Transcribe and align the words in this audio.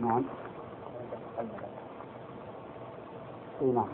نعم. 0.00 0.22
اي 3.62 3.66
نعم. 3.72 3.88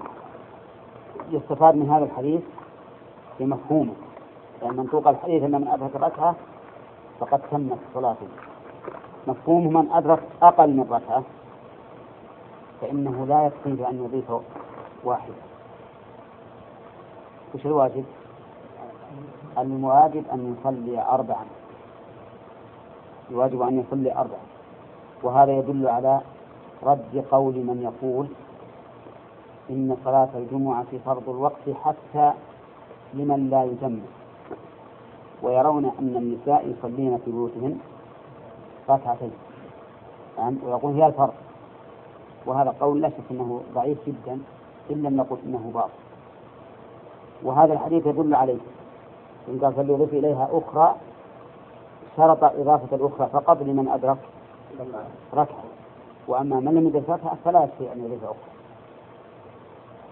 يستفاد 1.31 1.75
من 1.77 1.91
هذا 1.91 2.05
الحديث 2.05 2.41
بمفهومه 3.41 3.95
لأن 4.63 4.77
منطوق 4.77 5.09
الحديث 5.09 5.43
أن 5.43 5.51
من 5.61 5.69
أدرك 5.69 5.97
ركعة 5.97 6.35
فقد 7.21 7.41
تمت 7.51 7.79
صلاته. 7.95 8.29
مفهوم 9.27 9.73
من 9.73 9.91
أدرك 9.93 10.23
أقل 10.43 10.71
من 10.71 10.87
ركعة 10.91 11.23
فإنه 12.81 13.27
لا 13.27 13.47
يكفي 13.47 13.73
بأن 13.73 14.05
يضيف 14.05 14.31
واحدة 15.05 15.35
وش 17.55 17.67
الواجب؟ 17.67 18.05
الواجب 19.59 20.25
أن 20.33 20.57
يصلي 20.61 21.03
أربعا 21.03 21.45
الواجب 23.31 23.63
أن 23.63 23.81
يصلي 23.81 24.13
أربعا 24.13 24.50
وهذا 25.23 25.53
يدل 25.53 25.89
على 25.89 26.21
رد 26.83 27.25
قول 27.31 27.55
من 27.55 27.83
يقول 27.83 28.27
إن 29.71 29.97
صلاة 30.05 30.29
الجمعة 30.35 30.87
فرض 31.05 31.29
الوقت 31.29 31.71
حتى 31.85 32.33
لمن 33.15 33.51
لا 33.51 33.65
يجمع. 33.65 34.03
ويرون 35.43 35.85
أن 35.85 36.17
النساء 36.17 36.69
يصلين 36.69 37.19
في 37.25 37.31
بيوتهن 37.31 37.79
ركعتين. 38.91 39.33
يعني 40.39 40.57
ويقول 40.67 40.95
هي 40.95 41.07
الفرض. 41.07 41.33
وهذا 42.47 42.75
قول 42.81 43.01
لا 43.01 43.09
شك 43.09 43.31
أنه 43.31 43.61
ضعيف 43.75 43.99
جدا 44.07 44.39
إن 44.91 45.03
لم 45.03 45.17
نقل 45.17 45.37
إنه 45.47 45.71
باطل. 45.75 45.91
وهذا 47.43 47.73
الحديث 47.73 48.07
يدل 48.07 48.35
عليه. 48.35 48.59
إن 49.49 49.59
قال 49.63 49.73
فليضيف 49.73 50.13
إليها 50.13 50.49
أخرى 50.53 50.95
شرط 52.17 52.45
إضافة 52.45 52.97
الأخرى 52.97 53.29
فقط 53.33 53.63
لمن 53.63 53.89
أدرك 53.89 54.19
ركعة 55.35 55.65
وأما 56.29 56.61
من 56.61 56.75
لم 56.75 56.87
يدرك 56.87 57.09
ركعة 57.09 57.37
فلا 57.45 57.65
يكفي 57.65 57.93
أن 57.93 58.05
يضيف 58.05 58.25
أخرى. 58.25 58.37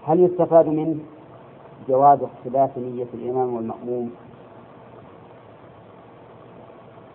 هل 0.05 0.19
يستفاد 0.19 0.67
منه 0.67 0.99
جواز 1.87 2.19
اختلاف 2.23 2.77
نية 2.77 3.07
الإمام 3.13 3.53
والمأموم؟ 3.53 4.11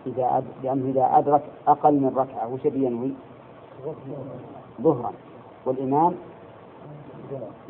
إذا 0.07 0.37
أد... 0.37 0.43
لأنه 0.63 0.89
إذا 0.89 1.17
أدرك 1.17 1.41
أقل 1.67 1.93
من 1.93 2.13
ركعة 2.15 2.53
وش 2.53 2.65
ينوي؟ 2.65 3.11
ظهرا. 4.81 5.11
والإمام 5.65 6.15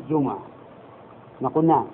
جمعة. 0.08 0.38
نقول 1.42 1.64
نعم. 1.66 1.86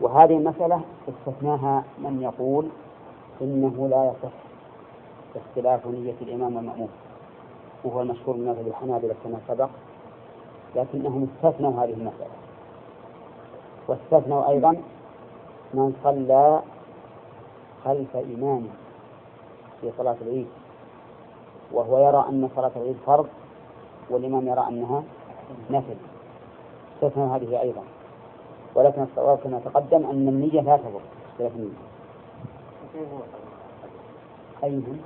وهذه 0.00 0.36
المسألة 0.36 0.80
استثناها 1.08 1.84
من 1.98 2.22
يقول 2.22 2.68
إنه 3.42 3.88
لا 3.88 4.04
يصح 4.04 4.45
اختلاف 5.36 5.86
نية 5.86 6.14
الإمام 6.22 6.56
والمأموم 6.56 6.88
وهو 7.84 8.02
المشهور 8.02 8.36
من 8.36 8.46
مذهب 8.46 8.66
الحنابلة 8.66 9.14
كما 9.24 9.38
سبق 9.48 9.68
لكنهم 10.76 11.28
استثنوا 11.28 11.84
هذه 11.84 11.92
المسألة. 11.92 12.36
واستثنوا 13.88 14.48
أيضا 14.48 14.70
من 15.74 15.94
صلى 16.04 16.62
خلف 17.84 18.16
إمامه 18.16 18.68
في 19.80 19.90
صلاة 19.98 20.16
العيد 20.22 20.46
وهو 21.72 22.08
يرى 22.08 22.24
أن 22.28 22.48
صلاة 22.56 22.70
العيد 22.76 22.96
فرض 23.06 23.26
والإمام 24.10 24.46
يرى 24.48 24.64
أنها 24.68 25.02
نفل. 25.70 25.96
استثنوا 26.94 27.36
هذه 27.36 27.60
أيضا. 27.60 27.82
ولكن 28.74 29.02
الصواب 29.02 29.38
كما 29.38 29.60
تقدم 29.64 30.06
أن 30.06 30.28
النية 30.28 30.60
لا 30.60 30.76
تضر 30.76 31.00
اختلاف 31.32 31.52
النية. 31.56 31.86
أيهم؟ 34.64 35.00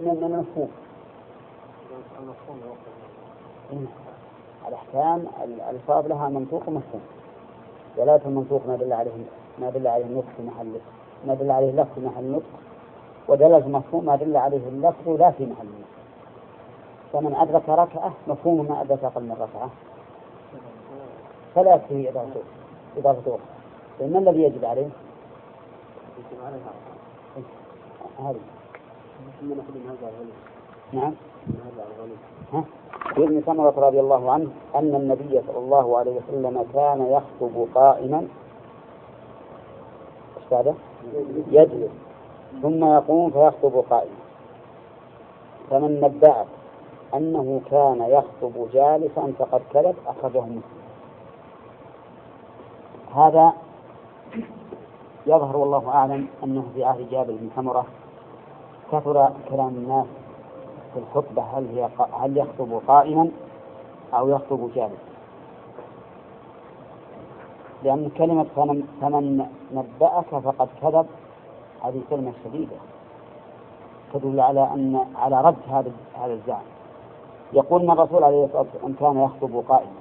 من 0.00 0.22
المفهوم 0.22 0.68
الأحكام 4.68 5.26
الألفاظ 5.44 6.06
لها 6.06 6.28
منطوق 6.28 6.62
ومفهوم. 6.68 7.00
ولا 7.96 8.20
المنطوق 8.26 8.66
ما 8.66 8.76
دل 8.76 8.92
عليه 8.92 9.10
ما 9.58 9.70
دل 9.70 9.86
عليه 9.86 10.04
النطق 10.04 10.26
في 10.36 10.42
محل 10.42 10.72
ما 11.26 11.34
دل 11.34 11.50
عليه 11.50 11.70
اللفظ 11.70 11.94
في 11.94 12.00
محل 12.00 12.24
النطق 12.24 12.42
ودل 13.28 13.54
المفهوم 13.54 14.04
ما 14.04 14.16
دل 14.16 14.36
عليه 14.36 14.68
اللفظ 14.68 15.08
لا 15.08 15.30
في 15.30 15.46
محل 15.46 15.66
النطق 15.66 15.90
فمن 17.12 17.34
أدرك 17.34 17.68
ركعة 17.68 18.12
مفهوم 18.28 18.66
ما 18.68 18.80
أدرك 18.80 19.04
أقل 19.04 19.22
من 19.22 19.32
ركعة. 19.40 19.70
فلا 21.54 21.74
يكفي 21.74 22.08
إضافته 22.96 23.30
أخرى. 23.30 23.38
فإن 23.98 24.16
الذي 24.16 24.42
يجب 24.42 24.64
عليه؟ 24.64 24.88
نعم 30.92 31.12
ها 32.52 32.64
وابن 33.18 33.42
سمرة 33.46 33.74
رضي 33.76 34.00
الله 34.00 34.32
عنه 34.32 34.48
أن 34.74 34.94
النبي 34.94 35.40
صلى 35.46 35.58
الله 35.58 35.98
عليه 35.98 36.12
وسلم 36.16 36.64
كان 36.74 37.06
يخطب 37.06 37.66
قائما 37.74 38.28
بعده؟ 40.50 40.74
يجلس 41.50 41.90
ثم 42.62 42.84
يقوم 42.84 43.30
فيخطب 43.30 43.84
قائما 43.90 44.16
فمن 45.70 46.00
نبأك 46.00 46.46
أنه 47.14 47.60
كان 47.70 48.00
يخطب 48.00 48.68
جالسا 48.72 49.32
فقد 49.38 49.60
كذب 49.74 49.94
أخرجه 50.06 50.40
مسلم 50.40 50.62
هذا 53.14 53.52
يظهر 55.26 55.56
والله 55.56 55.88
أعلم 55.88 56.28
أنه 56.44 56.64
في 56.74 56.84
عهد 56.84 57.10
جابر 57.10 57.32
بن 57.32 57.50
سمرة 57.56 57.84
كثر 58.92 59.30
كلام 59.48 59.68
الناس 59.68 60.06
في 60.94 60.98
الخطبة 60.98 61.42
هل 61.42 61.66
هي 61.78 61.88
هل 62.20 62.36
يخطب 62.36 62.80
قائما 62.88 63.28
أو 64.14 64.28
يخطب 64.28 64.70
جالسا 64.74 65.10
لأن 67.82 68.10
كلمة 68.18 68.46
فمن, 69.00 69.46
نبأك 69.74 70.24
فقد 70.44 70.68
كذب 70.82 71.06
هذه 71.84 72.00
كلمة 72.10 72.32
شديدة 72.44 72.76
تدل 74.14 74.40
على 74.40 74.60
أن 74.74 75.00
على 75.16 75.40
رد 75.40 75.56
هذا 75.68 75.92
هذا 76.14 76.32
الزعم. 76.32 76.62
يقول 77.52 77.82
أن 77.82 77.90
الرسول 77.90 78.24
عليه 78.24 78.44
الصلاة 78.44 78.66
والسلام 78.82 78.94
كان 79.00 79.24
يخطب 79.24 79.64
قائما. 79.68 79.92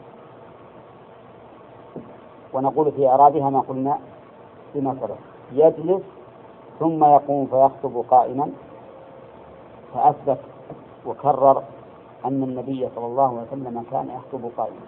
ونقول 2.53 2.91
في 2.91 3.07
إعرابها 3.07 3.49
ما 3.49 3.59
قلنا 3.59 3.99
فيما 4.73 4.95
سبق 5.01 5.15
يجلس 5.53 6.01
ثم 6.79 7.03
يقوم 7.03 7.45
فيخطب 7.45 8.03
قائما. 8.11 8.51
فأثبت 9.93 10.37
وكرر 11.05 11.63
أن 12.25 12.43
النبي 12.43 12.89
صلى 12.95 13.05
الله 13.05 13.27
عليه 13.27 13.47
وسلم 13.47 13.83
كان 13.91 14.09
يخطب 14.09 14.49
قائما. 14.57 14.81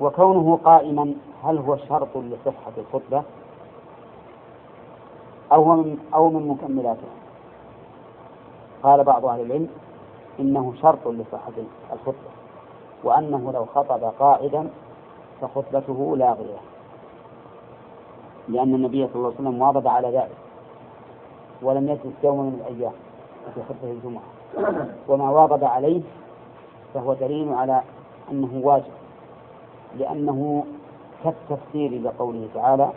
وكونه 0.00 0.58
قائما 0.64 1.14
هل 1.44 1.58
هو 1.58 1.76
شرط 1.76 2.16
لصحة 2.16 2.72
الخطبة؟ 2.78 3.22
أو 5.52 5.64
من 5.64 5.98
أو 6.14 6.30
من 6.30 6.48
مكملاتها 6.48 7.14
قال 8.82 9.04
بعض 9.04 9.26
أهل 9.26 9.40
العلم 9.40 9.68
إنه 10.40 10.72
شرط 10.82 11.08
لصحة 11.08 11.52
الخطبة 11.92 12.30
وأنه 13.04 13.52
لو 13.52 13.64
خطب 13.64 14.04
قاعدا 14.18 14.70
فخطبته 15.40 16.16
لاغية 16.16 16.58
لأن 18.48 18.74
النبي 18.74 19.06
صلى 19.06 19.14
الله 19.16 19.26
عليه 19.26 19.36
وسلم 19.48 19.62
واظب 19.62 19.88
على 19.88 20.08
ذلك 20.08 20.36
ولم 21.62 21.88
يجلس 21.88 22.14
يوما 22.24 22.42
من 22.42 22.60
الأيام 22.60 22.92
في 23.54 23.60
خطبة 23.62 23.90
الجمعة. 23.90 24.22
وما 25.08 25.30
واظب 25.30 25.64
عليه 25.64 26.00
فهو 26.94 27.14
دليل 27.14 27.52
على 27.52 27.82
أنه 28.30 28.60
واجب 28.62 28.92
لأنه 29.98 30.64
كالتفسير 31.24 32.02
لقوله 32.02 32.48
تعالى 32.54 32.92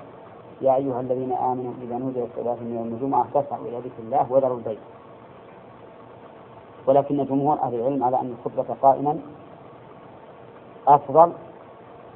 يا 0.62 0.76
أيها 0.76 1.02
الذين 1.02 1.32
آمنوا 1.34 1.74
إذا 1.82 1.98
نودي 1.98 2.20
للصلاة 2.20 2.56
من 2.56 2.76
يوم 2.76 2.88
الجمعة 2.88 3.24
فاسعوا 3.34 3.66
إلى 3.68 3.78
ذكر 3.78 4.00
الله 4.00 4.32
وذروا 4.32 4.58
البيت 4.58 4.80
ولكن 6.88 7.26
جمهور 7.26 7.60
أهل 7.62 7.76
العلم 7.76 8.04
على 8.04 8.20
أن 8.22 8.36
الخطبة 8.40 8.76
قائما 8.82 9.20
أفضل 10.88 11.32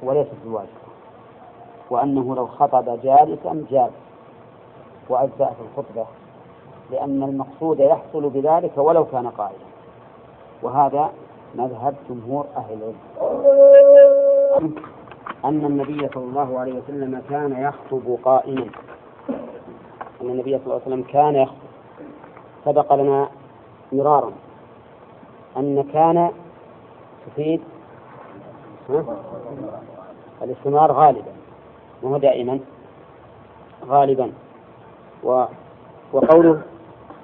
وليست 0.02 0.32
بواجب. 0.44 0.81
وأنه 1.92 2.34
لو 2.34 2.46
خطب 2.46 3.00
جالسا 3.02 3.64
جاز 3.70 3.90
في 5.08 5.60
الخطبة 5.60 6.06
لأن 6.90 7.22
المقصود 7.22 7.80
يحصل 7.80 8.30
بذلك 8.30 8.78
ولو 8.78 9.04
كان 9.04 9.28
قائلا. 9.28 9.64
وهذا 10.62 11.10
مذهب 11.54 11.94
جمهور 12.10 12.46
أهل 12.56 12.72
العلم. 12.72 12.96
أن 15.44 15.64
النبي 15.64 16.08
صلى 16.08 16.24
الله 16.24 16.58
عليه 16.58 16.72
وسلم 16.72 17.22
كان 17.30 17.52
يخطب 17.62 18.18
قائما. 18.24 18.66
أن 20.20 20.30
النبي 20.30 20.58
صلى 20.58 20.64
الله 20.64 20.80
عليه 20.86 20.86
وسلم 20.86 21.02
كان 21.02 21.34
يخطب. 21.34 21.56
سبق 22.64 22.94
لنا 22.94 23.28
مرارا 23.92 24.32
أن 25.56 25.82
كان 25.92 26.30
تفيد 27.26 27.60
الاستمرار 30.42 30.92
غالبا. 30.92 31.31
وهو 32.02 32.16
دائما 32.16 32.58
غالبا. 33.86 34.32
و 35.24 35.44
وقوله 36.12 36.62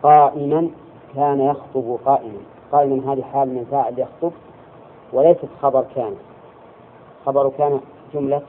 قائما 0.03 0.71
كان 1.15 1.41
يخطب 1.41 1.99
قائما. 2.05 2.41
قائما 2.73 3.13
هذه 3.13 3.23
حال 3.23 3.49
من 3.49 3.67
فاعل 3.71 3.99
يخطب 3.99 4.33
وليست 5.13 5.49
خبر 5.63 5.85
كان. 5.95 6.15
خبر 7.27 7.49
كان 7.49 7.81
جملة 8.15 8.43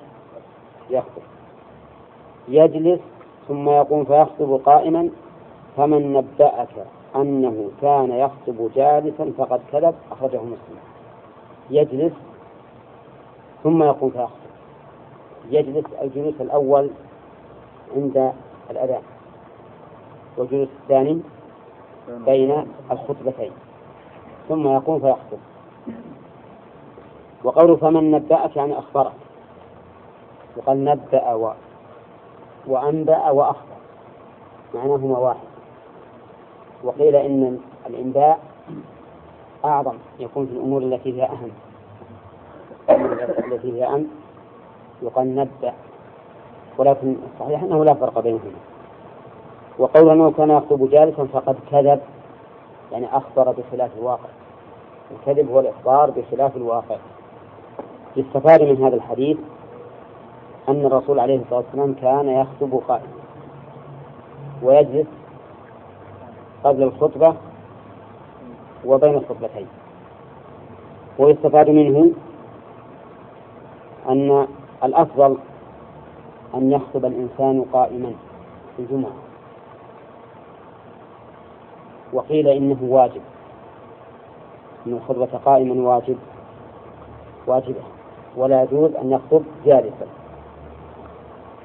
يخطب. 0.89 1.21
يجلس 2.47 2.99
ثم 3.47 3.69
يقوم 3.69 4.05
فيخطب 4.05 4.61
قائما. 4.65 5.09
فمن 5.77 6.13
نبأك 6.13 6.85
أنه 7.15 7.69
كان 7.81 8.11
يخطب 8.11 8.69
جالسا 8.75 9.33
فقد 9.37 9.61
كذب 9.71 9.95
أخرجه 10.11 10.41
مسلم. 10.41 10.79
يجلس 11.69 12.13
ثم 13.63 13.83
يقوم 13.83 14.09
فيخطب. 14.09 14.48
يجلس 15.49 15.85
الجلوس 16.01 16.33
الأول 16.41 16.89
عند 17.95 18.33
الأذان 18.69 19.01
والجلوس 20.37 20.67
الثاني 20.83 21.21
بين 22.09 22.65
الخطبتين 22.91 23.51
ثم 24.49 24.67
يقوم 24.67 24.99
فيخطب. 24.99 25.37
وقوله 27.43 27.75
فمن 27.75 28.11
نبأك 28.11 28.55
يعني 28.55 28.79
أخبرك. 28.79 29.11
وقال 30.57 30.83
نبأ 30.85 31.33
و 31.33 31.53
وأنبأ 32.67 33.29
وأخبر 33.29 33.75
معناهما 34.75 35.17
واحد. 35.17 35.47
وقيل 36.83 37.15
إن 37.15 37.59
الإنباء 37.87 38.39
أعظم 39.65 39.95
يكون 40.19 40.45
في 40.45 40.51
الأمور 40.51 40.81
التي 40.81 41.21
هي 41.21 41.25
أهم. 41.25 41.51
التي 43.51 43.73
هي 43.73 43.85
أهم. 43.87 44.07
يقال 45.01 45.35
نبأ 45.35 45.73
ولكن 46.77 47.15
الصحيح 47.33 47.63
أنه 47.63 47.85
لا 47.85 47.93
فرق 47.93 48.19
بينهما. 48.19 48.59
وقول 49.79 50.09
أنه 50.09 50.31
كان 50.31 50.49
يخطب 50.49 50.89
جالسا 50.89 51.25
فقد 51.33 51.55
كذب 51.71 51.99
يعني 52.91 53.17
أخبر 53.17 53.51
بخلاف 53.51 53.91
الواقع. 53.97 54.29
الكذب 55.11 55.51
هو 55.51 55.59
الإخبار 55.59 56.09
بخلاف 56.09 56.57
الواقع. 56.57 56.95
يستفاد 58.15 58.63
من 58.63 58.83
هذا 58.83 58.95
الحديث 58.95 59.37
أن 60.69 60.85
الرسول 60.85 61.19
عليه 61.19 61.39
الصلاة 61.41 61.57
والسلام 61.59 61.93
كان 62.01 62.29
يخطب 62.29 62.81
قائما 62.87 63.07
ويجلس 64.63 65.07
قبل 66.63 66.83
الخطبة 66.83 67.35
وبين 68.85 69.15
الخطبتين. 69.15 69.67
ويستفاد 71.19 71.69
منه 71.69 72.11
أن 74.09 74.47
الأفضل 74.83 75.37
أن 76.55 76.71
يخطب 76.71 77.05
الإنسان 77.05 77.65
قائما 77.73 78.13
في 78.77 78.81
الجمعة. 78.81 79.13
وقيل 82.13 82.47
إنه 82.47 82.77
واجب 82.81 83.21
أن 84.87 84.93
الخطبة 84.93 85.37
قائما 85.45 85.89
واجب 85.89 86.17
واجبة 87.47 87.81
ولا 88.37 88.63
يجوز 88.63 88.95
أن 88.95 89.11
يخطب 89.11 89.43
جالسا. 89.65 90.07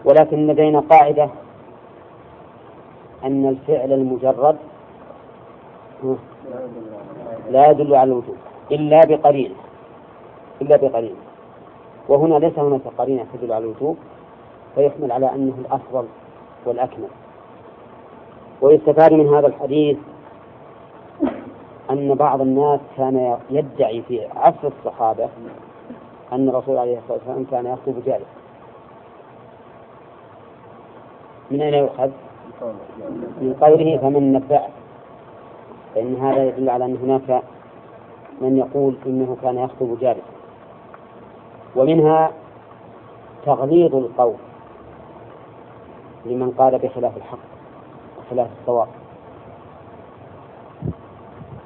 ولكن 0.04 0.46
لدينا 0.46 0.80
قاعدة 0.80 1.28
أن 3.24 3.46
الفعل 3.48 3.92
المجرد 3.92 4.56
لا 7.50 7.70
يدل 7.70 7.94
على 7.94 8.12
الوجوب 8.12 8.36
إلا 8.72 9.04
بقرينة 9.04 9.54
إلا 10.62 10.76
بقرينة 10.76 11.23
وهنا 12.08 12.34
ليس 12.34 12.58
هناك 12.58 12.80
قرينة 12.98 13.26
تدل 13.34 13.52
على 13.52 13.64
الوجوب 13.64 13.96
فيحمل 14.74 15.12
على 15.12 15.34
أنه 15.34 15.54
الأفضل 15.58 16.04
والأكمل. 16.66 17.08
ويستفاد 18.62 19.12
من 19.12 19.34
هذا 19.34 19.46
الحديث 19.46 19.96
أن 21.90 22.14
بعض 22.14 22.40
الناس 22.40 22.80
كان 22.96 23.36
يدعي 23.50 24.02
في 24.02 24.26
عصر 24.36 24.68
الصحابة 24.78 25.28
أن 26.32 26.48
الرسول 26.48 26.78
عليه 26.78 26.98
الصلاة 26.98 27.18
والسلام 27.18 27.44
كان 27.50 27.66
يخطب 27.66 28.04
جالسا 28.06 28.26
من 31.50 31.60
أين 31.62 31.74
يؤخذ؟ 31.74 32.10
من 33.40 33.56
قوله 33.60 33.98
فمن 33.98 34.32
نبأ. 34.32 34.62
فإن 35.94 36.16
هذا 36.16 36.44
يدل 36.44 36.70
على 36.70 36.84
أن 36.84 36.96
هناك 36.96 37.42
من 38.40 38.56
يقول 38.56 38.96
إنه 39.06 39.36
كان 39.42 39.58
يخطب 39.58 39.98
جالسا 40.00 40.33
ومنها 41.76 42.30
تغليظ 43.46 43.94
القول 43.94 44.34
لمن 46.26 46.50
قال 46.58 46.78
بخلاف 46.78 47.16
الحق 47.16 47.38
وخلاف 48.18 48.48
الصواب. 48.60 48.88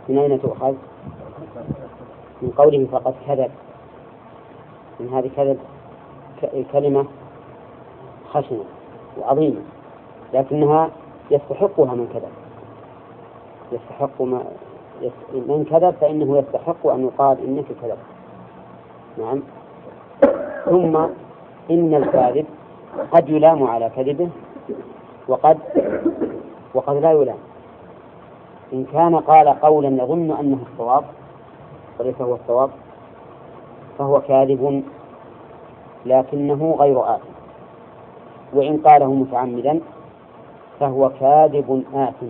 من 0.09 0.19
أين 0.19 0.43
تؤخذ؟ 0.43 0.75
من 2.43 2.51
قوله 2.57 2.87
فقد 2.93 3.15
كذب. 3.27 3.51
من 5.01 5.09
هذه 5.09 5.31
كذب 5.37 5.59
كلمة 6.73 7.07
خشنة 8.31 8.65
وعظيمة 9.21 9.61
لكنها 10.35 10.91
يستحقها 11.31 11.95
من 11.95 12.09
كذب. 12.15 12.33
يستحق 13.73 14.23
ما 14.23 14.43
من 15.33 15.65
كذب 15.71 15.95
فإنه 16.01 16.39
يستحق 16.39 16.87
أن 16.87 17.05
يقال 17.05 17.45
إنك 17.45 17.65
كذب 17.83 17.99
نعم. 19.19 19.43
ثم 20.65 20.97
إن 21.71 21.95
الكاذب 21.95 22.47
قد 23.13 23.29
يلام 23.29 23.63
على 23.65 23.91
كذبه 23.97 24.29
وقد 25.29 25.59
وقد 26.75 26.97
لا 26.97 27.13
يلام. 27.13 27.39
إن 28.73 28.85
كان 28.93 29.17
قال 29.17 29.49
قولا 29.49 30.03
يظن 30.03 30.31
أنه 30.31 30.59
الصواب 30.73 31.05
وليس 32.01 32.21
هو 32.21 32.35
الصواب 32.35 32.71
فهو 33.99 34.21
كاذب 34.21 34.83
لكنه 36.07 36.77
غير 36.81 37.15
آثم. 37.15 37.33
وإن 38.53 38.77
قاله 38.77 39.13
متعمدا 39.15 39.81
فهو 40.81 41.11
كاذب 41.21 41.85
آثم. 41.95 42.27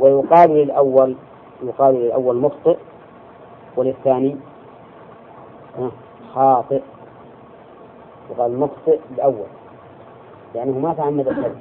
ويقال 0.00 0.50
للأول 0.50 1.16
يقال 1.62 1.94
للأول 1.94 2.36
مخطئ 2.36 2.76
وللثاني 3.76 4.36
خاطئ. 6.34 6.82
يقال 8.30 8.58
مخطئ 8.58 8.98
الأول. 9.10 9.46
لأنه 10.54 10.78
ما 10.78 10.94
تعمد 10.94 11.28
الكذب 11.28 11.60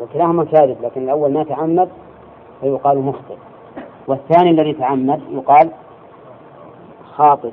وكلاهما 0.00 0.44
كاذب 0.44 0.76
لكن 0.82 1.02
الأول 1.02 1.32
ما 1.32 1.44
تعمد 1.44 1.88
فيقال 2.60 2.98
مخطئ. 2.98 3.36
والثاني 4.06 4.50
الذي 4.50 4.72
تعمد 4.72 5.22
يقال 5.30 5.70
خاطئ. 7.16 7.52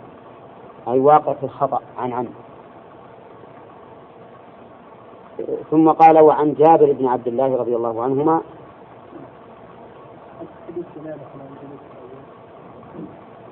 أي 0.87 0.99
واقع 0.99 1.33
في 1.33 1.43
الخطأ 1.43 1.81
عن 1.97 2.13
عمد. 2.13 2.33
ثم 5.71 5.91
قال 5.91 6.19
وعن 6.19 6.53
جابر 6.53 6.91
بن 6.91 7.07
عبد 7.07 7.27
الله 7.27 7.55
رضي 7.55 7.75
الله 7.75 8.03
عنهما 8.03 8.41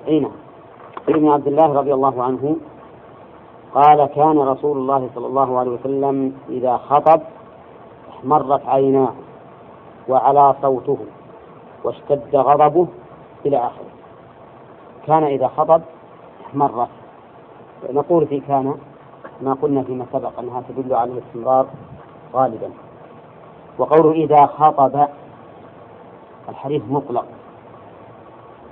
اي 0.07 0.19
نعم. 0.19 0.44
ابن 1.09 1.29
عبد 1.29 1.47
الله 1.47 1.73
رضي 1.73 1.93
الله 1.93 2.23
عنه 2.23 2.55
قال 3.73 4.05
كان 4.05 4.39
رسول 4.39 4.77
الله 4.77 5.09
صلى 5.15 5.27
الله 5.27 5.59
عليه 5.59 5.71
وسلم 5.71 6.37
إذا 6.49 6.77
خطب 6.77 7.21
احمرت 8.09 8.65
عيناه 8.67 9.13
وعلى 10.09 10.55
صوته 10.61 10.97
واشتد 11.83 12.35
غضبه 12.35 12.87
إلى 13.45 13.57
آخره. 13.57 13.91
كان 15.07 15.23
إذا 15.23 15.47
خطب 15.47 15.81
احمرت. 16.45 16.89
نقول 17.89 18.27
في 18.27 18.39
كان 18.39 18.75
ما 19.41 19.53
قلنا 19.53 19.83
فيما 19.83 20.05
سبق 20.13 20.39
أنها 20.39 20.63
تدل 20.69 20.93
على 20.93 21.11
الاستمرار 21.11 21.65
غالبا. 22.33 22.69
وقوله 23.77 24.11
إذا 24.11 24.45
خطب 24.45 25.07
الحديث 26.49 26.81
مطلق. 26.89 27.25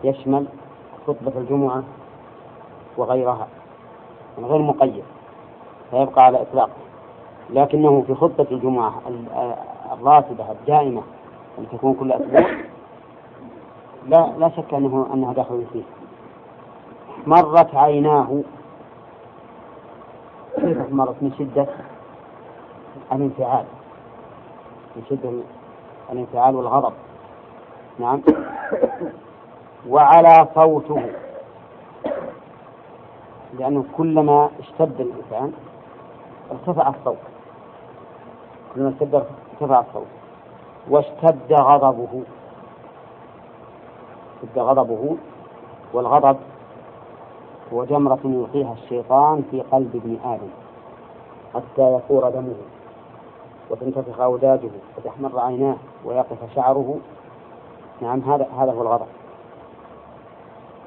يشمل 0.03 0.45
خطبة 1.07 1.31
الجمعة 1.37 1.83
وغيرها 2.97 3.47
يعني 4.37 4.49
غير 4.49 4.61
مقيد 4.61 5.03
فيبقى 5.91 6.25
على 6.25 6.41
إطلاق. 6.41 6.69
لكنه 7.49 8.03
في 8.07 8.15
خطبة 8.15 8.47
الجمعة 8.51 9.01
الراتبة 9.93 10.51
الدائمة 10.51 11.01
التي 11.57 11.77
تكون 11.77 11.93
كل 11.93 12.11
أسبوع 12.11 12.45
لا 14.07 14.33
لا 14.37 14.49
شك 14.49 14.73
أنه 14.73 15.07
أنها 15.13 15.33
داخل 15.33 15.63
فيه. 15.73 15.83
مرت 17.27 17.75
عيناه. 17.75 18.41
كيف 20.55 20.77
مرت؟ 20.93 21.15
من 21.21 21.31
شدة 21.39 21.67
الانفعال. 23.11 23.65
من 24.95 25.03
شدة 25.09 25.31
الانفعال 26.11 26.55
والغضب. 26.55 26.93
نعم. 27.99 28.21
وعلى 29.89 30.47
صوته. 30.55 31.01
لأنه 33.59 33.83
كلما 33.97 34.49
اشتد 34.59 35.01
الإنسان 35.01 35.51
ارتفع 36.51 36.89
الصوت. 36.89 37.17
كلما 38.75 38.89
اشتد 38.89 39.15
ارتفع 39.15 39.79
الصوت. 39.79 40.07
واشتد 40.89 41.53
غضبه. 41.53 42.23
اشتد 44.43 44.59
غضبه 44.59 45.15
والغضب 45.93 46.37
هو 47.73 47.83
جمرة 47.83 48.19
يلقيها 48.25 48.73
الشيطان 48.73 49.43
في 49.51 49.61
قلب 49.61 49.95
ابن 49.95 50.17
آدم 50.25 50.49
حتى 51.53 51.93
يفور 51.93 52.29
دمه 52.29 52.55
وتنتفخ 53.69 54.19
أوداجه 54.19 54.69
وتحمر 54.97 55.39
عيناه 55.39 55.75
ويقف 56.05 56.55
شعره. 56.55 56.97
نعم 58.01 58.19
هذا 58.19 58.47
هذا 58.57 58.71
هو 58.71 58.81
الغضب. 58.81 59.07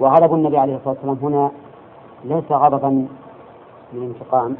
وغضب 0.00 0.34
النبي 0.34 0.58
عليه 0.58 0.76
الصلاة 0.76 0.94
والسلام 0.94 1.18
هنا 1.22 1.50
ليس 2.28 2.52
غضبا 2.52 2.88
من 3.92 4.02
انتقام 4.02 4.56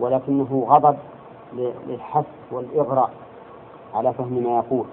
ولكنه 0.00 0.66
غضب 0.68 0.96
للحث 1.88 2.24
والإغراء 2.52 3.10
على 3.94 4.12
فهم 4.12 4.32
ما 4.32 4.56
يقول 4.56 4.84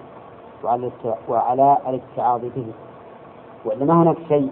وعلى 0.64 0.90
وعلى 1.28 1.76
الاتعاظ 1.88 2.40
به. 2.40 2.66
وإلا 3.64 3.84
ما 3.84 4.02
هناك 4.02 4.16
شيء 4.28 4.50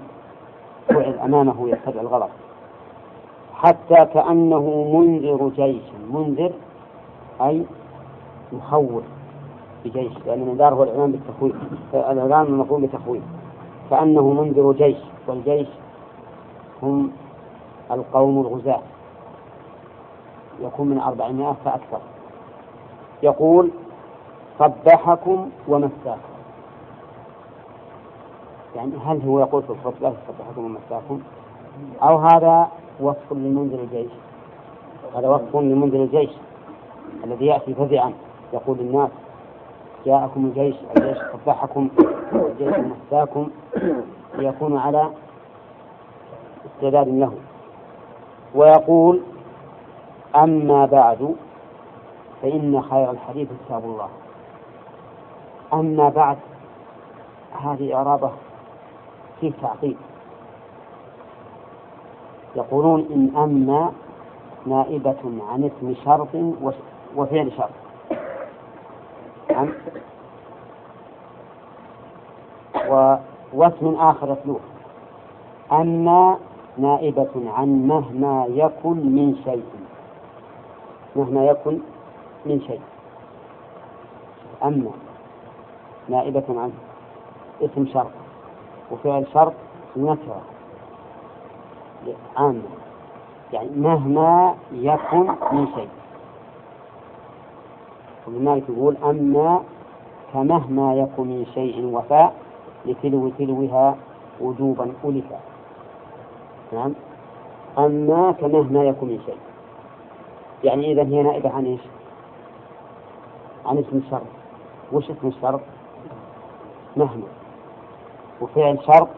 فعل 0.88 1.18
أمامه 1.24 1.68
يستدعي 1.68 2.00
الغضب. 2.00 2.28
حتى 3.54 4.04
كأنه 4.14 4.92
منذر 4.94 5.48
جيش 5.56 5.82
منذر 6.10 6.52
أي 7.40 7.64
مخوف 8.52 9.02
بجيش 9.84 10.12
لأن 10.26 10.42
الإنذار 10.42 10.74
هو 10.74 10.82
الإعلان 10.82 11.12
بالتخويف 11.12 11.54
الإعلان 11.94 12.46
المفهوم 12.46 12.80
بالتخويف. 12.80 13.22
كأنه 13.90 14.32
منذر 14.32 14.72
جيش 14.72 14.96
والجيش 15.28 15.68
هم 16.82 17.10
القوم 17.90 18.40
الغزاة. 18.40 18.80
يكون 20.60 20.88
من 20.88 21.00
أربعمائة 21.00 21.56
فأكثر. 21.64 22.00
يقول 23.22 23.70
صبحكم 24.58 25.50
ومساكم. 25.68 26.34
يعني 28.76 28.92
هل 29.06 29.22
هو 29.26 29.40
يقول 29.40 29.62
في 29.62 29.70
الخطبة 29.70 30.12
صبحكم 30.28 30.64
ومساكم 30.64 31.20
أو 32.02 32.18
هذا 32.18 32.68
وصف 33.00 33.32
لمنذر 33.32 33.78
الجيش؟ 33.78 34.10
هذا 35.16 35.28
وصف 35.28 35.56
لمنذر 35.56 36.02
الجيش 36.02 36.30
الذي 37.24 37.46
يأتي 37.46 37.74
فزعا. 37.74 38.12
يقول 38.52 38.78
للناس 38.78 39.10
جاءكم 40.06 40.44
الجيش 40.44 40.74
الجيش 40.96 41.18
صبحكم 41.32 41.88
الجيش 42.32 42.74
مساكم 42.78 43.48
ليكونوا 44.34 44.80
على 44.80 45.10
استعداد 46.84 47.08
له 47.08 47.32
ويقول 48.54 49.20
أما 50.36 50.86
بعد 50.86 51.34
فإن 52.42 52.82
خير 52.82 53.10
الحديث 53.10 53.48
كتاب 53.66 53.84
الله. 53.84 54.08
أما 55.72 56.08
بعد 56.08 56.36
هذه 57.64 57.94
إعرابة 57.94 58.30
فيه 59.40 59.52
تعقيد. 59.62 59.96
يقولون 62.56 63.00
إن 63.10 63.36
أما 63.36 63.92
نائبة 64.66 65.42
عن 65.48 65.64
اسم 65.64 65.94
شرط 66.04 66.28
وفعل 67.16 67.52
شرط. 67.52 67.70
واسم 73.54 73.94
آخر 73.94 74.32
يتلوه. 74.32 74.60
أما 75.72 76.38
نائبة 76.78 77.30
عن 77.46 77.86
مهما 77.86 78.46
يكن 78.48 78.96
من 78.96 79.36
شيء. 79.44 79.64
مهما 81.16 81.44
يكن 81.46 81.78
من 82.46 82.60
شيء. 82.60 82.80
أما 84.64 84.90
نائبة 86.08 86.44
عن 86.48 86.72
اسم 87.62 87.86
شرط 87.86 88.10
وفعل 88.90 89.26
شرط 89.34 89.52
نكرة. 89.96 90.42
عامة 92.36 92.62
يعني 93.52 93.70
مهما 93.76 94.54
يكن 94.72 95.26
من 95.52 95.66
شيء. 95.74 95.88
ولذلك 98.26 98.64
يقول 98.68 98.96
أما 98.96 99.62
كمهما 100.32 100.94
يكن 100.94 101.26
من 101.26 101.46
شيء 101.54 101.84
وفاء 101.84 102.34
لتلو 102.86 103.28
تلوها 103.38 103.96
وجوبا 104.40 104.92
ألفا 105.04 105.40
نعم. 106.74 106.92
أما 107.78 108.32
كمهما 108.32 108.84
يكن 108.84 109.06
من 109.06 109.20
شيء. 109.26 109.36
يعني 110.64 110.92
إذا 110.92 111.02
هي 111.02 111.22
نائبة 111.22 111.50
عن 111.50 111.64
إيش؟ 111.66 111.80
عن 113.66 113.78
اسم 113.78 113.96
الشرط. 113.96 114.26
وش 114.92 115.10
اسم 115.10 115.28
الشرط؟ 115.28 115.60
مهما. 116.96 117.26
وفعل 118.40 118.78
شرط 118.86 119.08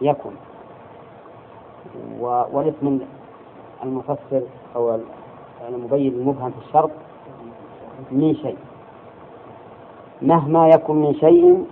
يكن 0.00 0.30
والاسم 2.20 2.98
المفسر 3.82 4.42
أو 4.76 4.98
المبين 5.68 6.12
المبهم 6.14 6.50
في 6.50 6.66
الشرط 6.68 6.90
من 8.10 8.34
شيء. 8.34 8.58
مهما 10.22 10.68
يكن 10.68 10.94
من 10.94 11.14
شيء 11.14 11.66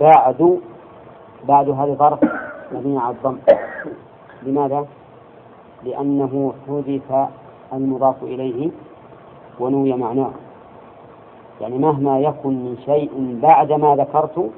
بعد 0.00 0.60
بعد 1.44 1.68
هذه 1.68 1.94
ظرف 1.94 2.18
مبني 2.72 2.98
على 2.98 3.14
الضم. 3.16 3.38
لماذا؟ 4.46 4.86
لأنه 5.84 6.52
حذف 6.68 7.28
المضاف 7.72 8.22
إليه 8.22 8.70
ونوي 9.60 9.92
معناه. 9.92 10.30
يعني 11.60 11.78
مهما 11.78 12.20
يكن 12.20 12.48
من 12.50 12.76
شيء 12.84 13.38
بعد 13.42 13.72
ما 13.72 13.96
ذكرت 13.96 14.50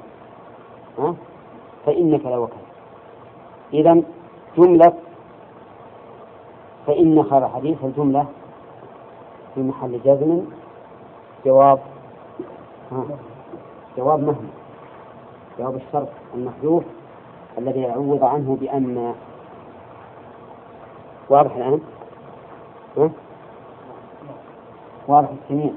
فإنك 1.85 2.25
لوكل 2.25 2.65
إذا 3.73 4.01
جملة 4.57 4.93
فإن 6.87 7.23
خير 7.23 7.47
حديث 7.47 7.77
الجملة 7.83 8.25
في 9.55 9.61
محل 9.61 9.99
جزم 10.05 10.41
جواب 11.45 11.79
جواب 13.97 14.19
مهما 14.19 14.49
جواب 15.59 15.75
الشرط 15.75 16.07
المحذوف 16.35 16.83
الذي 17.57 17.85
عوض 17.85 18.23
عنه 18.23 18.57
بأن 18.61 19.15
واضح 21.29 21.55
الآن؟ 21.55 21.79
ها؟ 22.97 23.09
واضح 25.07 25.29
السميع 25.43 25.71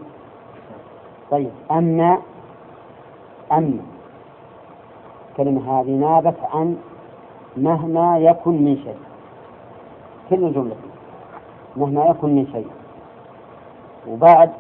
طيب 1.30 1.50
أما 1.70 2.18
أما 3.52 3.78
الكلمة 5.30 5.80
هذه 5.80 5.90
نابت 5.90 6.36
عن 6.52 6.76
مهما 7.56 8.18
يكن 8.18 8.50
من 8.64 8.76
شيء. 8.76 8.96
كل 10.30 10.44
الجملة 10.44 10.76
مهما 11.76 12.04
يكن 12.06 12.28
من 12.36 12.46
شيء. 12.52 12.68
وبعد 14.08 14.50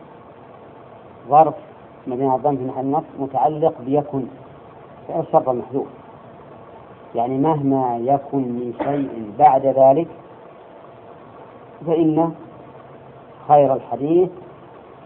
ظرف 1.28 1.54
على 2.08 2.34
الضم 2.34 2.56
في 2.56 2.64
محل 2.64 2.80
النص 2.80 3.04
متعلق 3.18 3.74
بيكن. 3.80 4.24
فعل 5.08 5.20
الشرط 5.20 5.48
المحذوف؟ 5.48 5.86
يعني 7.14 7.38
مهما 7.38 7.96
يكن 7.98 8.38
من 8.38 8.74
شيء 8.84 9.32
بعد 9.38 9.66
ذلك 9.66 10.08
فإن 11.86 12.34
خير 13.48 13.74
الحديث 13.74 14.28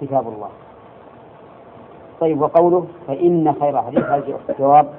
كتاب 0.01 0.29
الله. 0.29 0.49
طيب 2.21 2.41
وقوله 2.41 2.87
فإن 3.07 3.55
خير 3.61 3.79
الحديث 3.79 4.05
هذا 4.05 4.39
جواب؟ 4.59 4.95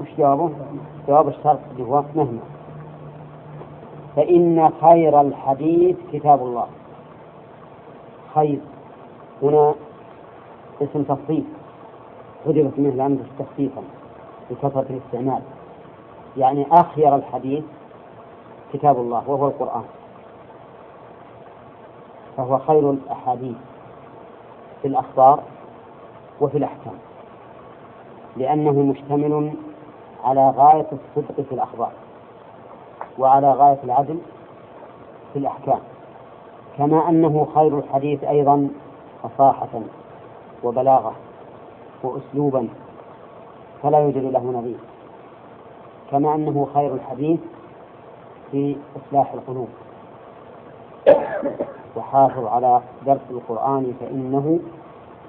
وش 0.00 0.08
جوابه؟ 0.18 0.50
جواب 1.08 1.28
الشرط 1.28 1.58
اللي 1.70 1.82
هو 1.82 2.04
مهما. 2.14 2.40
فإن 4.16 4.70
خير 4.80 5.20
الحديث 5.20 5.96
كتاب 6.12 6.42
الله. 6.42 6.66
خير. 8.34 8.58
هنا 9.42 9.74
اسم 10.82 11.02
تخصيص 11.02 11.44
حذفت 12.46 12.78
منه 12.78 12.94
الأمر 12.94 13.18
تخصيصا. 13.38 13.82
لكثرة 14.50 14.86
الاستعمال. 14.90 15.42
يعني 16.36 16.66
أخير 16.72 17.14
الحديث 17.16 17.64
كتاب 18.72 18.96
الله 18.96 19.30
وهو 19.30 19.46
القرآن. 19.46 19.84
فهو 22.36 22.58
خير 22.58 22.90
الأحاديث 22.90 23.56
في 24.82 24.88
الأخبار 24.88 25.42
وفي 26.40 26.58
الأحكام 26.58 26.94
لأنه 28.36 28.72
مشتمل 28.72 29.52
على 30.24 30.50
غاية 30.50 30.86
الصدق 30.92 31.40
في 31.48 31.52
الأخبار 31.54 31.92
وعلى 33.18 33.52
غاية 33.52 33.78
العدل 33.84 34.18
في 35.32 35.38
الأحكام 35.38 35.78
كما 36.78 37.08
أنه 37.08 37.46
خير 37.54 37.78
الحديث 37.78 38.24
أيضا 38.24 38.68
فصاحة 39.22 39.68
وبلاغة 40.64 41.12
وأسلوبا 42.02 42.68
فلا 43.82 43.98
يوجد 43.98 44.24
له 44.24 44.40
نظير 44.40 44.78
كما 46.10 46.34
أنه 46.34 46.68
خير 46.74 46.94
الحديث 46.94 47.40
في 48.52 48.76
إصلاح 48.96 49.32
القلوب. 49.32 49.68
وحافظ 51.96 52.46
على 52.46 52.80
درس 53.06 53.20
القرآن 53.30 53.94
فإنه 54.00 54.60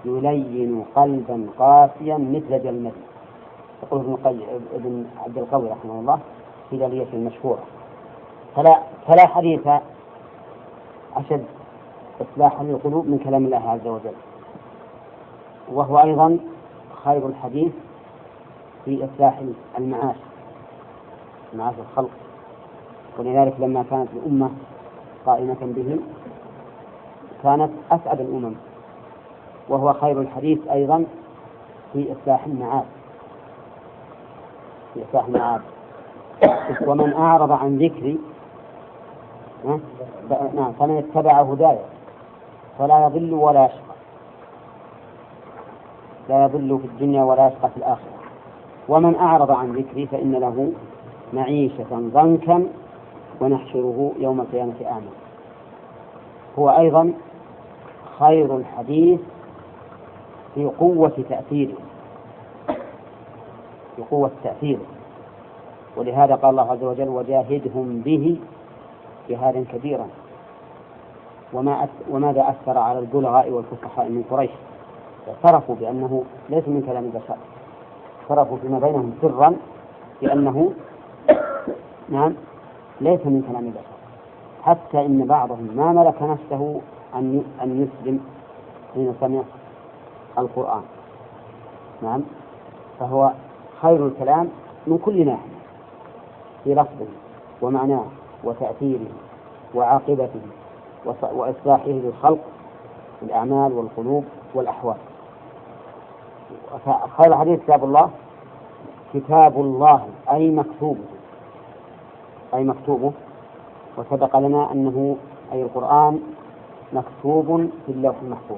يلين 0.06 0.86
قلبا 0.96 1.48
قاسيا 1.60 2.18
مثل 2.18 2.64
جلمته 2.64 3.02
يقول 3.84 4.18
ابن, 4.26 4.42
ابن 4.76 5.06
عبد 5.26 5.38
القوي 5.38 5.70
رحمه 5.70 6.00
الله 6.00 6.20
في 6.70 6.78
دلية 6.78 7.08
المشهورة 7.14 7.64
فلا 8.56 8.80
فلا 9.08 9.28
حديث 9.28 9.68
أشد 11.16 11.46
إصلاحا 12.22 12.64
للقلوب 12.64 13.08
من 13.08 13.18
كلام 13.18 13.46
الله 13.46 13.70
عز 13.70 13.88
وجل. 13.88 14.14
وهو 15.72 16.00
أيضا 16.00 16.38
خير 17.04 17.28
الحديث 17.28 17.72
في 18.86 19.06
إصلاح 19.06 19.42
المعاش 19.78 20.16
معاش 21.54 21.76
الخلق. 21.80 22.10
ولذلك 23.20 23.54
لما 23.60 23.84
كانت 23.90 24.08
الأمة 24.14 24.50
قائمة 25.26 25.58
به 25.62 26.00
كانت 27.44 27.72
أسعد 27.92 28.20
الأمم 28.22 28.54
وهو 29.70 29.94
خير 29.94 30.22
الحديث 30.22 30.68
أيضا 30.72 31.06
في 31.94 32.12
إصلاح 32.14 32.46
المعاد. 32.46 32.86
في 34.94 35.04
إصلاح 35.10 35.26
المعاد. 35.26 35.62
ومن 36.88 37.14
أعرض 37.14 37.52
عن 37.52 37.78
ذكري 37.78 38.20
نعم 40.56 40.72
فمن 40.80 40.98
اتبع 40.98 41.42
هداي 41.42 41.78
فلا 42.80 43.06
يضل 43.06 43.34
ولا 43.34 43.66
يشقى. 43.66 43.94
لا 46.30 46.44
يضل 46.44 46.80
في 46.80 46.86
الدنيا 46.88 47.24
ولا 47.24 47.48
يشقى 47.48 47.70
في 47.70 47.78
الآخرة. 47.78 48.14
ومن 48.90 49.16
أعرض 49.16 49.52
عن 49.52 49.72
ذكري 49.72 50.06
فإن 50.08 50.32
له 50.32 50.72
معيشة 51.34 51.86
ضنكا 51.92 52.68
ونحشره 53.44 54.12
يوم 54.20 54.42
القيامة 54.42 54.74
أعمى 54.86 55.10
هو 56.60 56.70
أيضا 56.70 57.14
خير 58.20 58.56
الحديث 58.58 59.20
في 60.56 60.66
قوة 60.66 61.12
تأثيره. 61.30 61.74
في 63.96 64.02
قوة 64.12 64.32
تأثيره. 64.44 64.86
ولهذا 65.98 66.36
قال 66.36 66.50
الله 66.50 66.72
عز 66.72 66.84
وجل 66.84 67.10
وجاهدهم 67.10 68.02
به 68.06 68.40
جهادا 69.30 69.66
كبيرا. 69.74 70.08
وما 71.54 71.88
وماذا 72.12 72.50
أثر 72.50 72.78
على 72.78 73.00
البلغاء 73.00 73.50
والفصحاء 73.50 74.10
من 74.10 74.24
قريش؟ 74.32 74.52
اعترفوا 75.28 75.76
بأنه 75.76 76.24
ليس 76.50 76.68
من 76.68 76.82
كلام 76.82 77.04
البشر. 77.04 77.36
اعترفوا 78.22 78.58
فيما 78.58 78.80
بينهم 78.80 79.14
سرا 79.22 79.56
بأنه 80.22 80.74
نعم 82.10 82.34
ليس 83.04 83.20
من 83.26 83.42
كلام 83.50 83.66
البشر. 83.66 83.94
حتى 84.64 85.06
إن 85.06 85.26
بعضهم 85.26 85.70
ما 85.76 85.92
ملك 85.92 86.22
نفسه 86.22 86.82
أن 87.16 87.44
أن 87.64 87.70
يسلم 87.82 88.20
حين 88.94 89.16
سمع 89.22 89.42
القرآن. 90.38 90.82
نعم. 92.02 92.22
فهو 93.00 93.32
خير 93.82 94.08
الكلام 94.08 94.50
من 94.88 94.98
كل 94.98 95.26
ناحية 95.26 95.54
في 96.64 96.74
لفظه 96.76 97.06
ومعناه 97.62 98.04
وتأثيره 98.44 99.12
وعاقبته 99.76 100.42
وإصلاحه 101.06 101.88
للخلق 101.88 102.40
الأعمال 103.22 103.74
والقلوب 103.74 104.26
والأحوال. 104.54 104.98
خير 107.18 107.28
الحديث 107.34 107.60
كتاب 107.60 107.84
الله 107.84 108.10
كتاب 109.14 109.60
الله 109.62 110.08
أي 110.32 110.50
مكتوبه. 110.50 111.04
أي 112.54 112.64
مكتوبه 112.64 113.12
وسبق 113.98 114.38
لنا 114.38 114.72
أنه 114.72 115.18
أي 115.52 115.64
القرآن 115.64 116.20
مكتوب 116.94 117.70
في 117.86 117.92
اللوح 117.92 118.16
المحفوظ. 118.22 118.58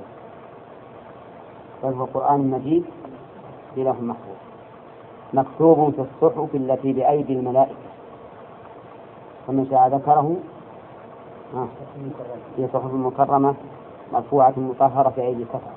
بل 1.84 1.94
هو 1.94 2.06
قرآن 2.06 2.52
مجيد 2.52 2.86
في 3.75 3.84
لوح 3.84 4.02
محفوظ. 4.02 4.36
مكتوب 5.34 5.93
في 5.93 6.02
الصحف 6.02 6.56
التي 6.56 6.93
بأيدي 6.93 7.34
الملائكة. 7.34 7.76
فمن 9.48 9.67
شاء 9.69 9.88
ذكره 9.88 10.36
في 12.56 12.67
صحف 12.74 12.93
مكرمة 12.93 13.56
مرفوعة 14.13 14.54
مطهرة 14.58 15.10
في 15.10 15.22
أيدي 15.22 15.43
الكفرة. 15.43 15.74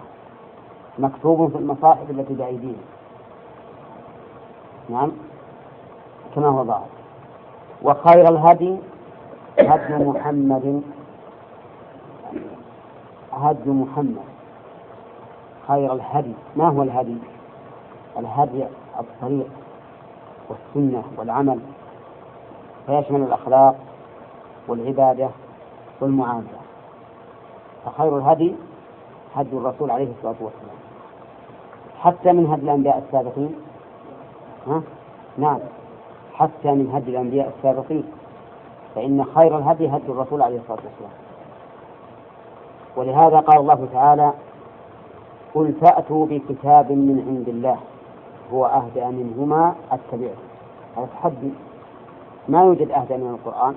مكتوب 0.99 1.51
في 1.51 1.59
المصاحف 1.59 2.11
التي 2.11 2.35
بأيديهم. 2.35 2.83
نعم 4.89 5.11
كما 6.35 6.49
هو 6.49 6.65
ظاهر. 6.65 6.98
وخير 7.83 8.29
الهدي 8.29 8.77
هدي 9.59 10.05
محمد. 10.05 10.83
هدي 13.33 13.71
محمد. 13.71 14.25
خير 15.69 15.93
الهدي. 15.93 16.33
ما 16.57 16.69
هو 16.69 16.83
الهدي؟ 16.83 17.17
الهدي 18.19 18.65
الطريق 19.01 19.49
والسنة 20.49 21.03
والعمل 21.17 21.61
فيشمل 22.87 23.23
الأخلاق 23.23 23.77
والعبادة 24.69 25.29
والمعاملة 26.01 26.59
فخير 27.85 28.19
الهدي 28.19 28.55
هدي 29.37 29.57
الرسول 29.57 29.91
عليه 29.91 30.09
الصلاة 30.19 30.37
والسلام. 30.41 30.79
حتى 32.01 32.33
من 32.33 32.47
هدي 32.47 32.63
الأنبياء 32.63 32.99
السابقين؟ 32.99 33.55
ها؟ 34.67 34.83
نعم. 35.39 35.59
حتى 36.39 36.69
من 36.73 36.91
هدي 36.95 37.11
الأنبياء 37.11 37.53
السابقين 37.57 38.05
فإن 38.95 39.25
خير 39.35 39.59
الهدي 39.59 39.89
هدي 39.89 40.07
الرسول 40.09 40.43
عليه 40.43 40.59
الصلاة 40.59 40.79
والسلام. 40.85 41.13
ولهذا 42.97 43.41
قال 43.41 43.61
الله 43.61 43.89
تعالى 43.93 44.33
قل 45.55 45.73
فأتوا 45.73 46.27
بكتاب 46.27 46.93
من 46.93 47.25
عند 47.29 47.49
الله 47.49 47.77
هو 48.53 48.67
أهدى 48.67 49.05
منهما 49.05 49.75
أتبعه 49.93 50.35
هذا 50.97 51.09
تحدي. 51.15 51.51
ما 52.49 52.63
يوجد 52.65 52.91
أهدى 52.91 53.17
من 53.17 53.39
القرآن 53.45 53.75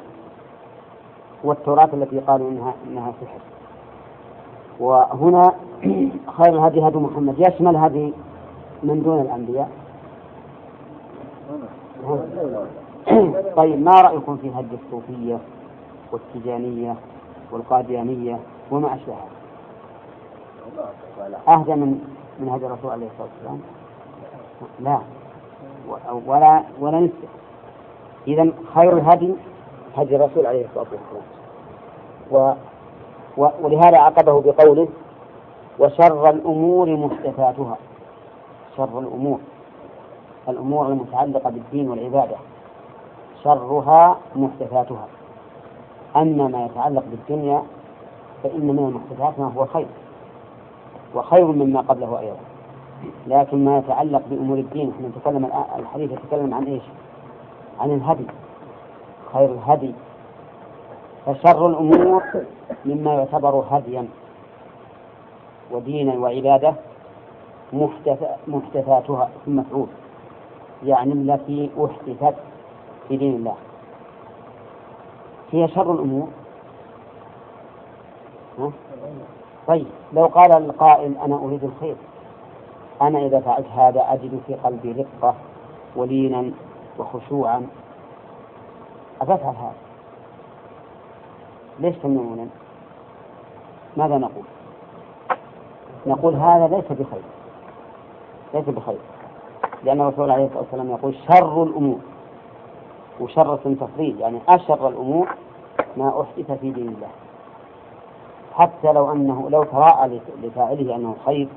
والتوراة 1.43 1.89
التي 1.93 2.19
قالوا 2.19 2.49
إنها 2.49 2.73
إنها 2.87 3.11
سحر 3.21 3.39
وهنا 4.79 5.53
خير 6.37 6.53
الهدي 6.55 6.87
هدي 6.87 6.97
محمد. 6.97 7.35
يشمل 7.39 7.75
هدي 7.77 8.13
من 8.83 9.01
دون 9.03 9.21
الأنبياء. 9.21 9.80
طيب 13.57 13.81
ما 13.81 14.01
رأيكم 14.01 14.37
في 14.37 14.49
هدي 14.49 14.77
الصوفية 14.85 15.37
والتجانية 16.11 16.95
والقاديانية 17.51 18.39
وما 18.71 18.95
أشبهها؟ 18.95 19.27
أهدى 21.47 21.75
من 21.75 21.99
من 22.39 22.49
هدي 22.49 22.65
الرسول 22.65 22.91
عليه 22.91 23.07
الصلاة 23.07 23.27
والسلام؟ 23.37 23.61
لا. 24.79 24.99
ولا 26.27 26.63
ولا 26.79 26.99
نسبة. 26.99 27.27
إذا 28.27 28.51
خير 28.75 28.97
الهدي 28.97 29.33
هدي 29.97 30.15
الرسول 30.15 30.45
عليه 30.45 30.65
الصلاة 30.65 30.85
والسلام. 30.91 31.23
و 32.31 32.53
ولهذا 33.63 33.97
عقبه 33.97 34.41
بقوله 34.41 34.87
وشر 35.79 36.29
الأمور 36.29 36.95
محدثاتها. 36.95 37.77
شر 38.77 38.99
الأمور. 38.99 39.39
الأمور 40.51 40.87
المتعلقة 40.87 41.49
بالدين 41.49 41.89
والعبادة 41.89 42.35
شرها 43.43 44.17
محدثاتها. 44.35 45.07
أما 46.15 46.47
ما 46.47 46.65
يتعلق 46.65 47.03
بالدنيا 47.11 47.63
فإن 48.43 48.67
من 48.67 48.79
المحدثات 48.79 49.39
ما 49.39 49.51
هو 49.57 49.65
خير 49.65 49.87
وخير 51.15 51.45
مما 51.45 51.81
قبله 51.81 52.19
أيضا. 52.19 52.39
لكن 53.27 53.65
ما 53.65 53.77
يتعلق 53.77 54.21
بأمور 54.29 54.57
الدين 54.57 54.91
إحنا 54.95 55.07
نتكلم 55.07 55.49
الحديث 55.79 56.11
يتكلم 56.11 56.53
عن 56.53 56.63
إيش؟ 56.63 56.83
عن 57.79 57.91
الهدي 57.91 58.25
خير 59.33 59.51
الهدي. 59.51 59.93
فشر 61.25 61.67
الأمور 61.67 62.23
مما 62.85 63.13
يعتبر 63.13 63.63
هديا. 63.69 64.07
ودينا 65.71 66.13
وعبادة 66.13 66.73
محدثاتها 68.47 69.29
ثم 69.45 69.55
مفعول 69.55 69.87
يعني 70.83 71.13
التي 71.13 71.69
أحدثت 71.77 72.35
في 73.07 73.17
دين 73.17 73.35
الله. 73.35 73.55
هي 75.51 75.67
شر 75.67 75.91
الأمور. 75.93 76.27
ها؟ 78.59 78.71
طيب 79.67 79.87
لو 80.13 80.25
قال 80.25 80.57
القائل 80.57 81.17
أنا 81.17 81.35
أريد 81.35 81.63
الخير 81.63 81.95
أنا 83.01 83.25
إذا 83.25 83.39
فعلت 83.39 83.67
هذا 83.67 84.13
أجد 84.13 84.41
في 84.47 84.55
قلبي 84.55 84.91
رقة 84.91 85.35
ولينا 85.95 86.51
وخشوعا. 86.99 87.67
أفعل 89.21 89.55
هذا؟ 89.55 89.73
ليش 91.79 91.95
تمنعون 91.97 92.49
ماذا 93.97 94.17
نقول؟ 94.17 94.43
نقول 96.07 96.35
هذا 96.35 96.67
ليس 96.67 96.85
بخير. 96.99 97.23
ليس 98.53 98.65
بخير. 98.65 98.99
لأن 99.83 100.01
الرسول 100.01 100.31
عليه 100.31 100.45
الصلاة 100.45 100.61
والسلام 100.61 100.89
يقول 100.89 101.15
شر 101.27 101.63
الأمور 101.63 101.99
وشر 103.19 103.55
تفضيل 103.55 104.19
يعني 104.19 104.39
أشر 104.49 104.87
الأمور 104.87 105.27
ما 105.97 106.21
أحدث 106.21 106.51
في 106.51 106.71
دين 106.71 106.87
الله. 106.87 107.07
حتى 108.53 108.91
لو 108.93 109.11
أنه 109.11 109.49
لو 109.49 109.63
تراءى 109.63 110.19
لفاعله 110.43 110.95
أنه 110.95 111.15
خير 111.25 111.47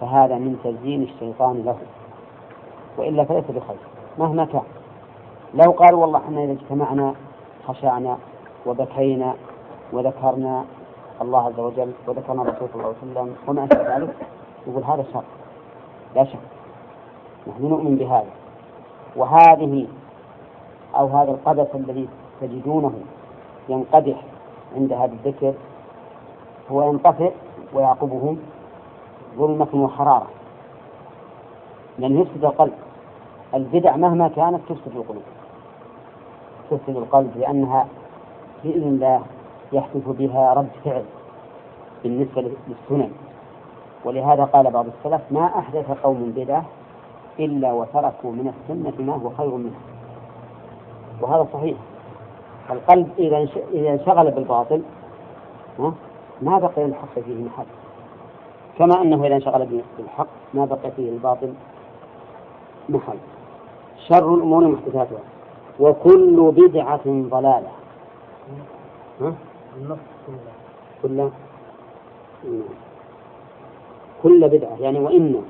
فهذا 0.00 0.34
من 0.34 0.58
تزيين 0.64 1.02
الشيطان 1.02 1.62
له. 1.64 1.76
وإلا 2.98 3.24
فليس 3.24 3.44
بخير 3.44 3.76
مهما 4.18 4.44
كان. 4.44 4.62
لو 5.54 5.72
قالوا 5.72 6.00
والله 6.00 6.18
إحنا 6.18 6.44
إذا 6.44 6.52
اجتمعنا 6.52 7.14
خشعنا 7.66 8.18
وبكينا 8.66 9.34
وذكرنا 9.92 10.64
الله 11.22 11.46
عز 11.46 11.60
وجل 11.60 11.92
وذكرنا 12.06 12.42
الرسول 12.42 12.68
صلى 12.72 12.74
الله 12.74 12.94
عليه 13.02 13.12
وسلم 13.12 13.34
وما 13.48 13.64
أشبه 13.64 13.96
ذلك 13.96 14.14
يقول 14.66 14.84
هذا 14.84 15.04
شر 15.12 15.22
لا 16.16 16.24
شك. 16.24 16.38
نحن 17.48 17.66
نؤمن 17.66 17.96
بهذا. 17.96 18.30
وهذه 19.16 19.86
أو 20.96 21.06
هذا 21.06 21.30
القدس 21.30 21.74
الذي 21.74 22.08
تجدونه 22.40 22.92
ينقدح 23.68 24.22
عند 24.76 24.92
هذا 24.92 25.12
الذكر 25.12 25.54
هو 26.70 26.82
ينطفئ 26.82 27.32
ويعقبه 27.74 28.36
ظلمة 29.36 29.68
وحرارة. 29.74 30.26
لأنه 31.98 32.20
يفسد 32.20 32.44
القلب. 32.44 32.72
البدع 33.54 33.96
مهما 33.96 34.28
كانت 34.28 34.60
تفسد 34.68 34.96
القلوب. 34.96 35.22
تفسد 36.70 36.96
القلب 36.96 37.30
لأنها 37.36 37.86
بإذن 38.64 38.88
الله 38.88 39.22
يحدث 39.72 40.08
بها 40.08 40.54
رد 40.54 40.70
فعل 40.84 41.04
بالنسبة 42.02 42.42
للسنن. 42.68 43.10
ولهذا 44.04 44.44
قال 44.44 44.70
بعض 44.70 44.86
السلف 44.86 45.22
ما 45.30 45.58
أحدث 45.58 45.90
قوم 45.90 46.32
بدعة 46.36 46.64
إلا 47.38 47.72
وتركوا 47.72 48.32
من 48.32 48.54
السنة 48.54 49.06
ما 49.06 49.14
هو 49.14 49.30
خير 49.30 49.50
منها 49.50 49.80
وهذا 51.20 51.48
صحيح. 51.52 51.76
القلب 52.70 53.08
إذا 53.18 53.48
إذا 53.72 53.90
انشغل 53.90 54.30
بالباطل 54.30 54.82
ما 56.42 56.58
بقي 56.58 56.84
للحق 56.86 57.14
فيه 57.14 57.44
محل 57.44 57.64
كما 58.78 59.02
أنه 59.02 59.26
إذا 59.26 59.34
انشغل 59.34 59.82
بالحق 59.98 60.26
ما 60.54 60.64
بقي 60.64 60.90
فيه 60.96 61.10
الباطل 61.10 61.52
محل 62.88 63.16
شر 64.08 64.34
الأمور 64.34 64.68
محدثاتها. 64.68 65.20
وكل 65.80 66.52
بدعة 66.56 67.00
ضلالة. 67.06 67.68
ها؟ 69.20 69.34
كل 71.02 71.28
كل 74.22 74.48
بدعة. 74.48 74.76
يعني 74.80 74.98
وإن 74.98 75.42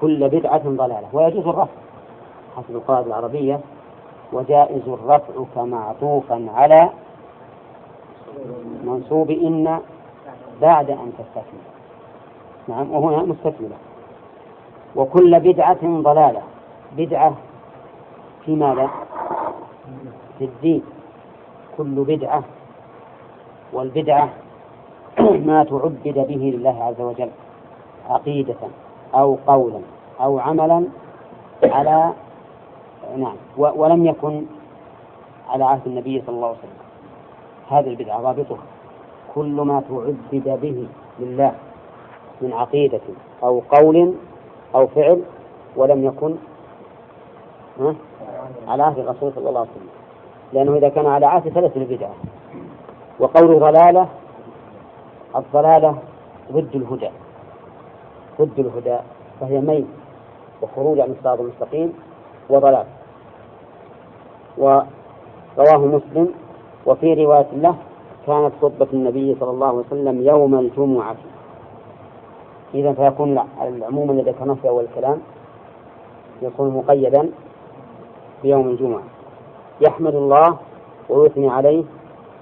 كل 0.00 0.28
بدعة 0.28 0.62
ضلالة 0.68 1.08
ويجوز 1.12 1.46
الرفع. 1.46 1.72
حسب 2.56 2.76
القواعد 2.76 3.06
العربية 3.06 3.60
وجائز 4.32 4.88
الرفع 4.88 5.44
كمعطوفا 5.54 6.46
على 6.54 6.90
منصوب 8.84 9.30
إن 9.30 9.80
بعد 10.60 10.90
أن 10.90 11.12
تستكمل 11.18 11.62
نعم 12.68 12.92
وهنا 12.92 13.22
مستكملة 13.22 13.76
وكل 14.96 15.40
بدعة 15.40 15.78
ضلالة. 15.82 16.42
بدعة 16.96 17.34
في 18.44 18.56
ماذا؟ 18.56 18.90
في 20.38 20.44
الدين. 20.44 20.82
كل 21.76 22.04
بدعة 22.04 22.42
والبدعة 23.72 24.28
ما 25.18 25.64
تعبد 25.64 26.18
به 26.28 26.52
لله 26.56 26.84
عز 26.84 27.00
وجل 27.00 27.30
عقيدة. 28.08 28.54
أو 29.14 29.38
قولا 29.46 29.80
أو 30.20 30.38
عملا 30.38 30.84
على 31.62 32.12
نعم 33.16 33.36
ولم 33.56 34.06
يكن 34.06 34.46
على 35.48 35.64
عهد 35.64 35.80
النبي 35.86 36.22
صلى 36.26 36.36
الله 36.36 36.48
عليه 36.48 36.58
وسلم. 36.58 36.78
هذه 37.68 37.88
البدعة 37.88 38.22
ضابطها. 38.22 38.62
كل 39.34 39.54
ما 39.54 39.80
تعبد 39.80 40.58
به 40.62 40.88
لله 41.20 41.52
من 42.40 42.52
عقيدة 42.52 43.00
أو 43.42 43.62
قول 43.70 44.14
أو 44.74 44.86
فعل 44.86 45.22
ولم 45.76 46.04
يكن 46.04 46.36
على 48.68 48.82
عهد 48.82 48.98
الرسول 48.98 49.32
صلى 49.32 49.48
الله 49.48 49.60
عليه 49.60 49.70
وسلم. 49.70 49.88
لأنه 50.52 50.76
إذا 50.76 50.88
كان 50.88 51.06
على 51.06 51.26
عهد 51.26 51.48
فليس 51.48 51.76
البدعة. 51.76 52.14
وقول 53.18 53.60
ضلالة 53.60 54.08
الضلالة 55.36 55.98
ضد 56.52 56.76
الهدى. 56.76 57.10
ضد 58.40 58.58
الهدى 58.58 58.98
فهي 59.40 59.60
ميل 59.60 59.86
وخروج 60.62 61.00
عن 61.00 61.10
الصراط 61.18 61.40
المستقيم 61.40 61.92
وضلال. 62.50 62.86
ورواه 64.58 65.78
مسلم 65.78 66.28
وفي 66.86 67.14
رواية 67.14 67.46
له 67.52 67.74
كانت 68.26 68.52
خطبة 68.62 68.86
النبي 68.92 69.36
صلى 69.40 69.50
الله 69.50 69.66
عليه 69.66 69.78
وسلم 69.78 70.22
يوم 70.22 70.54
الجمعة. 70.54 71.16
إذا 72.74 72.92
فيكون 72.92 73.38
العموم 73.62 74.10
الذي 74.10 74.30
ذكرناه 74.30 74.54
في 74.54 74.68
أول 74.68 74.84
الكلام 74.84 75.20
يكون 76.42 76.70
مقيدا 76.70 77.30
بيوم 78.42 78.68
الجمعة. 78.68 79.02
يحمد 79.80 80.14
الله 80.14 80.56
ويثني 81.08 81.48
عليه 81.48 81.84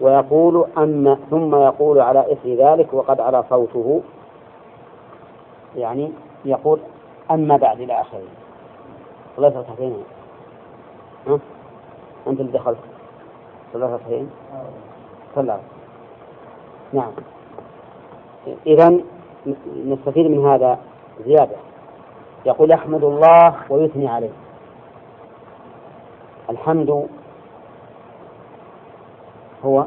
ويقول 0.00 0.64
أما 0.78 1.18
ثم 1.30 1.54
يقول 1.54 2.00
على 2.00 2.32
إثر 2.32 2.54
ذلك 2.54 2.94
وقد 2.94 3.20
على 3.20 3.44
صوته. 3.50 4.00
يعني 5.76 6.12
يقول 6.44 6.80
أما 7.30 7.56
بعد 7.56 7.80
إلى 7.80 8.00
آخره. 8.00 8.22
الله 9.38 9.48
ركعتين 9.48 10.04
ها؟ 11.26 11.38
أنت 12.26 12.40
اللي 12.40 12.52
دخلت. 12.52 12.78
صلاة 13.72 13.94
ركعتين 13.94 14.30
صلى 15.34 15.60
نعم. 16.92 17.12
إذا 18.66 19.00
نستفيد 19.86 20.26
من 20.26 20.46
هذا 20.46 20.78
زيادة. 21.24 21.56
يقول 22.46 22.70
يحمد 22.70 23.04
الله 23.04 23.54
ويثني 23.70 24.08
عليه. 24.08 24.32
الحمد 26.50 27.08
هو. 29.64 29.86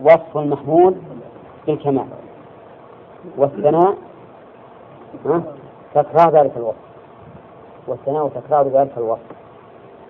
وصف 0.00 0.36
المحمود 0.36 1.02
بالكمال 1.66 2.06
والثناء 3.36 3.94
تكرار 5.94 6.30
ذلك 6.30 6.52
الوصف. 6.56 6.76
والثناء 7.86 8.28
تكرار 8.28 8.68
ذلك 8.68 8.92
الوصف. 8.96 9.34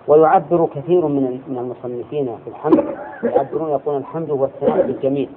ويعبر 0.07 0.67
كثير 0.75 1.07
من 1.07 1.41
من 1.47 1.57
المصنفين 1.57 2.37
في 2.43 2.49
الحمد 2.49 2.85
يعبرون 3.23 3.69
يقولون 3.69 4.01
الحمد 4.01 4.29
هو 4.31 4.45
الثناء 4.45 4.87
بالجميل 4.87 5.29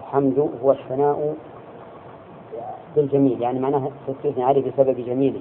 الحمد 0.00 0.48
هو 0.64 0.72
الثناء 0.72 1.34
بالجميل 2.96 3.42
يعني 3.42 3.58
معناه 3.58 3.90
تثني 4.24 4.44
عليه 4.44 4.70
بسبب 4.70 4.96
جميله 5.06 5.40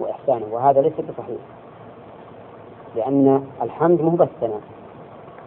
وإحسانه 0.00 0.46
وهذا 0.52 0.80
ليس 0.80 0.92
بصحيح. 0.92 1.40
لأن 2.96 3.44
الحمد 3.62 4.00
مو 4.02 4.10
بس 4.10 4.28
الثناء 4.28 4.60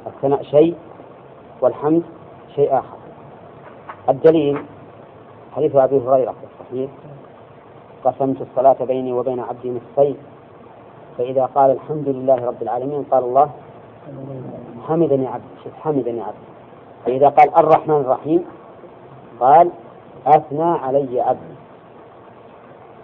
الثناء 0.08 0.44
شيء 0.44 0.76
والحمد 1.62 2.04
شيء 2.56 2.80
آخر. 2.80 2.98
الدليل 4.10 4.64
حديث 5.56 5.76
أبي 5.76 5.98
هريرة 5.98 6.32
في 6.32 6.46
الصحيح 6.52 6.90
قسمت 8.04 8.42
الصلاة 8.42 8.86
بيني 8.86 9.14
وبين 9.14 9.40
عبدي 9.40 9.70
نصفين 9.72 10.18
فإذا 11.18 11.46
قال 11.46 11.72
الحمد 11.72 12.10
لله 12.10 12.46
رب 12.46 12.62
العالمين 12.62 13.04
قال 13.12 13.24
الله 13.24 13.50
حمدني 14.88 15.28
شوف 15.64 15.74
حمدني 15.74 16.22
عبدي 16.22 16.50
فإذا 17.06 17.30
قال 17.30 17.60
الرحمن 17.60 17.96
الرحيم 17.96 18.46
قال 19.40 19.72
أثنى 20.28 20.64
علي 20.64 21.22
عبدي 21.22 21.56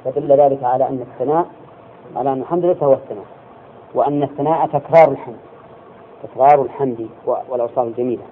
فدل 0.06 0.32
ذلك 0.32 0.64
على 0.64 0.90
أن 0.90 1.06
الثناء 1.12 1.46
على 2.16 2.34
أن 2.34 2.42
الحمد 2.42 2.66
ليس 2.66 2.84
هو 2.84 2.94
الثناء 2.94 3.26
وأن 3.94 4.24
الثناء 4.24 4.68
تكرار 4.68 5.12
الحمد. 5.12 5.38
تكرار 6.26 6.62
الحمد 6.62 7.10
والأوصاف 7.26 7.88
الجميلة. 7.88 8.24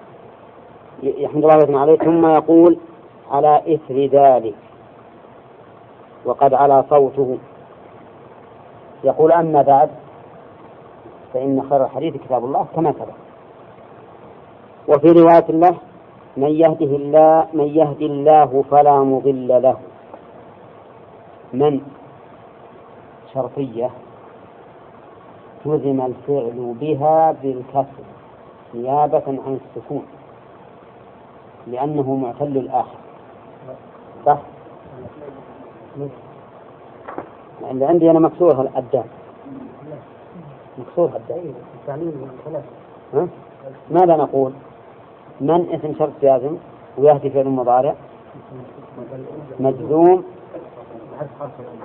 يحمد 1.02 1.44
الله 1.44 1.56
ويثنى 1.56 1.78
عليه. 1.78 1.96
ثم 1.96 2.26
يقول 2.26 2.78
على 3.30 3.62
إثر 3.74 4.06
ذلك 4.06 4.54
وقد 6.24 6.54
على 6.54 6.84
صوته. 6.90 7.38
يقول 9.04 9.32
أما 9.32 9.62
بعد 9.62 9.90
فإن 11.34 11.62
خير 11.70 11.84
الحديث 11.84 12.16
كتاب 12.16 12.44
الله 12.44 12.66
كما 12.76 12.92
سبق. 12.92 13.14
وفي 14.88 15.08
رواية 15.08 15.46
له 15.48 15.76
من 16.36 16.50
يهده 16.50 16.96
الله 16.96 17.46
من 17.52 17.66
يهد 17.66 18.02
الله 18.02 18.64
فلا 18.70 18.98
مضل 18.98 19.62
له. 19.62 19.76
من؟ 21.52 21.80
شرطية. 23.34 23.90
جزم 25.66 26.00
الفعل 26.00 26.74
بها 26.80 27.32
بالكسر 27.42 28.04
نيابة 28.74 29.22
عن 29.26 29.58
السكون 29.66 30.02
لأنه 31.66 32.14
معتل 32.14 32.56
الآخر. 32.56 32.96
صح؟ 34.26 34.38
اللي 37.70 37.84
عندي 37.84 38.10
أنا 38.10 38.18
مكسورها 38.18 38.78
الدال 38.78 39.04
مكسور 40.78 41.10
الدال 41.16 41.52
ماذا 43.90 44.16
نقول؟ 44.16 44.52
من 45.40 45.66
اسم 45.70 45.94
شرط 45.98 46.12
جازم 46.22 46.56
ويهدي 46.98 47.30
فعل 47.30 47.48
مضارع؟ 47.48 47.94
مجزوم 49.60 50.24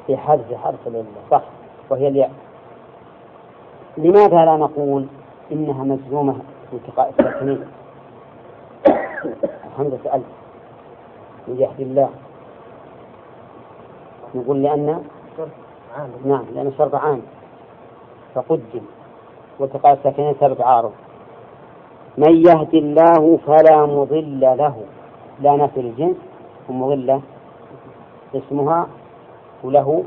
في 0.08 0.18
حذف 0.18 0.54
حرف 0.54 0.88
العلة 0.88 1.06
صح. 1.32 1.42
وهي 1.90 2.08
الياء. 2.08 2.32
لماذا 4.00 4.46
لا 4.46 4.58
نقول 4.58 5.08
إنها 5.52 5.84
مجزومة 5.84 6.36
بانتقاء 6.72 7.10
الساكنين 7.10 7.66
الحمد 9.68 10.00
سألت 10.04 10.26
يهدي 11.48 11.84
الله. 11.84 12.10
نقول 14.36 14.64
لأن 14.64 15.04
نعم 16.26 16.46
لأن 16.54 16.68
الشرط 16.68 16.96
عام. 16.96 17.22
فقدم. 18.36 18.82
والتقاء 19.60 19.94
الساكنين 19.94 20.36
سبب 20.40 20.62
عارض. 20.62 20.92
من 22.18 22.36
يهد 22.48 22.74
الله 22.74 23.38
فلا 23.38 23.86
مضل 23.86 24.40
له. 24.42 24.76
لا 25.40 25.56
نفي 25.56 25.80
الجنس 25.80 26.18
ومضلة 26.70 27.22
اسمها 28.36 28.88
وله. 29.64 30.04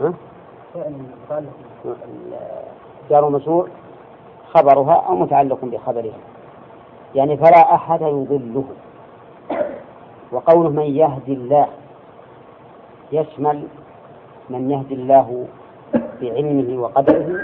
ها؟ 0.00 0.14
جار 3.10 3.30
مشهور 3.30 3.68
خبرها 4.54 4.94
أو 4.94 5.14
متعلق 5.16 5.58
بخبرها. 5.62 6.18
يعني 7.14 7.36
فلا 7.36 7.74
أحد 7.74 8.02
يضله. 8.02 8.64
وقوله 10.32 10.70
من 10.70 10.82
يهدي 10.82 11.32
الله 11.32 11.66
يشمل 13.12 13.62
من 14.50 14.70
يهدي 14.70 14.94
الله 14.94 15.46
بعلمه 16.20 16.82
وقدره 16.82 17.40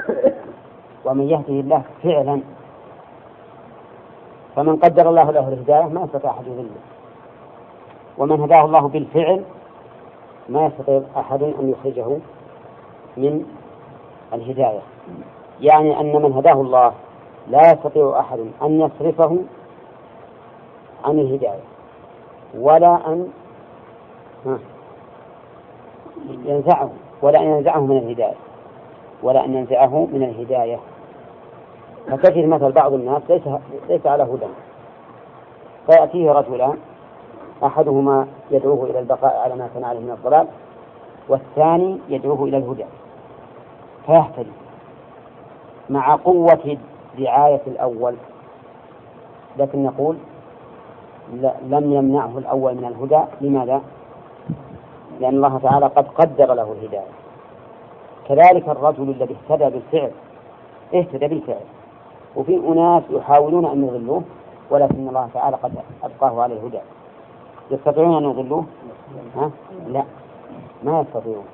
ومن 1.04 1.30
يهده 1.30 1.61
الله 1.61 1.83
فعلا. 2.02 2.40
فمن 4.57 4.76
قدر 4.76 5.09
الله 5.09 5.30
له 5.30 5.48
الهداية 5.48 5.85
ما 5.85 6.02
يستطيع 6.02 6.30
أحد 6.30 6.46
يضله. 6.46 6.80
ومن 8.18 8.40
هداه 8.40 8.64
الله 8.64 8.88
بالفعل 8.88 9.42
ما 10.48 10.66
يستطيع 10.66 11.02
أحد 11.16 11.42
أن 11.42 11.70
يخرجه 11.70 12.18
من 13.16 13.46
الهداية. 14.33 14.81
يعني 15.61 16.01
أن 16.01 16.23
من 16.23 16.33
هداه 16.33 16.61
الله 16.61 16.93
لا 17.49 17.61
يستطيع 17.73 18.21
أحد 18.21 18.39
أن 18.63 18.81
يصرفه 18.81 19.39
عن 21.05 21.19
الهداية 21.19 21.61
ولا 22.59 23.07
أن 23.07 23.29
ينزعه 26.27 26.91
ولا 27.23 27.41
أن 27.41 27.47
ينزعه 27.47 27.81
من 27.81 27.99
الهداية 27.99 28.35
ولا 29.23 29.45
أن 29.45 29.55
ينزعه 29.55 30.09
من 30.13 30.23
الهداية. 30.23 30.79
فتجد 32.07 32.45
مثل 32.45 32.73
بعض 32.73 32.93
الناس 32.93 33.23
ليس 33.29 33.43
ليس 33.89 34.07
على 34.07 34.23
هدى. 34.23 34.47
فيأتيه 35.87 36.33
رجلان 36.33 36.79
أحدهما 37.65 38.27
يدعوه 38.51 38.85
إلى 38.85 38.99
البقاء 38.99 39.37
على 39.37 39.57
ما 39.57 39.69
كان 39.75 39.85
عليه 39.85 40.01
من 40.01 40.11
الضلال 40.11 40.47
والثاني 41.29 41.99
يدعوه 42.09 42.45
إلى 42.45 42.57
الهدى. 42.57 42.85
فيهتدي 44.07 44.51
مع 45.90 46.17
قوة 46.17 46.77
رعاية 47.21 47.61
الأول. 47.67 48.14
لكن 49.59 49.83
نقول 49.85 50.17
لم 51.62 51.93
يمنعه 51.93 52.38
الأول 52.38 52.75
من 52.75 52.85
الهدى. 52.85 53.25
لماذا؟ 53.40 53.81
لأن 55.21 55.35
الله 55.35 55.59
تعالى 55.59 55.87
قد 55.87 56.09
قدر 56.09 56.55
له 56.55 56.73
الهداية. 56.73 57.12
كذلك 58.29 58.69
الرجل 58.69 59.11
الذي 59.11 59.37
اهتدى 59.51 59.64
بالفعل 59.64 60.11
اهتدى 60.95 61.27
بالفعل. 61.29 61.64
وفي 62.37 62.57
أناس 62.57 63.03
يحاولون 63.11 63.67
أن 63.67 63.85
يضلوه 63.85 64.23
ولكن 64.71 65.09
الله 65.09 65.29
تعالى 65.35 65.57
قد 65.57 65.73
أبقاه 66.03 66.43
على 66.43 66.55
الهدى. 66.55 66.81
يستطيعون 67.71 68.25
أن 68.25 68.31
يضلوه؟ 68.31 68.64
ها؟ 69.37 69.51
لا. 69.87 70.05
ما 70.83 71.01
يستطيعون. 71.01 71.45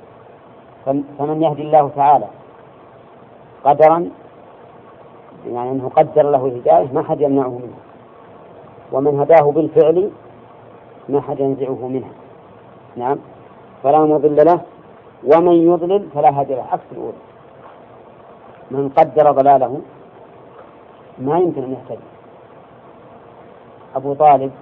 فمن 1.18 1.42
يهدي 1.42 1.62
الله 1.62 1.90
تعالى 1.96 2.26
قدرا 3.64 4.10
يعني 5.46 5.70
أنه 5.70 5.88
قدر 5.88 6.30
له 6.30 6.46
الهداية 6.46 6.92
ما 6.92 7.02
حد 7.02 7.20
يمنعه 7.20 7.48
منها. 7.48 7.80
ومن 8.92 9.20
هداه 9.20 9.50
بالفعل 9.52 10.10
ما 11.08 11.20
حد 11.20 11.40
ينزعه 11.40 11.88
منها. 11.88 12.10
نعم. 12.96 13.18
فلا 13.82 13.98
مضل 13.98 14.46
له 14.46 14.60
ومن 15.24 15.52
يضلل 15.52 16.08
فلا 16.14 16.40
هادي 16.40 16.54
له. 16.54 16.66
عكس 16.72 16.82
الأولى. 16.92 17.16
من 18.70 18.88
قدر 18.88 19.32
ضلاله 19.32 19.80
ما 21.18 21.38
يمكن 21.38 21.62
أن 21.62 21.72
يهتدي. 21.72 22.04
أبو 23.96 24.14
طالب 24.14 24.52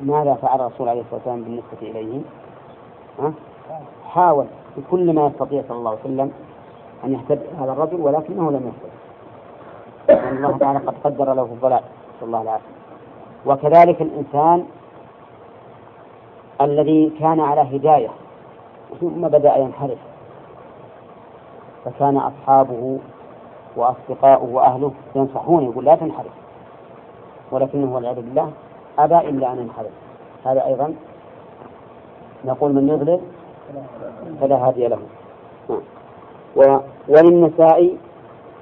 ماذا 0.00 0.34
فعل 0.34 0.60
الرسول 0.60 0.88
عليه 0.88 1.00
الصلاة 1.00 1.14
والسلام 1.14 1.42
بالنسبة 1.42 2.00
إليه؟ 2.00 2.20
ها؟ 3.18 3.32
حاول 4.08 4.46
بكل 4.76 5.12
ما 5.12 5.26
يستطيع 5.26 5.62
صلى 5.68 5.78
الله 5.78 5.90
عليه 5.90 6.00
وسلم 6.00 6.32
أن 7.04 7.12
يهتدي 7.12 7.44
هذا 7.60 7.72
الرجل 7.72 8.00
ولكنه 8.00 8.50
لم 8.50 8.72
يهتدي 8.72 8.96
لأن 10.08 10.36
الله 10.36 10.58
تعالى 10.58 10.78
قد 10.78 10.94
قدر 11.04 11.34
له 11.34 11.42
الضلال 11.42 11.80
نسأل 12.16 12.26
الله 12.26 12.42
العافية 12.42 12.76
وكذلك 13.46 14.02
الإنسان 14.02 14.66
الذي 16.60 17.12
كان 17.20 17.40
على 17.40 17.76
هداية 17.76 18.08
ثم 19.00 19.28
بدأ 19.28 19.56
ينحرف. 19.56 19.98
فكان 21.84 22.16
أصحابه 22.16 22.98
وأصدقاؤه 23.76 24.50
وأهله 24.52 24.92
ينصحونه 25.14 25.70
يقول 25.70 25.84
لا 25.84 25.96
تنحرف. 25.96 26.32
ولكنه 27.50 27.94
والعياذ 27.94 28.16
بالله 28.16 28.52
أبى 28.98 29.18
إلا 29.18 29.52
أن 29.52 29.58
ينحرف. 29.58 29.92
هذا 30.44 30.66
أيضا 30.66 30.94
نقول 32.44 32.72
من 32.72 32.88
يضلل 32.88 33.20
فلا 34.40 34.68
هادي 34.68 34.88
له. 34.88 34.98
نعم. 35.68 35.80
وللنساء 37.08 37.96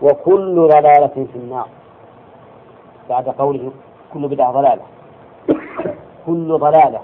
وكل 0.03 0.69
ضلالة 0.69 1.27
في 1.33 1.37
النار. 1.37 1.69
بعد 3.11 3.29
قوله 3.29 3.73
كل 4.15 4.29
بدعة 4.29 4.53
ضلالة. 4.53 4.83
كل 6.27 6.59
ضلالة 6.59 7.01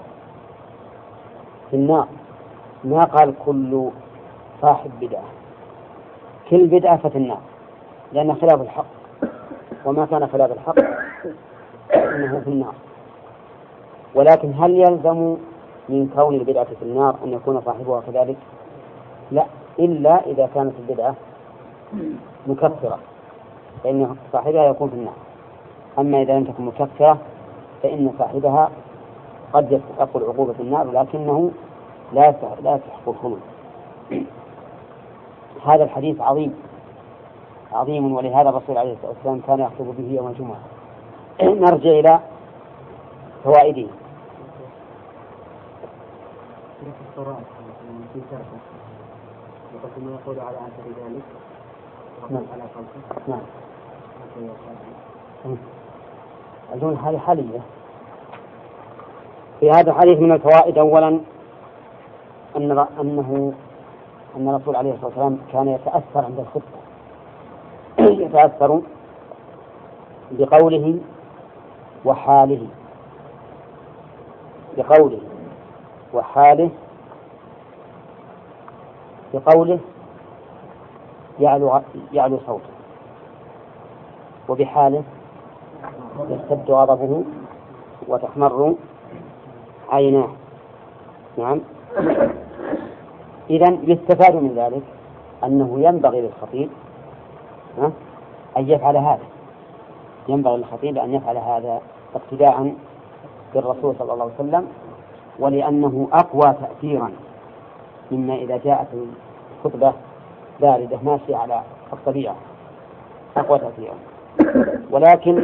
في 1.69 1.75
النار. 1.75 2.07
ما 2.83 3.03
قال 3.03 3.33
كل 3.45 3.89
صاحب 4.61 4.91
بدعة. 5.01 5.23
كل 6.49 6.67
بدعة 6.67 6.97
ففي 6.97 7.17
النار. 7.17 7.41
لأن 8.13 8.35
خلاف 8.35 8.61
الحق. 8.61 8.85
وما 9.85 10.05
كان 10.05 10.27
خلاف 10.27 10.51
الحق 10.51 10.75
فإنه 11.89 12.39
في 12.39 12.47
النار. 12.47 12.73
ولكن 14.15 14.53
هل 14.53 14.75
يلزم 14.75 15.37
من 15.89 16.09
كون 16.15 16.35
البدعة 16.35 16.63
في 16.65 16.81
النار 16.81 17.15
أن 17.23 17.33
يكون 17.33 17.61
صاحبها 17.61 18.01
كذلك؟ 18.01 18.37
لا. 19.31 19.45
إلا 19.79 20.25
إذا 20.25 20.49
كانت 20.55 20.73
البدعة 20.79 21.15
مكفرة 22.47 22.99
فإن 23.83 24.15
صاحبها 24.33 24.63
يكون 24.65 24.89
في 24.89 24.95
النار. 24.95 25.13
أما 25.99 26.21
إذا 26.21 26.37
لم 26.37 26.43
تكن 26.43 26.65
مكفرة 26.65 27.17
فإن 27.83 28.13
صاحبها 28.19 28.69
قد 29.53 29.71
يستحق 29.71 30.17
العقوبة 30.17 30.53
في 30.53 30.59
النار 30.59 30.91
لكنه 30.91 31.51
لا 32.13 32.35
لا 32.63 32.75
يستحق 32.75 33.09
الخلود 33.09 33.39
هذا 35.65 35.83
الحديث 35.83 36.21
عظيم 36.21 36.55
عظيم 37.73 38.11
ولهذا 38.13 38.49
الرسول 38.49 38.77
عليه 38.77 38.93
الصلاة 38.93 39.11
والسلام 39.11 39.41
كان 39.47 39.59
يخطب 39.59 39.95
به 39.97 40.13
يوم 40.15 40.27
الجمعة. 40.27 40.59
نرجع 41.41 41.89
إلى 41.89 42.19
فوائده. 43.43 43.87
يقول 49.75 50.39
على 50.39 50.57
أثر 50.57 50.83
ذلك. 51.03 51.21
نعم. 52.29 52.43
على 52.53 52.63
نعم. 53.27 53.41
أظن 56.73 56.95
هذه 56.95 57.17
حالية. 57.17 57.59
في 59.59 59.71
هذا 59.71 59.91
الحديث 59.91 60.19
من 60.19 60.31
الفوائد 60.31 60.77
أولا 60.77 61.07
أن 62.55 62.85
أنه 62.99 63.53
أن 64.37 64.49
الرسول 64.49 64.75
عليه 64.75 64.91
الصلاة 64.91 65.07
والسلام 65.07 65.37
كان 65.53 65.67
يتأثر 65.67 66.25
عند 66.25 66.39
الخطبة. 66.39 66.81
يتأثر 68.25 68.81
بقوله 70.31 70.99
وحاله. 72.05 72.67
بقوله 74.77 75.19
وحاله 76.13 76.69
بقوله 79.33 79.79
يعلو 81.39 81.81
يعلو 82.13 82.39
صوته 82.45 82.71
وبحاله 84.49 85.03
يشتد 86.29 86.71
غضبه 86.71 87.23
وتحمر 88.07 88.75
عيناه. 89.89 90.29
نعم. 91.37 91.61
إذا 93.49 93.77
يستفاد 93.83 94.35
من 94.35 94.53
ذلك 94.55 94.83
أنه 95.43 95.79
ينبغي 95.79 96.21
للخطيب 96.21 96.69
أن 98.57 98.69
يفعل 98.69 98.97
هذا. 98.97 99.25
ينبغي 100.27 100.57
للخطيب 100.57 100.97
أن 100.97 101.13
يفعل 101.13 101.37
هذا 101.37 101.81
اقتداء 102.15 102.75
بالرسول 103.53 103.95
صلى 103.99 104.13
الله 104.13 104.23
عليه 104.23 104.33
وسلم 104.33 104.67
ولأنه 105.39 106.07
أقوى 106.13 106.53
تأثيرا 106.53 107.11
مما 108.11 108.35
إذا 108.35 108.57
جاءت 108.57 108.87
الخطبة 109.57 109.93
باردة 110.61 110.97
ماشية 111.03 111.35
على 111.35 111.61
الطبيعة 111.93 112.35
أقوى 113.37 113.59
تأثيرا 113.59 113.95
ولكن 114.91 115.37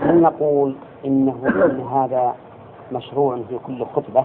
هل 0.00 0.20
نقول 0.22 0.74
إنه 1.04 1.36
إن 1.46 1.80
هذا 1.80 2.34
مشروع 2.92 3.38
في 3.48 3.58
كل 3.66 3.84
خطبة؟ 3.86 4.24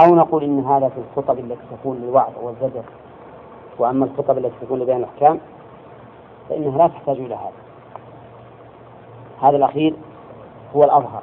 أو 0.00 0.14
نقول 0.14 0.44
إن 0.44 0.60
هذا 0.60 0.88
في 0.88 0.96
الخطب 0.98 1.38
التي 1.38 1.62
تكون 1.70 1.96
للوعظ 1.96 2.32
والزجر؟ 2.42 2.82
وأما 3.78 4.04
الخطب 4.04 4.38
التي 4.38 4.54
تكون 4.62 4.78
لبيان 4.80 4.96
الأحكام 4.98 5.38
فإنها 6.48 6.78
لا 6.78 6.86
تحتاج 6.86 7.16
إلى 7.16 7.34
هذا. 7.34 7.52
هذا 9.42 9.56
الأخير 9.56 9.94
هو 10.76 10.84
الأظهر. 10.84 11.22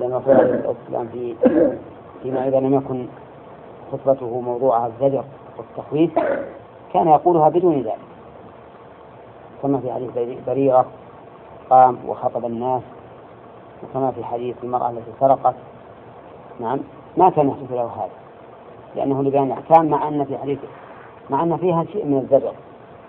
لأن 0.00 0.12
الرسول 0.12 0.34
عليه 0.34 0.54
الصلاة 0.54 0.68
والسلام 0.68 1.08
في 1.08 1.34
فيما 2.22 2.48
إذا 2.48 2.60
لم 2.60 2.74
يكن 2.74 3.06
خطبته 3.92 4.40
موضوعها 4.40 4.86
الزجر 4.86 5.24
والتخويف 5.58 6.18
كان 6.92 7.08
يقولها 7.08 7.48
بدون 7.48 7.82
ذلك. 7.82 7.98
كما 9.62 9.80
في 9.80 9.92
حديث 9.92 10.38
بريرة 10.46 10.86
قام 11.70 11.98
وخطب 12.08 12.44
الناس 12.44 12.82
وكما 13.82 14.10
في 14.10 14.24
حديث 14.24 14.56
المرأة 14.64 14.90
التي 14.90 15.10
سرقت. 15.20 15.54
نعم 16.60 16.80
ما 17.16 17.30
كان 17.30 17.48
يحدث 17.48 17.72
له 17.72 17.84
هذا 17.84 18.10
لأنه 18.96 19.22
لبيان 19.22 19.46
الأحكام 19.46 19.86
مع 19.86 20.08
أن 20.08 20.24
في 20.24 20.38
حديث 20.38 20.58
مع 21.30 21.42
أن 21.42 21.56
فيها 21.56 21.84
شيء 21.84 22.04
من 22.04 22.18
الزجر 22.18 22.52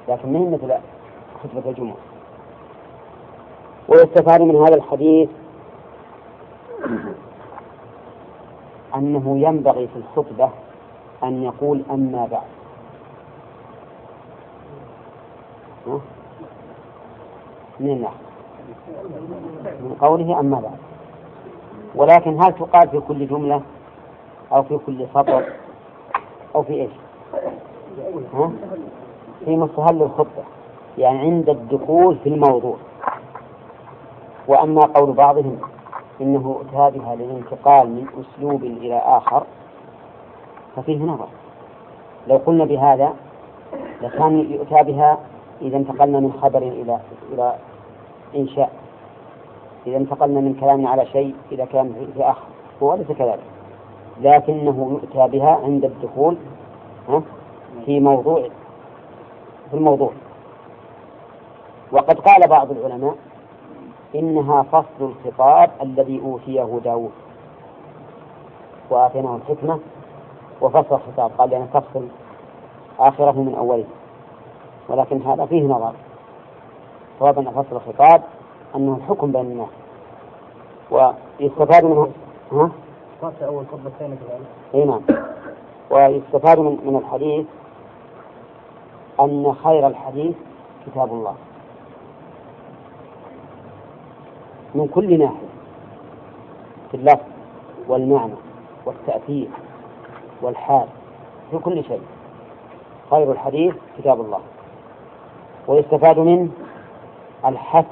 لكن 0.09 0.33
ما 0.33 0.39
هي 0.39 0.45
مثل 0.45 0.73
خطبة 1.43 1.69
الجمعة. 1.69 1.95
ويستفاد 3.87 4.41
من 4.41 4.55
هذا 4.55 4.75
الحديث 4.75 5.29
أنه 8.95 9.37
ينبغي 9.39 9.87
في 9.87 9.95
الخطبة 9.95 10.49
أن 11.23 11.43
يقول 11.43 11.83
أما 11.91 12.27
بعد. 12.31 12.47
من 17.79 17.89
النحو 17.91 18.13
من 19.81 19.95
قوله 20.01 20.39
أما 20.39 20.59
بعد. 20.59 20.77
ولكن 21.95 22.43
هل 22.43 22.53
تقال 22.53 22.89
في 22.89 22.99
كل 22.99 23.27
جملة؟ 23.27 23.61
أو 24.51 24.63
في 24.63 24.77
كل 24.85 25.07
سطر؟ 25.13 25.43
أو 26.55 26.63
في 26.63 26.73
إيش؟ 26.73 26.91
ها؟ 28.33 28.51
في 29.45 29.55
مستهل 29.57 30.03
الخطبة. 30.03 30.43
يعني 30.97 31.19
عند 31.19 31.49
الدخول 31.49 32.17
في 32.23 32.29
الموضوع. 32.29 32.77
وأما 34.47 34.81
قول 34.81 35.13
بعضهم 35.13 35.59
إنه 36.21 36.61
أتى 36.61 36.97
بها 36.99 37.15
للانتقال 37.15 37.89
من 37.89 38.07
أسلوب 38.19 38.63
إلى 38.63 38.97
آخر. 38.97 39.43
ففيه 40.77 40.97
نظر. 40.97 41.27
لو 42.27 42.37
قلنا 42.37 42.65
بهذا 42.65 43.13
لكان 44.01 44.51
يؤتى 44.51 44.83
بها 44.83 45.17
إذا 45.61 45.77
انتقلنا 45.77 46.19
من 46.19 46.33
خبر 46.41 46.57
إلى 46.57 46.99
إلى 47.33 47.55
إنشاء. 48.35 48.71
إذا 49.87 49.97
انتقلنا 49.97 50.39
من 50.39 50.53
كلام 50.53 50.87
على 50.87 51.05
شيء 51.05 51.35
إلى 51.51 51.65
كلام 51.65 51.93
في 52.15 52.23
آخر. 52.23 52.47
هو 52.83 52.95
ليس 52.95 53.07
كذلك. 53.07 53.43
لكنه 54.21 54.89
يؤتى 54.91 55.37
بها 55.37 55.59
عند 55.63 55.85
الدخول 55.85 56.37
في 57.85 57.99
موضوع 57.99 58.41
في 59.69 59.73
الموضوع. 59.73 60.11
وقد 61.91 62.19
قال 62.19 62.49
بعض 62.49 62.71
العلماء 62.71 63.15
إنها 64.15 64.63
فصل 64.63 64.85
الخطاب 65.01 65.69
الذي 65.81 66.21
أوتيه 66.25 66.79
داود 66.83 67.11
وآتيناه 68.89 69.35
الحكمة 69.35 69.79
وفصل 70.61 70.95
الخطاب. 70.95 71.31
قال 71.37 71.49
لأن 71.49 71.67
تفصل 71.73 72.07
آخره 72.99 73.31
من 73.31 73.55
أوله. 73.55 73.85
ولكن 74.89 75.21
هذا 75.21 75.45
فيه 75.45 75.63
نظر. 75.63 75.93
صواب 77.19 77.39
أن 77.39 77.51
فصل 77.51 77.75
الخطاب 77.75 78.23
أنه 78.75 78.95
الحكم 78.95 79.31
بين 79.31 79.41
الناس. 79.41 79.69
ويستفاد 80.91 81.85
منه 81.85 82.11
ها؟ 82.51 82.71
أول 83.23 83.65
أي 84.75 84.85
نعم. 84.85 85.01
ويستفاد 85.89 86.59
من 86.59 86.77
من 86.85 86.95
الحديث 86.95 87.45
أن 89.19 89.53
خير 89.63 89.87
الحديث 89.87 90.35
كتاب 90.85 91.13
الله. 91.13 91.35
من 94.75 94.87
كل 94.87 95.19
ناحية. 95.19 95.47
في 96.91 96.97
اللفظ 96.97 97.25
والمعنى 97.87 98.33
والتأثير. 98.85 99.47
والحال 100.41 100.87
في 101.51 101.57
كل 101.57 101.83
شيء. 101.83 102.01
خير 103.09 103.31
الحديث 103.31 103.75
كتاب 103.97 104.21
الله. 104.21 104.39
ويستفاد 105.67 106.19
منه 106.19 106.49
الحث 107.45 107.85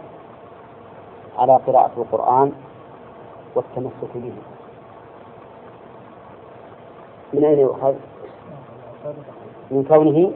على 1.38 1.60
قراءة 1.68 1.92
القرآن 1.98 2.52
والتمسك 3.56 4.12
به. 4.16 4.34
من 7.34 7.46
أين 7.46 7.60
يؤخذ؟ 7.60 7.94
من 9.72 9.84
كونه 9.84 10.32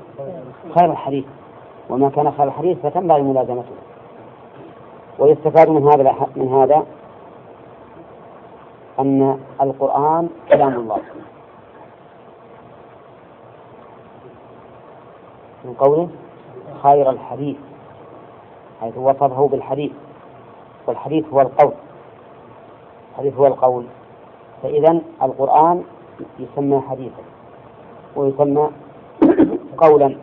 خير 0.75 0.91
الحديث. 0.91 1.25
وما 1.89 2.09
كان 2.09 2.31
خير 2.31 2.47
الحديث 2.47 2.77
فتنبغي 2.77 3.21
ملازمته. 3.21 3.75
ويستفاد 5.19 5.69
من 5.69 5.87
هذا 5.87 6.15
من 6.35 6.47
هذا 6.47 6.85
أن 8.99 9.39
القرآن 9.61 10.29
كلام 10.49 10.73
الله. 10.73 10.97
من 15.65 15.73
قوله 15.73 16.09
خير 16.83 17.09
الحديث 17.09 17.57
حيث 18.81 18.97
وصفه 18.97 19.47
بالحديث 19.47 19.91
والحديث 20.87 21.25
هو 21.33 21.41
القول 21.41 21.71
الحديث 23.19 23.37
هو 23.37 23.47
القول. 23.47 23.85
فإذا 24.63 25.01
القرآن 25.23 25.83
يسمى 26.39 26.81
حديثا 26.89 27.23
ويسمى 28.15 28.69
قولا 29.83 30.15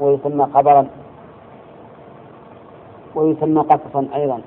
ويسمى 0.00 0.46
خبرا 0.54 0.86
ويسمى 3.14 3.60
قصصا 3.60 4.08
أيضا. 4.14 4.40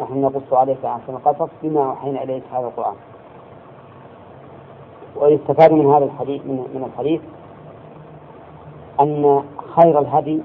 نحن 0.00 0.20
نقص 0.20 0.52
عليك 0.52 0.84
أحسن 0.84 1.14
القصص 1.14 1.48
بما 1.62 1.86
أوحينا 1.90 2.22
إليك 2.22 2.42
هذا 2.52 2.66
القرآن. 2.66 2.94
ويستفاد 5.16 5.72
من 5.72 5.86
هذا 5.94 6.04
الحديث 6.04 6.42
من, 6.46 6.56
من 6.74 6.90
الحديث 6.92 7.20
أن 9.00 9.42
خير 9.76 9.98
الهدي 9.98 10.40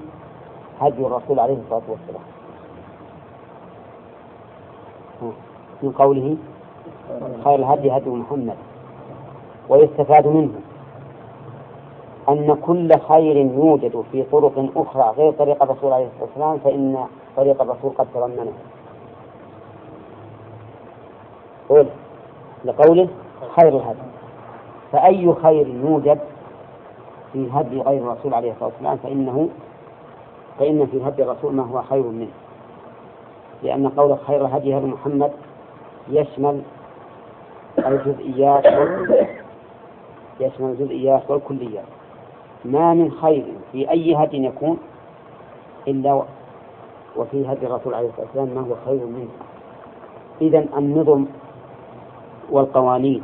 هدي 0.80 1.06
الرسول 1.06 1.40
عليه 1.40 1.56
الصلاة 1.64 1.82
والسلام. 1.88 2.22
من 5.82 5.90
قوله 5.92 6.36
خير 7.44 7.54
الهدي 7.54 7.90
هدي 7.90 8.10
محمد 8.10 8.56
ويستفاد 9.68 10.26
منه 10.26 10.60
أن 12.28 12.54
كل 12.54 12.98
خير 13.08 13.36
يوجد 13.36 14.04
في 14.12 14.22
طرق 14.22 14.70
أخرى 14.76 15.14
غير 15.16 15.32
طريق 15.32 15.62
الرسول 15.62 15.92
عليه 15.92 16.06
الصلاة 16.06 16.22
والسلام 16.22 16.58
فإن 16.58 17.06
طريق 17.36 17.62
الرسول 17.62 17.90
قد 17.98 18.06
تضمنه. 18.14 18.52
قول 21.68 21.86
لقوله 22.64 23.08
خير 23.56 23.68
الهدي. 23.68 23.98
فأي 24.92 25.34
خير 25.42 25.66
يوجد 25.66 26.18
في 27.32 27.48
هدي 27.52 27.80
غير 27.80 28.02
الرسول 28.02 28.34
عليه 28.34 28.52
الصلاة 28.52 28.68
والسلام 28.68 28.96
فإنه 28.96 29.48
فإن 30.58 30.86
في 30.86 31.02
هدي 31.04 31.22
الرسول 31.22 31.54
ما 31.54 31.62
هو 31.62 31.82
خير 31.82 32.02
منه. 32.02 32.30
لأن 33.62 33.88
قول 33.88 34.18
خير 34.18 34.46
هدي 34.46 34.78
هدي 34.78 34.86
محمد 34.86 35.32
يشمل 36.08 36.62
الجزئيات 37.78 38.64
يشمل 40.40 40.70
الجزئيات 40.70 41.30
والكليات. 41.30 41.84
ما 42.64 42.94
من 42.94 43.10
خير 43.10 43.44
في 43.72 43.90
أي 43.90 44.14
هدي 44.16 44.44
يكون 44.44 44.78
إلا 45.88 46.22
وفي 47.16 47.46
هدي 47.52 47.66
الرسول 47.66 47.94
عليه 47.94 48.08
الصلاة 48.08 48.26
والسلام 48.26 48.48
ما 48.48 48.60
هو 48.60 48.74
خير 48.86 49.06
منه. 49.06 49.28
إذا 50.40 50.64
النظم 50.78 51.24
والقوانين 52.50 53.22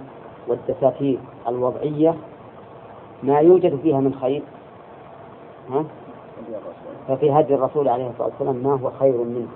والدساتير 0.48 1.18
الوضعية 1.48 2.14
ما 3.22 3.38
يوجد 3.38 3.80
فيها 3.82 4.00
من 4.00 4.14
خير. 4.14 4.42
ها؟ 5.70 5.84
ففي 7.08 7.32
هدي 7.32 7.54
الرسول 7.54 7.88
عليه 7.88 8.10
الصلاة 8.10 8.28
والسلام 8.28 8.56
ما 8.56 8.80
هو 8.80 8.90
خير 8.90 9.16
منه. 9.16 9.48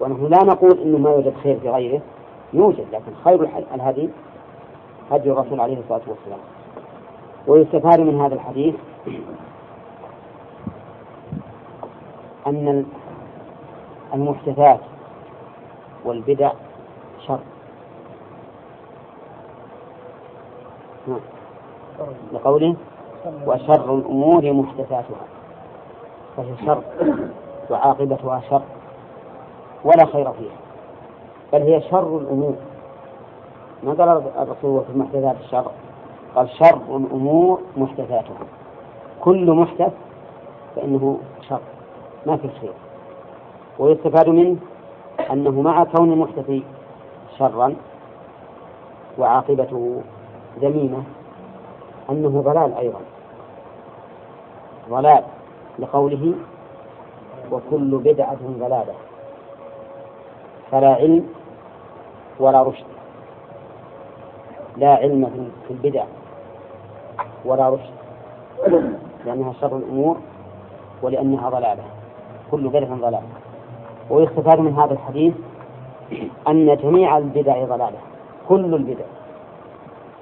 ونحن 0.00 0.26
لا 0.26 0.44
نقول 0.44 0.78
إنه 0.78 0.98
ما 0.98 1.10
يوجد 1.10 1.34
خير 1.42 1.60
في 1.60 1.70
غيره. 1.70 2.00
يوجد 2.52 2.86
لكن 2.92 3.12
خير 3.24 3.48
الهدي 3.74 4.08
هدي 5.10 5.30
الرسول 5.30 5.60
عليه 5.60 5.78
الصلاة 5.78 6.02
والسلام. 6.06 6.40
ويستفاد 7.46 8.00
من 8.00 8.20
هذا 8.20 8.34
الحديث 8.34 8.74
أن 12.46 12.86
المحدثات 14.14 14.80
والبدع 16.04 16.52
شر. 17.26 17.38
نعم. 21.08 21.20
لقوله 22.32 22.76
وشر 23.46 23.94
الأمور 23.94 24.52
محدثاتها. 24.52 25.24
فهي 26.36 26.56
شر 26.66 26.82
وعاقبتها 27.70 28.40
شر 28.50 28.62
ولا 29.84 30.06
خير 30.06 30.32
فيها. 30.32 30.56
بل 31.52 31.62
هي 31.62 31.80
شر 31.80 32.18
الأمور. 32.18 32.54
ما 33.82 33.92
قال 33.92 34.22
الرسول 34.38 34.84
في 34.84 34.90
المحدثات 34.90 35.36
الشر؟ 35.44 35.70
قال 36.34 36.48
شر 36.50 36.96
الأمور 36.96 37.60
محدثاتها. 37.76 38.46
كل 39.20 39.50
محدث 39.50 39.92
فإنه 40.76 41.18
شر. 41.48 41.60
ما 42.26 42.36
في 42.36 42.48
خير. 42.48 42.72
ويستفاد 43.78 44.28
منه 44.28 44.56
أنه 45.32 45.62
مع 45.62 45.84
كون 45.84 46.12
المحدث 46.12 46.62
شرا 47.38 47.74
وعاقبته 49.18 50.02
ذميمة 50.60 51.02
أنه 52.10 52.42
ضلال 52.42 52.74
أيضا. 52.74 53.00
ضلال 54.90 55.24
لقوله 55.78 56.34
وكل 57.52 57.98
بدعة 58.04 58.38
ضلالة. 58.58 58.94
فلا 60.70 60.94
علم 60.94 61.28
ولا 62.38 62.62
رشد. 62.62 62.84
لا 64.76 64.94
علم 64.94 65.50
في 65.68 65.74
البدع 65.74 66.04
ولا 67.44 67.68
رشد. 67.68 67.94
لأنها 69.26 69.52
شر 69.52 69.76
الأمور 69.76 70.16
ولأنها 71.02 71.50
ضلالة. 71.50 71.84
كل 72.50 72.68
بدعة 72.68 72.94
ضلالة. 72.94 73.22
ويستفاد 74.10 74.58
من 74.58 74.74
هذا 74.74 74.92
الحديث 74.92 75.34
أن 76.48 76.76
جميع 76.76 77.18
البدع 77.18 77.64
ضلالة. 77.64 77.98
كل 78.48 78.74
البدع 78.74 79.04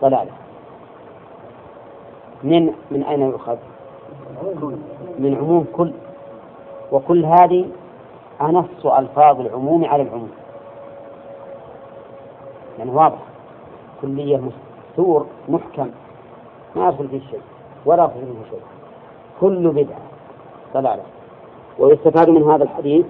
ضلالة. 0.03 0.42
من 2.45 2.73
من 2.91 3.03
أين 3.03 3.21
يؤخذ؟ 3.21 3.57
من 5.19 5.37
عموم 5.41 5.67
كل 5.73 5.93
وكل 6.93 7.25
هذه 7.25 7.69
أنص 8.41 8.87
ألفاظ 8.87 9.41
العموم 9.41 9.85
على 9.85 10.03
العموم. 10.03 10.31
يعني 12.79 12.91
واضح. 12.91 13.19
كلية 14.03 14.41
مستور 14.41 15.27
محكم. 15.49 15.91
ما 16.77 16.89
يدخل 16.89 17.09
فيه 17.09 17.21
شيء. 17.31 17.41
ولا 17.85 18.05
يخرج 18.05 18.17
منه 18.23 18.45
شيء. 18.51 18.61
كل 19.41 19.69
بدعة. 19.69 20.01
ضلالة. 20.75 21.03
ويستفاد 21.79 22.31
من 22.31 22.43
هذا 22.43 22.65
الحديث 22.65 23.07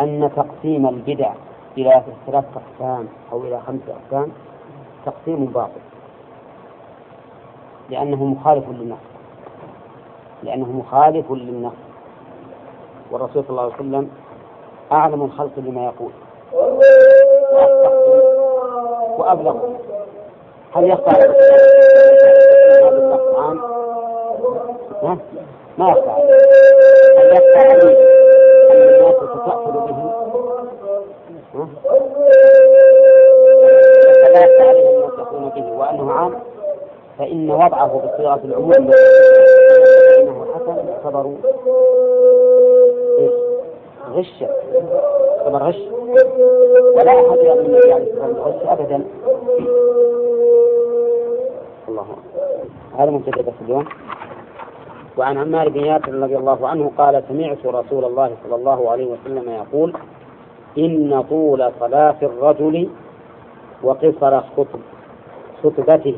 أن 0.00 0.30
تقسيم 0.36 0.86
البدع 0.86 1.32
إلى 1.78 2.02
ثلاثة 2.26 2.60
أقسام 2.60 3.08
أو 3.32 3.42
إلى 3.42 3.60
خمسة 3.60 3.96
أقسام 4.04 4.32
تقسيم 5.06 5.44
باطل. 5.44 5.93
لأنه 7.90 8.24
مخالف 8.24 8.64
للنص. 8.68 8.98
لأنه 10.42 10.72
مخالف 10.72 11.30
للنص. 11.32 11.72
والرسول 13.10 13.42
صلى 13.44 13.50
الله 13.50 13.62
عليه 13.62 13.74
وسلم 13.74 14.10
أعلم 14.92 15.22
الخلق 15.22 15.52
بما 15.56 15.84
يقول. 15.84 16.10
وأبلغ. 19.18 19.56
هل 20.74 20.84
يخفى 20.90 21.10
عام؟ 23.38 23.60
ما 25.78 25.90
يخفى 25.90 26.10
هل 27.18 27.26
يخفى 27.36 27.58
عليه 27.58 27.98
الناس 28.72 29.14
تتأخذ 29.16 29.72
به؟ 29.72 30.10
فلا 34.22 34.44
يخفى 34.44 34.68
عليه 34.68 34.88
أن 34.88 35.04
يتأخذون 35.04 35.48
به 35.48 35.72
وأنه 35.72 36.12
عام؟ 36.12 36.34
فإن 37.18 37.50
وضعه 37.50 38.02
بصيغة 38.04 38.40
العموم 38.44 38.72
فإنه 38.72 40.46
حسن 40.54 40.88
يعتبر 40.88 41.34
غشا 44.10 44.48
يعتبر 45.38 45.62
غش. 45.62 45.78
ولا 46.96 47.12
أحد 47.12 47.38
من 47.38 47.50
النبي 47.50 47.92
عليه 47.92 48.12
الصلاة 48.12 48.26
والسلام 48.26 48.36
غش 48.36 48.62
أبدا. 48.66 49.04
الله 51.88 52.06
هذا 52.98 53.10
منتدى 53.10 53.42
بس 53.42 53.52
اليوم. 53.64 53.84
وعن 55.16 55.38
عمار 55.38 55.68
بن 55.68 55.84
ياسر 55.84 56.14
رضي 56.14 56.36
الله 56.36 56.68
عنه 56.68 56.90
قال 56.98 57.22
سمعت 57.28 57.66
رسول 57.66 58.04
الله 58.04 58.30
صلى 58.44 58.54
الله 58.54 58.90
عليه 58.90 59.06
وسلم 59.06 59.50
يقول 59.50 59.94
إن 60.78 61.24
طول 61.30 61.72
صلاة 61.80 62.16
الرجل 62.22 62.88
وقصر 63.82 64.40
خطب 64.40 64.80
خطبته. 65.62 66.16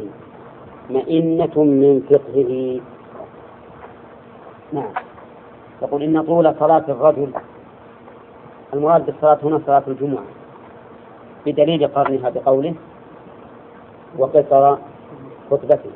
مئنة 0.91 1.57
من 1.57 2.03
فقهه. 2.11 2.81
نعم. 4.73 4.93
يقول 5.83 6.03
إن 6.03 6.23
طول 6.23 6.55
صلاة 6.59 6.85
الرجل 6.89 7.31
المراد 8.75 9.07
بالصلاة 9.07 9.39
هنا 9.43 9.61
صلاة 9.67 9.83
الجمعة 9.89 10.25
بدليل 11.47 11.87
قرنها 11.89 12.31
بقوله 12.31 12.75
وقصر 14.19 14.77
خطبته. 15.51 15.91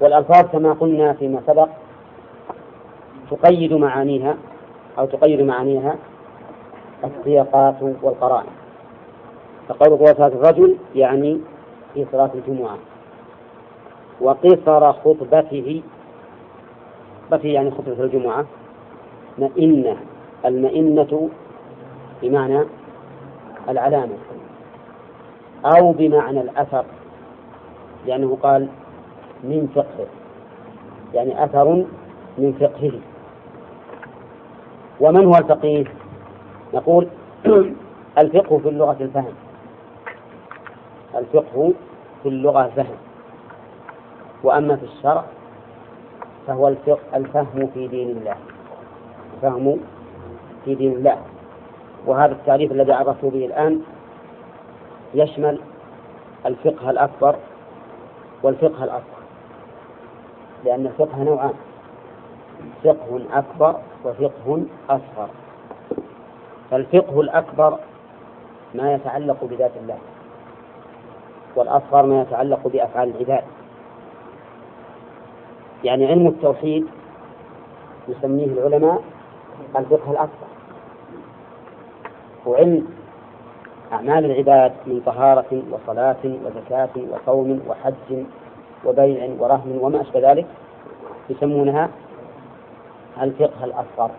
والألفاظ 0.00 0.44
كما 0.46 0.72
قلنا 0.72 1.12
فيما 1.12 1.40
سبق 1.46 1.68
تقيد 3.30 3.72
معانيها 3.72 4.36
أو 4.98 5.06
تقيد 5.06 5.40
معانيها 5.40 5.96
السياقات 7.04 7.82
والقرائن. 8.02 8.52
فقول 9.68 10.16
صلاة 10.16 10.26
الرجل 10.26 10.76
يعني 10.94 11.40
في 11.94 12.06
صلاة 12.12 12.30
الجمعة. 12.34 12.78
وقصر 14.20 14.92
خطبته. 14.92 15.82
خطبته 17.30 17.48
يعني 17.48 17.70
خطبة 17.70 18.04
الجمعة. 18.04 18.44
مئنة. 19.38 19.96
المئنة 20.44 21.30
بمعنى 22.22 22.62
العلامة. 23.68 24.16
أو 25.64 25.92
بمعنى 25.92 26.40
الأثر. 26.40 26.84
لأنه 28.06 28.38
قال 28.42 28.68
من 29.44 29.68
فقهه. 29.74 30.06
يعني 31.14 31.44
أثر 31.44 31.84
من 32.38 32.52
فقهه. 32.60 32.92
ومن 35.00 35.24
هو 35.24 35.34
الفقيه؟ 35.36 35.84
نقول 36.74 37.08
الفقه 38.18 38.58
في 38.58 38.68
اللغة 38.68 38.96
الفهم. 39.00 39.34
الفقه 41.14 41.72
في 42.22 42.28
اللغة 42.28 42.72
فهم 42.76 43.11
وأما 44.42 44.76
في 44.76 44.84
الشرع 44.84 45.24
فهو 46.46 46.68
الفقه 46.68 47.16
الفهم 47.16 47.70
في 47.74 47.88
دين 47.88 48.10
الله. 48.10 48.36
الفهم 49.34 49.78
في 50.64 50.74
دين 50.74 50.92
الله. 50.92 51.16
وهذا 52.06 52.32
التعريف 52.32 52.72
الذي 52.72 52.92
عرفته 52.92 53.30
به 53.30 53.46
الآن 53.46 53.80
يشمل 55.14 55.58
الفقه 56.46 56.90
الأكبر 56.90 57.36
والفقه 58.42 58.84
الأصغر. 58.84 59.22
لأن 60.64 60.86
الفقه 60.86 61.22
نوعان. 61.22 61.54
فقه 62.84 63.20
أكبر 63.32 63.76
وفقه 64.04 64.62
أصغر. 64.90 65.28
فالفقه 66.70 67.20
الأكبر 67.20 67.78
ما 68.74 68.94
يتعلق 68.94 69.44
بذات 69.44 69.72
الله 69.82 69.98
والأصغر 71.56 72.06
ما 72.06 72.22
يتعلق 72.22 72.68
بأفعال 72.68 73.08
العباد. 73.08 73.44
يعني 75.84 76.06
علم 76.06 76.26
التوحيد 76.26 76.86
يسميه 78.08 78.46
العلماء 78.46 79.02
الفقه 79.76 80.10
الأكبر. 80.10 80.46
وعلم 82.46 82.86
أعمال 83.92 84.24
العباد 84.24 84.72
من 84.86 85.00
طهارة 85.06 85.62
وصلاة 85.70 86.16
وزكاة 86.24 86.90
وصوم 87.10 87.60
وحج 87.68 88.24
وبيع 88.84 89.28
ورهن 89.38 89.78
وما 89.80 90.00
أشبه 90.00 90.30
ذلك 90.32 90.46
يسمونها 91.30 91.88
الفقه 93.22 93.64
الأصغر. 93.64 94.10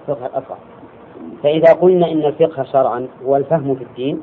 الفقه 0.00 0.26
الأصغر. 0.26 0.58
فإذا 1.42 1.72
قلنا 1.72 2.12
إن 2.12 2.24
الفقه 2.24 2.62
شرعا 2.62 3.08
هو 3.26 3.36
الفهم 3.36 3.74
في 3.74 3.84
الدين 3.84 4.22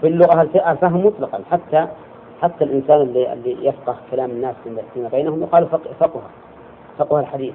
في 0.00 0.06
اللغة 0.06 0.42
الفهم 0.42 1.06
مطلقا 1.06 1.40
حتى 1.50 1.88
حتى 2.42 2.64
الإنسان 2.64 3.00
اللي, 3.00 3.32
اللي 3.32 3.66
يفقه 3.66 3.96
كلام 4.10 4.30
الناس 4.30 4.54
فيما 4.94 5.08
بينهم 5.08 5.42
يقال 5.42 5.66
فقه 5.66 5.90
فقه. 6.98 7.20
الحديث. 7.20 7.54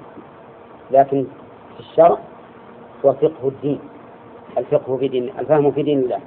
لكن 0.90 1.26
في 1.74 1.80
الشرع 1.80 2.18
هو 3.04 3.12
فقه 3.12 3.48
الدين. 3.48 3.78
الفقه 4.58 4.96
في 4.96 5.08
دين 5.08 5.30
الفهم 5.38 5.70
في 5.70 5.82
دين 5.82 5.98
الله. 5.98 6.20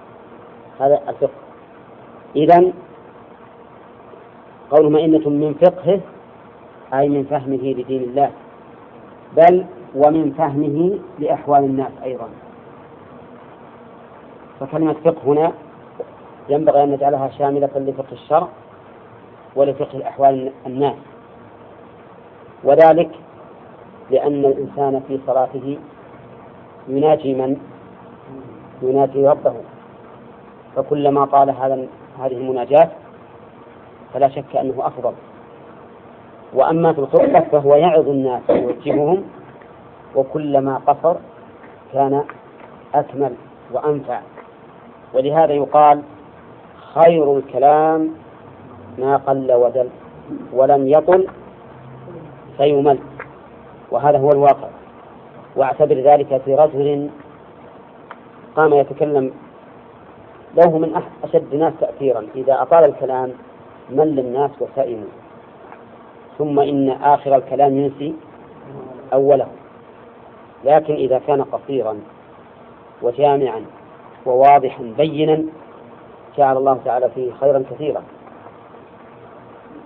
هذا 0.80 1.02
الفقه. 1.10 1.40
إذا 2.36 2.72
قول 4.72 4.92
مئنة 4.92 5.30
من 5.30 5.54
فقهه 5.54 6.00
أي 6.94 7.10
من 7.10 7.24
فهمه 7.24 7.74
لدين 7.74 8.04
الله. 8.04 8.32
بل 9.38 9.66
ومن 9.96 10.32
فهمه 10.32 11.00
لأحوال 11.20 11.64
الناس 11.64 11.92
أيضا. 12.04 12.30
فكلمة 14.60 14.94
فقه 14.94 15.22
هنا 15.26 15.54
ينبغي 16.50 16.84
أن 16.84 16.92
نجعلها 16.92 17.30
شاملة 17.38 17.70
لفقه 17.76 18.12
الشرع 18.12 18.48
ولفقه 19.56 19.98
الأحوال 19.98 20.52
الناس. 20.66 20.96
وذلك 22.64 23.10
لأن 24.12 24.46
الإنسان 24.46 25.02
في 25.08 25.20
صلاته 25.28 25.78
يناجي 26.88 27.34
من؟ 27.34 27.58
يناجي 28.82 29.28
ربه. 29.28 29.54
فكلما 30.76 31.26
طال 31.26 31.50
هذا 31.50 31.88
هذه 32.20 32.34
المناجاة 32.34 32.90
فلا 34.14 34.30
شك 34.30 34.56
أنه 34.56 34.88
أفضل. 34.88 35.14
وأما 36.54 36.94
في 36.94 37.00
الخطبة 37.00 37.40
فهو 37.40 37.76
يعظ 37.76 38.10
الناس 38.10 38.42
ويوجههم 38.50 39.24
وكلما 40.16 40.82
قصر 40.88 41.16
كان 41.94 42.24
أكمل 42.96 43.34
وأنفع. 43.74 44.20
ولهذا 45.14 45.54
يقال 45.54 46.02
خير 46.94 47.38
الكلام 47.38 48.10
ما 48.98 49.18
قل 49.18 49.54
ودل 49.54 49.90
ولم 50.54 50.88
يطل 50.88 51.28
فيمل 52.58 53.00
وهذا 53.92 54.18
هو 54.18 54.30
الواقع. 54.30 54.70
واعتبر 55.56 55.96
ذلك 55.96 56.42
في 56.46 56.56
رجل 56.56 57.10
قام 58.56 58.74
يتكلم 58.74 59.34
له 60.58 60.78
من 60.78 61.02
أشد 61.24 61.54
الناس 61.54 61.74
تأثيرا. 61.80 62.28
إذا 62.36 62.62
أطال 62.62 62.86
الكلام 62.86 63.32
مل 63.90 64.20
الناس 64.20 64.52
وسئموا. 64.60 65.10
ثم 66.38 66.60
إن 66.60 66.90
آخر 66.90 67.36
الكلام 67.36 67.78
ينسي 67.78 68.16
أوله. 69.14 69.48
لكن 70.66 70.94
إذا 70.94 71.22
كان 71.28 71.42
قصيرا 71.42 72.00
وجامعا 73.02 73.66
وواضحا 74.26 74.94
بينا 74.98 75.44
جعل 76.38 76.58
الله 76.58 76.80
تعالى 76.86 77.10
فيه 77.10 77.32
خيرا 77.32 77.64
كثيرا. 77.72 78.04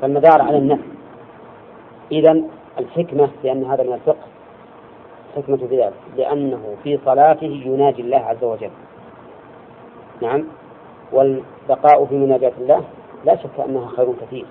فالمدار 0.01 0.41
على 0.41 0.57
النفس 0.57 0.83
إذا 2.11 2.41
الحكمة 2.79 3.29
لأن 3.43 3.65
هذا 3.65 3.83
من 3.83 3.93
الفقه 3.93 4.25
حكمة 5.35 5.57
في 5.57 5.77
ذلك 5.77 5.93
لأنه 6.17 6.75
في 6.83 6.99
صلاته 7.05 7.61
يناجي 7.65 8.01
الله 8.01 8.17
عز 8.17 8.43
وجل. 8.43 8.69
نعم. 10.21 10.43
والبقاء 11.11 12.05
في 12.05 12.15
مناجاة 12.15 12.51
الله 12.57 12.83
لا 13.25 13.35
شك 13.35 13.59
أنها 13.65 13.87
خير 13.87 14.13
كثير. 14.21 14.45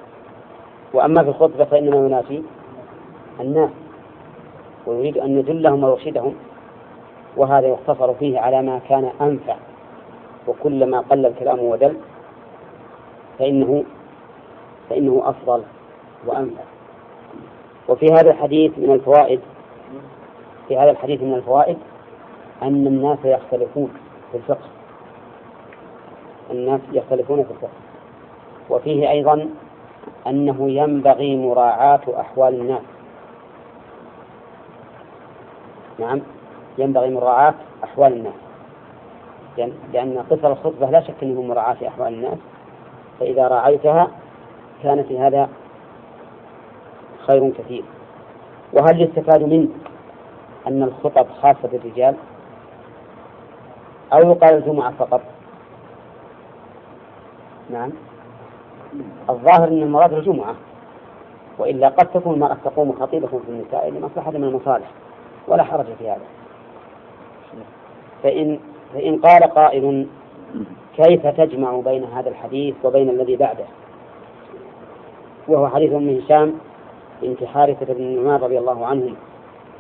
وأما 0.95 1.23
في 1.23 1.29
الخطبة 1.29 1.65
فإنما 1.65 1.97
يناجي 1.97 2.43
الناس 3.41 3.71
ويريد 4.87 5.19
أن 5.19 5.39
يدلهم 5.39 5.85
ويرشدهم. 5.85 6.35
وهذا 7.37 7.67
يختصر 7.67 8.15
فيه 8.15 8.41
على 8.41 8.63
ما 8.63 8.81
كان 8.89 9.11
أنفع. 9.21 9.57
وكلما 10.49 11.01
قل 11.01 11.27
الكلام 11.27 11.59
ودل 11.59 11.97
فإنه 13.39 13.85
فإنه 14.91 15.23
أفضل 15.25 15.63
وأنفع. 16.27 16.63
وفي 17.89 18.07
هذا 18.07 18.31
الحديث 18.31 18.79
من 18.79 18.91
الفوائد 18.91 19.41
في 20.69 20.79
هذا 20.79 20.91
الحديث 20.91 21.23
من 21.23 21.35
الفوائد 21.35 21.79
أن 22.63 22.87
الناس 22.87 23.19
يختلفون 23.25 23.91
في 24.33 24.37
الفقه. 24.39 24.69
الناس 26.51 26.81
يختلفون 26.93 27.45
في 27.45 27.51
الفقه. 27.51 27.71
وفيه 28.71 29.11
أيضا 29.11 29.49
أنه 30.27 30.71
ينبغي 30.71 31.37
مراعاة 31.37 32.01
أحوال 32.21 32.55
الناس. 32.61 32.83
نعم 35.99 36.21
ينبغي 36.79 37.11
مراعاة 37.11 37.55
أحوال 37.85 38.13
الناس. 38.13 38.50
لأن 39.93 40.19
قصر 40.31 40.53
الخطبة 40.53 40.91
لا 40.91 41.01
شك 41.01 41.15
أنه 41.23 41.43
مراعاة 41.43 41.77
أحوال 41.89 42.15
الناس 42.15 42.39
فإذا 43.21 43.49
راعيتها 43.49 44.11
كان 44.83 45.03
في 45.03 45.19
هذا 45.19 45.49
خير 47.27 47.51
كثير. 47.51 47.85
وهل 48.73 49.03
يستفاد 49.03 49.43
منه 49.43 49.69
أن 50.67 50.83
الخطب 50.83 51.27
خاصة 51.43 51.69
بالرجال؟ 51.73 52.15
أو 54.13 54.19
يقال 54.19 54.55
الجمعة 54.55 54.93
فقط؟ 54.99 55.21
نعم. 57.71 57.91
الظاهر 59.31 59.69
أن 59.69 59.83
المراد 59.83 60.13
الجمعة 60.13 60.55
وإلا 61.59 61.89
قد 61.89 62.07
تكون 62.07 62.35
المرأة 62.35 62.57
تقوم 62.65 62.93
خطيبة 62.93 63.27
في 63.27 63.49
النساء 63.49 63.91
لمصلحة 63.91 64.31
من 64.31 64.45
المصالح 64.45 64.91
ولا 65.49 65.63
حرج 65.63 65.87
في 65.99 66.11
هذا. 66.11 66.25
فإن 68.23 68.59
فإن 68.95 69.19
قال 69.19 69.43
قائل 69.43 70.07
كيف 70.97 71.27
تجمع 71.27 71.81
بين 71.81 72.05
هذا 72.05 72.29
الحديث 72.29 72.75
وبين 72.85 73.11
الذي 73.11 73.37
بعده؟ 73.37 73.65
وهو 75.49 75.69
حديث 75.69 75.93
أم 75.93 76.09
هشام 76.09 76.55
بنت 77.23 77.45
حارثة 77.45 77.95
بن 77.95 78.03
النعمان 78.03 78.41
رضي 78.41 78.59
الله 78.59 78.87
عنهم 78.87 79.15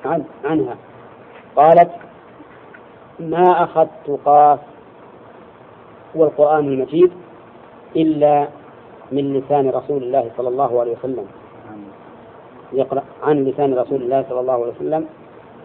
عن 0.04 0.24
عنها. 0.44 0.76
قالت 1.56 1.90
ما 3.20 3.64
أخذت 3.64 4.18
قاف 4.24 4.58
والقرآن 6.14 6.64
المجيد 6.64 7.12
إلا 7.96 8.48
من 9.12 9.34
لسان 9.34 9.70
رسول 9.70 10.02
الله 10.02 10.30
صلى 10.36 10.48
الله 10.48 10.80
عليه 10.80 10.92
وسلم. 10.92 11.26
يقرأ 12.72 13.02
عن 13.22 13.44
لسان 13.44 13.74
رسول 13.74 14.02
الله 14.02 14.24
صلى 14.28 14.40
الله 14.40 14.52
عليه 14.52 14.72
وسلم 14.72 15.06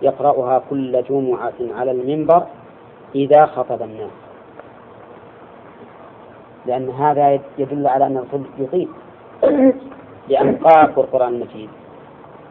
يقرأها 0.02 0.62
كل 0.70 1.04
جمعة 1.04 1.54
على 1.76 1.92
المنبر 1.92 2.44
إذا 3.16 3.46
خطب 3.46 3.82
الناس. 3.82 4.12
لأن 6.66 6.90
هذا 6.90 7.40
يدل 7.58 7.88
على 7.88 8.06
أن 8.06 8.18
الرسول 8.18 8.42
يطيل. 8.58 8.90
لأن 10.30 10.56
قاف 10.56 11.00
القرآن 11.00 11.34
المجيد. 11.34 11.70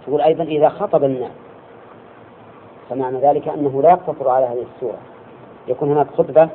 تقول 0.06 0.20
أيضا 0.20 0.44
إذا 0.44 0.68
خطب 0.68 1.04
الناس. 1.04 1.30
فمعنى 2.90 3.18
ذلك 3.18 3.48
أنه 3.48 3.82
لا 3.82 3.90
يقتصر 3.90 4.28
على 4.28 4.46
هذه 4.46 4.66
السورة. 4.74 4.98
يكون 5.68 5.90
هناك 5.90 6.06
خطبة 6.10 6.48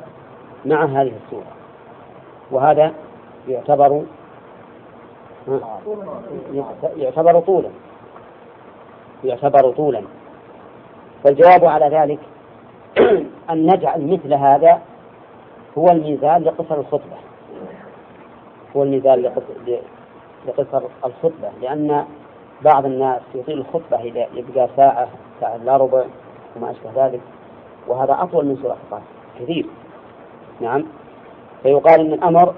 مع 0.64 0.84
هذه 0.84 1.12
السورة. 1.24 1.46
وهذا 2.50 2.92
يعتبر 3.48 4.02
يعتبر 6.96 7.40
طولا. 7.40 7.68
يعتبر 9.24 9.70
طولا. 9.70 10.02
فالجواب 11.24 11.64
على 11.64 11.88
ذلك 11.88 12.18
أن 13.50 13.66
نجعل 13.66 14.06
مثل 14.06 14.34
هذا 14.34 14.80
هو 15.78 15.86
الميزان 15.88 16.42
لقصر 16.42 16.80
الخطبة. 16.80 17.16
هو 18.76 18.82
الميزان 18.82 19.22
لقصر 20.46 20.82
الخطبة. 21.04 21.50
لأن 21.62 22.04
بعض 22.64 22.86
الناس 22.86 23.20
يطيل 23.34 23.58
الخطبة 23.58 24.00
إذا 24.00 24.26
يبقى 24.34 24.68
ساعة 24.76 25.08
ساعة 25.40 25.56
لا 25.56 25.76
ربع 25.76 26.04
وما 26.56 26.70
أشبه 26.70 27.06
ذلك. 27.06 27.20
وهذا 27.88 28.16
أطول 28.22 28.46
من 28.46 28.56
سورة 28.56 28.76
القاف 28.86 29.02
كثير. 29.40 29.66
نعم. 30.60 30.84
فيقال 31.62 32.00
أن 32.00 32.12
الأمر 32.12 32.54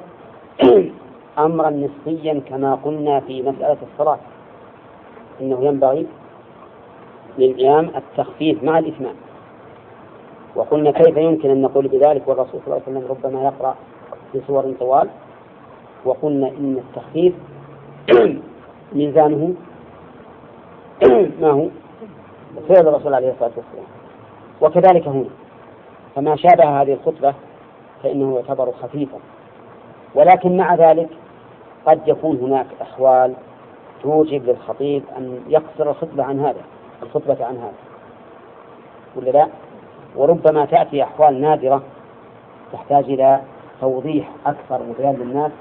أمرا 1.38 1.70
نسبيا 1.70 2.40
كما 2.48 2.74
قلنا 2.74 3.20
في 3.20 3.42
مسألة 3.42 3.76
الصلاة. 3.92 4.18
إنه 5.40 5.64
ينبغي 5.64 6.06
للإمام 7.38 7.90
التخفيف 7.96 8.62
مع 8.64 8.78
الإتمام. 8.78 9.14
وقلنا 10.56 10.90
كيف 10.90 11.16
يمكن 11.16 11.50
أن 11.50 11.62
نقول 11.62 11.88
بذلك 11.88 12.28
والرسول 12.28 12.60
صلى 12.60 12.66
الله 12.66 12.82
عليه 12.86 12.98
وسلم 12.98 13.10
ربما 13.10 13.42
يقرأ 13.44 13.76
في 14.32 14.40
سور 14.46 14.72
طوال 14.80 15.08
وقلنا 16.04 16.48
إن 16.48 16.76
التخفيف 16.78 17.34
ميزانه 18.92 19.54
ما 21.40 21.50
هو؟ 21.50 21.68
فعل 22.68 22.88
الرسول 22.88 23.14
عليه 23.14 23.30
الصلاة 23.30 23.50
والسلام. 23.56 23.86
وكذلك 24.60 25.08
هنا 25.08 25.28
فما 26.14 26.36
شابه 26.36 26.82
هذه 26.82 26.92
الخطبة 26.92 27.34
فإنه 28.02 28.34
يعتبر 28.34 28.72
خفيفا. 28.72 29.18
ولكن 30.14 30.56
مع 30.56 30.74
ذلك 30.74 31.08
قد 31.86 32.08
يكون 32.08 32.36
هناك 32.36 32.66
أحوال 32.82 33.34
توجب 34.02 34.44
للخطيب 34.46 35.02
أن 35.16 35.40
يقصر 35.48 35.90
الخطبة 35.90 36.24
عن 36.24 36.40
هذا 36.40 36.60
الخطبة 37.02 37.44
عن 37.44 37.56
هذا. 37.56 37.72
ولا 39.16 39.30
لا؟ 39.30 39.48
وربما 40.16 40.64
تأتي 40.64 41.02
أحوال 41.02 41.40
نادرة 41.40 41.82
تحتاج 42.72 43.04
إلى 43.04 43.40
توضيح 43.80 44.30
أكثر 44.46 44.80
وبيان 44.90 45.14
للناس 45.14 45.52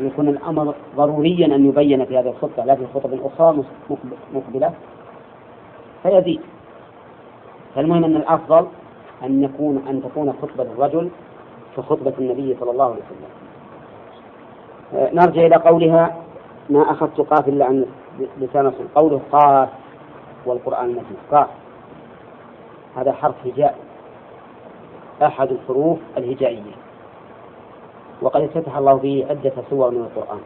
ويكون 0.00 0.28
الأمر 0.28 0.74
ضروريا 0.96 1.46
أن 1.46 1.66
يبين 1.66 2.04
في 2.04 2.18
هذه 2.18 2.28
الخطبة 2.28 2.64
لا 2.64 2.74
في 2.74 2.86
خطب 2.94 3.18
أخرى 3.24 3.64
مقبلة. 4.34 4.72
فيزيد. 6.02 6.40
فالمهم 7.74 8.04
أن 8.04 8.16
الأفضل 8.16 8.66
أن 9.22 9.44
يكون 9.44 9.84
أن 9.88 10.02
تكون 10.02 10.32
خطبة 10.42 10.62
الرجل 10.62 11.10
كخطبة 11.76 12.12
النبي 12.18 12.56
صلى 12.60 12.70
الله 12.70 12.84
عليه 12.84 12.94
وسلم. 12.94 13.32
نرجع 15.14 15.46
إلى 15.46 15.56
قولها 15.56 16.16
ما 16.70 16.90
أخذت 16.90 17.20
قاف 17.20 17.48
إلا 17.48 17.64
عن 17.64 17.86
لسان 18.40 18.72
قوله 18.94 19.20
قاف 19.32 19.68
والقرآن 20.46 20.84
المجيد 20.84 21.16
قاف. 21.30 21.48
هذا 22.96 23.12
حرف 23.12 23.34
هجاء. 23.46 23.78
أحد 25.22 25.50
الحروف 25.50 25.98
الهجائية. 26.16 26.72
وقد 28.22 28.42
افتتح 28.42 28.76
الله 28.76 28.94
به 28.94 29.26
عدة 29.30 29.52
سور 29.70 29.90
من 29.90 30.00
القرآن. 30.00 30.40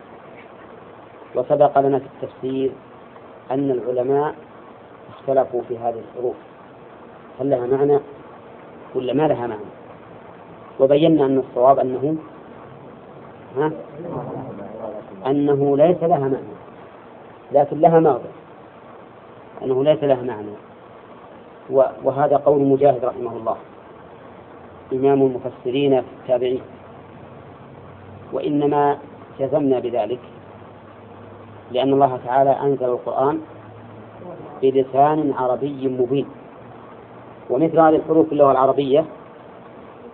وسبق 1.34 1.78
لنا 1.78 1.98
في 1.98 2.06
التفسير 2.06 2.72
أن 3.50 3.70
العلماء 3.70 4.34
اختلفوا 5.08 5.62
في 5.68 5.78
هذه 5.78 6.02
الحروف. 6.10 6.36
هل 7.40 7.50
لها 7.50 7.66
معنى؟ 7.66 7.98
ولا 8.94 9.12
ما 9.12 9.28
لها 9.28 9.46
معنى؟ 9.46 9.70
وبينا 10.80 11.26
أن 11.26 11.38
الصواب 11.38 11.78
أنه 11.78 12.16
ها؟ 13.56 13.72
أنه 15.26 15.76
ليس 15.76 16.02
لها 16.02 16.18
معنى. 16.18 16.56
لكن 17.52 17.80
لها 17.80 18.00
موضع 18.00 18.30
أنه 19.62 19.84
ليس 19.84 20.04
لها 20.04 20.22
معنى. 20.22 20.65
وهذا 21.70 22.36
قول 22.36 22.62
مجاهد 22.62 23.04
رحمه 23.04 23.32
الله. 23.36 23.56
إمام 24.92 25.22
المفسرين 25.22 26.00
في 26.00 26.06
التابعين. 26.22 26.60
وإنما 28.32 28.98
جزمنا 29.40 29.78
بذلك 29.78 30.18
لأن 31.70 31.92
الله 31.92 32.18
تعالى 32.24 32.50
أنزل 32.50 32.84
القرآن 32.84 33.40
بلسان 34.62 35.32
عربي 35.38 35.88
مبين. 35.88 36.26
ومثل 37.50 37.78
هذه 37.78 37.96
الحروف 37.96 38.26
في 38.26 38.32
اللغة 38.32 38.52
العربية 38.52 39.04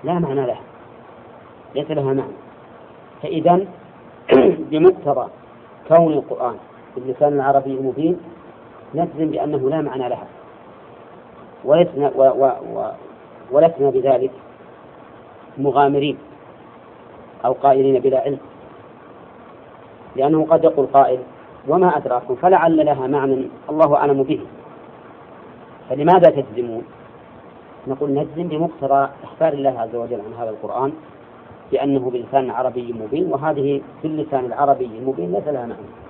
لا 0.04 0.18
معنى 0.18 0.46
لها 0.46 0.60
ليس 1.74 1.90
لها 1.90 2.12
معنى. 2.12 2.32
فإذا 3.22 3.60
بمقتضى 4.70 5.28
كون 5.88 6.12
القرآن 6.12 6.54
باللسان 6.96 7.32
العربي 7.32 7.70
المبين 7.70 8.16
نجزم 8.94 9.30
بأنه 9.30 9.70
لا 9.70 9.80
معنى 9.80 10.08
لها. 10.08 10.26
ولسنا 11.64 12.10
و 12.16 12.22
و 12.22 12.44
و 12.74 12.90
ولسنا 13.50 13.90
بذلك 13.90 14.30
مغامرين 15.58 16.18
أو 17.44 17.52
قائلين 17.52 18.00
بلا 18.00 18.20
علم. 18.20 18.38
لأنه 20.16 20.46
قد 20.50 20.64
يقول 20.64 20.86
قائل 20.86 21.18
وما 21.68 21.96
أدراكم؟ 21.96 22.34
فلعل 22.34 22.86
لها 22.86 23.06
معنى 23.06 23.48
الله 23.70 23.96
أعلم 23.96 24.22
به. 24.22 24.40
فلماذا 25.88 26.30
تجزمون؟ 26.30 26.82
نقول 27.86 28.10
نجزم 28.14 28.48
بمقتضى 28.48 29.08
إخبار 29.24 29.52
الله 29.52 29.80
عز 29.80 29.94
وجل 29.94 30.20
عن 30.20 30.32
هذا 30.40 30.50
القرآن 30.50 30.92
بأنه 31.72 32.10
بلسان 32.10 32.50
عربي 32.50 32.92
مبين 32.92 33.32
وهذه 33.32 33.80
في 34.02 34.08
اللسان 34.08 34.44
العربي 34.44 34.84
المبين 34.84 35.32
ليس 35.32 35.48
لها 35.48 35.66
معنى. 35.66 36.02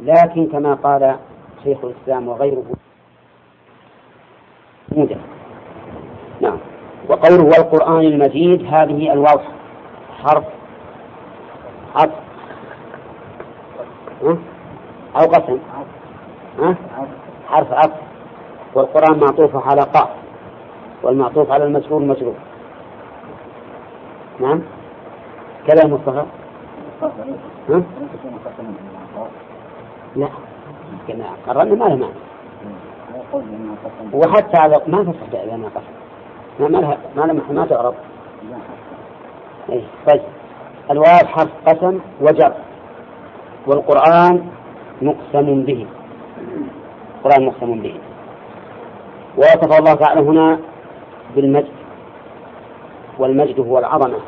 لكن 0.00 0.46
كما 0.46 0.74
قال 0.74 1.16
شيخ 1.64 1.78
الإسلام 1.84 2.28
وغيره 2.28 2.64
موجة 4.92 5.16
نعم 6.40 6.58
وقوله 7.10 7.44
والقرآن 7.44 8.00
المجيد 8.00 8.74
هذه 8.74 9.12
الواو 9.12 9.38
حرف 10.22 10.44
عطف 11.96 12.14
أو 15.16 15.26
قسم. 15.26 15.58
حرف 17.48 17.72
عطف. 17.72 18.00
والقرآن 18.74 19.20
معطوف 19.20 19.66
على 19.66 19.80
قاف 19.80 20.08
والمعطوف 21.02 21.50
على 21.50 21.64
المجرور 21.64 22.00
مجرور. 22.00 22.34
نعم؟ 24.40 24.62
كذا 25.66 25.86
مصطفى؟ 25.86 26.24
لا 30.16 30.28
قررنا 31.46 31.74
ما 31.74 31.84
له 31.84 31.96
معنى 31.96 32.06
وحتى 34.12 34.56
على 34.56 34.80
ما 34.86 35.02
تصح 35.02 35.44
لنا 35.44 35.68
قسم 35.68 35.99
ما 36.58 36.68
ما 36.68 36.96
ما 37.16 37.22
لها 37.22 37.52
ما 37.52 37.66
تعرف. 37.66 37.94
إيه 39.70 39.82
طيب. 40.06 40.20
الواو 40.90 41.26
حرف 41.26 41.50
قسم 41.66 41.98
وجر 42.20 42.52
والقرآن 43.66 44.46
مقسم 45.02 45.62
به. 45.62 45.86
القرآن 47.16 47.46
مقسم 47.46 47.82
به. 47.82 47.94
ووصف 49.36 49.78
الله 49.78 49.94
تعالى 49.94 50.20
هنا 50.20 50.58
بالمجد. 51.36 51.72
والمجد 53.18 53.60
هو 53.60 53.78
العظمة. 53.78 54.18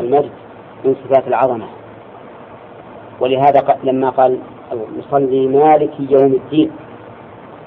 المجد 0.00 0.30
من 0.84 0.94
صفات 1.04 1.28
العظمة. 1.28 1.66
ولهذا 3.20 3.78
لما 3.84 4.10
قال 4.10 4.38
يصلي 4.98 5.46
مالك 5.46 5.90
يوم 6.00 6.32
الدين 6.32 6.70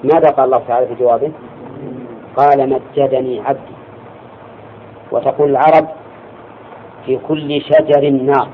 ماذا 0.04 0.30
قال 0.30 0.44
الله 0.44 0.62
تعالى 0.68 0.86
في 0.86 0.94
جوابه؟ 0.94 1.32
قال 2.36 2.70
مجدني 2.70 3.40
عبدي. 3.40 3.74
وتقول 5.12 5.50
العرب 5.50 5.88
في 7.06 7.18
كل 7.28 7.60
شجر 7.60 8.10
نار. 8.10 8.48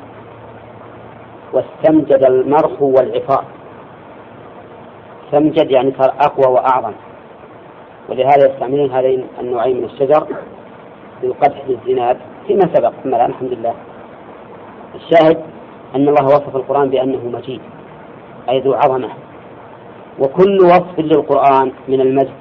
واستمجد 1.52 2.22
المرخ 2.22 2.82
والعفار 2.82 3.44
استمجد 5.24 5.70
يعني 5.70 5.92
صار 5.98 6.14
أقوى 6.20 6.54
وأعظم. 6.54 6.92
ولهذا 8.08 8.52
يستعملون 8.52 8.90
هذين 8.90 9.26
النوعين 9.40 9.76
من 9.76 9.84
الشجر 9.84 10.26
للقدح 11.22 11.62
بالزناد 11.68 12.16
فيما 12.46 12.74
سبق. 12.74 12.92
أما 13.04 13.16
الآن 13.16 13.30
الحمد 13.30 13.52
لله. 13.52 13.74
الشاهد 14.94 15.38
أن 15.94 16.08
الله 16.08 16.24
وصف 16.24 16.56
القرآن 16.56 16.90
بأنه 16.90 17.20
مجيد. 17.24 17.60
أي 18.48 18.60
ذو 18.60 18.74
عظمة. 18.74 19.08
وكل 20.18 20.58
وصف 20.64 20.98
للقرآن 20.98 21.72
من 21.88 22.00
المجد 22.00 22.34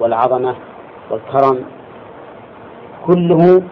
والعظمة 0.00 0.54
والكرم 1.10 1.64
كله 3.06 3.62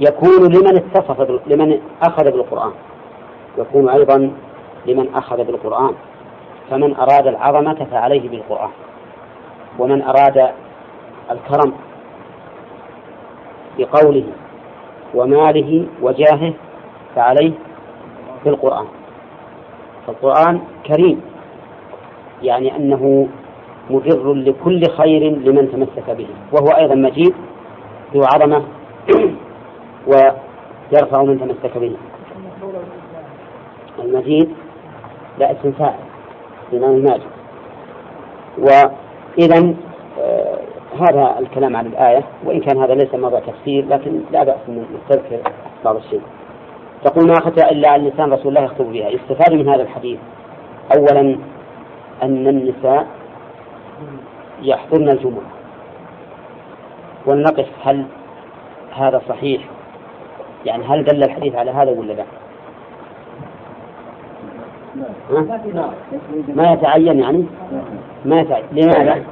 يكون 0.00 0.52
لمن 0.52 0.76
اتصف 0.76 1.40
لمن 1.46 1.80
أخذ 2.02 2.24
بالقرآن. 2.24 2.72
يكون 3.58 3.88
أيضا 3.88 4.30
لمن 4.86 5.14
أخذ 5.14 5.44
بالقرآن. 5.44 5.94
فمن 6.70 6.96
أراد 6.96 7.26
العظمة 7.26 7.86
فعليه 7.90 8.28
بالقرآن. 8.28 8.70
ومن 9.78 10.02
أراد 10.02 10.50
الكرم 11.30 11.72
بقوله 13.78 14.24
وماله 15.14 15.86
وجاهه 16.02 16.52
فعليه 17.14 17.52
بالقرآن. 18.44 18.86
فالقرآن 20.06 20.60
كريم. 20.86 21.20
يعني 22.42 22.76
أنه 22.76 23.28
مدر 23.90 24.32
لكل 24.32 24.82
خير 24.90 25.22
لمن 25.22 25.72
تمسك 25.72 26.10
به. 26.10 26.26
وهو 26.52 26.68
أيضا 26.68 26.94
مجيد 26.94 27.34
ذو 28.14 28.22
عظمة 28.34 28.62
ويرفع 30.10 31.22
من 31.22 31.40
تمسك 31.40 31.78
به. 31.78 31.92
المجيد 34.04 34.48
لا 35.38 35.52
اسم 35.52 35.72
فاعل 35.72 35.98
بمعنى 36.72 36.96
الماجد. 36.96 37.30
وإذا 38.58 39.74
آه 40.20 40.58
هذا 41.00 41.38
الكلام 41.38 41.76
عن 41.76 41.86
الآية 41.86 42.22
وإن 42.44 42.60
كان 42.60 42.82
هذا 42.82 42.94
ليس 42.94 43.14
موضوع 43.14 43.40
تفسير 43.40 43.88
لكن 43.88 44.20
لا 44.32 44.44
بأس 44.44 44.68
من 44.68 44.84
نستذكر 44.94 45.52
بعض 45.84 45.96
الشيء. 45.96 46.20
تقول 47.04 47.26
ما 47.26 47.34
أخذ 47.38 47.60
إلا 47.60 47.90
عن 47.90 48.04
لسان 48.04 48.32
رسول 48.32 48.48
الله 48.48 48.62
يخطب 48.62 48.92
بها. 48.92 49.08
يستفاد 49.08 49.52
من 49.52 49.68
هذا 49.68 49.82
الحديث. 49.82 50.18
أولا 50.96 51.38
أن 52.22 52.48
النساء 52.48 53.06
يحضرن 54.62 55.08
الجمعة. 55.08 55.50
ولنقف 57.26 57.68
هل 57.84 58.04
هذا 58.96 59.22
صحيح؟ 59.28 59.62
يعني 60.66 60.84
هل 60.84 61.04
دل 61.04 61.24
الحديث 61.24 61.54
على 61.54 61.70
هذا 61.70 61.90
ولا 61.90 62.12
لا؟ 62.12 62.24
ما 66.54 66.72
يتعين 66.72 67.20
يعني؟ 67.20 67.44
ما 68.24 68.40
يتعين. 68.40 68.64
لماذا؟ 68.72 69.24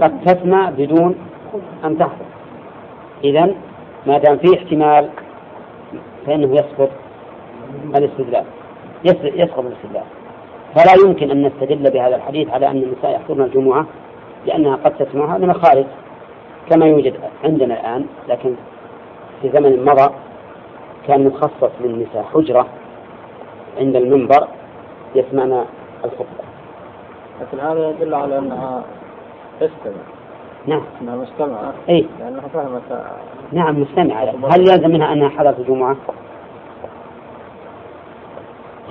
قد 0.00 0.20
تسمع 0.24 0.70
بدون 0.70 1.14
أن 1.84 1.98
تحضر. 1.98 2.26
إذا 3.24 3.54
ما 4.06 4.18
دام 4.18 4.36
في 4.36 4.58
احتمال 4.58 5.08
فإنه 6.26 6.52
يسقط 6.52 6.90
الاستدلال. 7.96 8.44
يسقط 9.04 9.58
الاستدلال. 9.58 10.04
فلا 10.76 10.92
يمكن 11.06 11.30
أن 11.30 11.46
نستدل 11.46 11.90
بهذا 11.90 12.16
الحديث 12.16 12.50
على 12.50 12.70
أن 12.70 12.76
النساء 12.76 13.14
يحضرن 13.14 13.40
الجمعة 13.40 13.86
لأنها 14.46 14.76
قد 14.76 14.96
تسمعها 14.96 15.38
من 15.38 15.50
الخارج 15.50 15.84
كما 16.70 16.86
يوجد 16.86 17.14
عندنا 17.44 17.80
الآن 17.80 18.06
لكن 18.28 18.54
في 19.42 19.50
زمن 19.50 19.84
مضى 19.84 20.10
كان 21.08 21.26
مخصص 21.26 21.70
للنساء 21.80 22.22
حجرة 22.34 22.66
عند 23.78 23.96
المنبر 23.96 24.48
يسمعن 25.14 25.64
الخطبة. 26.04 26.46
لكن 27.40 27.60
هذا 27.60 27.90
يدل 27.90 28.14
على 28.14 28.38
أنها 28.38 28.82
تستمع. 29.60 30.02
نعم. 30.66 30.82
أنها 31.02 31.16
مستمعة. 31.16 31.72
أي. 31.88 32.06
لأنها 32.20 32.48
فهمت. 32.48 33.06
نعم 33.52 33.80
مستمعة. 33.80 34.22
هل 34.24 34.60
يلزم 34.60 34.90
منها 34.90 35.12
أنها 35.12 35.28
حضرت 35.28 35.58
الجمعة؟ 35.58 35.96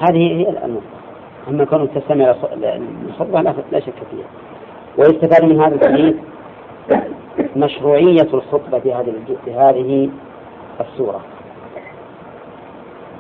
هذه 0.02 0.18
هي 0.18 0.50
النقطة 0.66 1.05
أما 1.48 1.66
كونه 1.66 1.86
تستمع 1.86 2.36
للخطبة 2.56 3.42
لا 3.72 3.80
شك 3.80 3.94
فيها. 4.12 4.28
ويستفاد 4.98 5.44
من 5.44 5.62
هذا 5.62 5.76
الحديث 5.76 6.16
مشروعية 7.56 8.28
الخطبة 8.34 8.80
في 8.80 8.94
هذه 9.54 10.10
السورة 10.82 11.22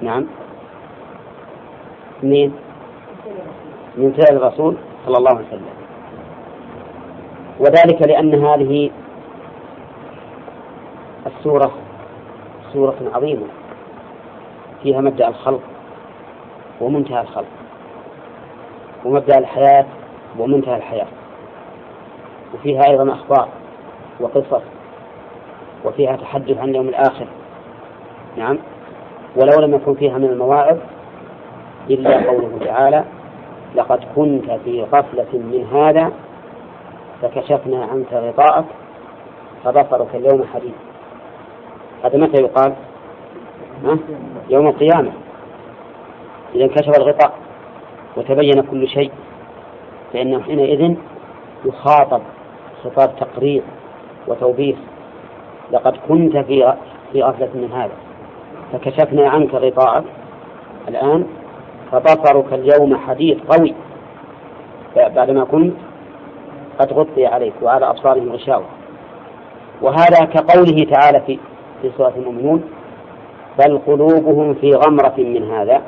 نعم. 0.01 0.25
منين؟ 2.23 2.53
من 3.97 4.13
فعل 4.13 4.37
الرسول 4.37 4.75
صلى 5.05 5.17
الله 5.17 5.29
عليه 5.29 5.47
وسلم. 5.47 5.65
وذلك 7.59 8.01
لأن 8.01 8.45
هذه 8.45 8.91
السورة 11.27 11.71
سورة 12.73 12.95
عظيمة. 13.13 13.45
فيها 14.83 15.01
مبدأ 15.01 15.27
الخلق 15.27 15.61
ومنتهى 16.81 17.21
الخلق. 17.21 17.64
ومبدأ 19.05 19.37
الحياة 19.37 19.85
ومنتهى 20.39 20.77
الحياة. 20.77 21.07
وفيها 22.53 22.81
أيضا 22.89 23.13
أخبار 23.13 23.47
وقصص 24.19 24.63
وفيها 25.85 26.15
تحدث 26.15 26.57
عن 26.57 26.69
اليوم 26.69 26.89
الآخر. 26.89 27.27
نعم. 28.37 28.57
ولو 29.35 29.59
لم 29.59 29.75
يكن 29.75 29.93
فيها 29.93 30.17
من 30.17 30.25
المواعظ 30.25 30.77
إلا 31.89 32.29
قوله 32.29 32.59
تعالى 32.65 33.03
لقد 33.75 33.99
كنت 34.15 34.51
في 34.51 34.83
غفلة 34.83 35.33
من 35.33 35.67
هذا 35.73 36.11
فكشفنا 37.21 37.85
عنك 37.85 38.13
غطاءك 38.13 38.65
فبصرك 39.63 40.15
اليوم 40.15 40.43
حديث 40.53 40.73
هذا 42.03 42.17
متى 42.17 42.41
يقال؟ 42.41 42.73
ها؟ 43.85 43.97
يوم 44.49 44.67
القيامة. 44.67 45.11
إذا 46.55 46.63
انكشف 46.63 46.97
الغطاء. 46.97 47.33
وتبين 48.17 48.61
كل 48.61 48.87
شيء 48.87 49.11
فإنه 50.13 50.41
حينئذ 50.41 50.95
يخاطب 51.65 52.21
خطاب 52.83 53.15
تقرير 53.19 53.61
وتوبيخ. 54.27 54.77
لقد 55.71 55.97
كنت 56.09 56.37
في 56.37 56.73
في 57.11 57.23
غفلة 57.23 57.49
من 57.53 57.71
هذا 57.71 57.93
فكشفنا 58.73 59.29
عنك 59.29 59.53
غطاءك. 59.53 60.03
الآن 60.87 61.27
فبصرك 61.91 62.53
اليوم 62.53 62.97
حديث 62.97 63.37
قوي. 63.49 63.73
بعدما 64.95 65.43
كنت 65.43 65.73
قد 66.79 66.93
غطي 66.93 67.25
عليك 67.25 67.53
وعلى 67.61 67.89
أبصارهم 67.89 68.31
غشاوة. 68.31 68.65
وهذا 69.81 70.25
كقوله 70.25 70.85
تعالى 70.91 71.21
في 71.27 71.39
في 71.81 71.91
سورة 71.97 72.13
المؤمنون 72.17 72.63
بل 73.59 73.77
قلوبهم 73.87 74.53
في 74.53 74.71
غمرة 74.71 75.13
من 75.17 75.51
هذا. 75.51 75.81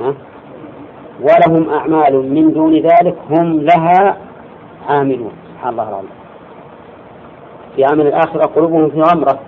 ها؟ 0.00 0.14
ولهم 1.20 1.70
أعمال 1.70 2.34
من 2.34 2.52
دون 2.52 2.74
ذلك 2.74 3.16
هم 3.30 3.60
لها 3.60 4.16
عاملون. 4.88 5.32
سبحان 5.54 5.72
الله 5.72 5.88
العظيم. 5.88 6.10
في 7.76 7.84
عمل 7.84 8.06
الآخرة 8.06 8.46
قلوبهم 8.46 8.90
في 8.90 9.02
غمرة 9.02 9.38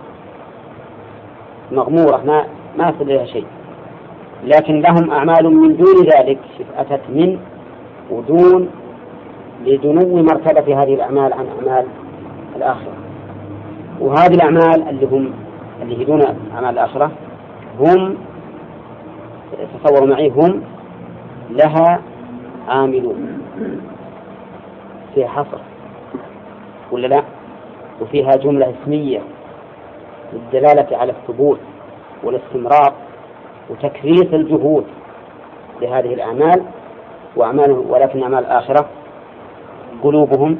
مغمورة 1.73 2.23
ما 2.27 2.45
ما 2.79 2.93
إليها 3.01 3.25
شيء. 3.25 3.47
لكن 4.45 4.81
لهم 4.81 5.11
أعمال 5.11 5.57
من 5.57 5.77
دون 5.77 6.05
ذلك 6.05 6.39
أتت 6.79 7.01
من 7.09 7.39
ودون 8.11 8.69
لدنو 9.65 10.23
مرتبة 10.23 10.83
هذه 10.83 10.95
الأعمال 10.95 11.33
عن 11.33 11.47
أعمال 11.59 11.87
الآخرة. 12.57 12.93
وهذه 14.01 14.35
الأعمال 14.35 14.89
اللي 14.89 15.07
هم 15.07 15.33
اللي 15.83 15.99
هي 15.99 16.05
دون 16.05 16.23
أعمال 16.55 16.71
الآخرة 16.71 17.11
هم 17.81 18.17
تصوروا 19.75 20.07
معي 20.07 20.29
هم 20.29 20.63
لها 21.51 22.01
عاملون 22.69 23.43
فيها 25.15 25.29
حصر. 25.29 25.59
ولا 26.93 27.07
لا؟ 27.07 27.23
وفيها 28.01 28.31
جملة 28.31 28.75
اسمية. 28.83 29.21
للدلالة 30.33 30.97
على 30.97 31.13
الثبوت 31.13 31.59
والاستمرار 32.25 32.93
وتكريس 33.71 34.35
الجهود 34.35 34.85
لهذه 35.83 36.15
الأعمال. 36.15 36.63
وأعمال 37.37 37.71
ولكن 37.71 38.23
أعمال 38.23 38.39
الآخرة 38.39 38.87
قلوبهم 40.03 40.59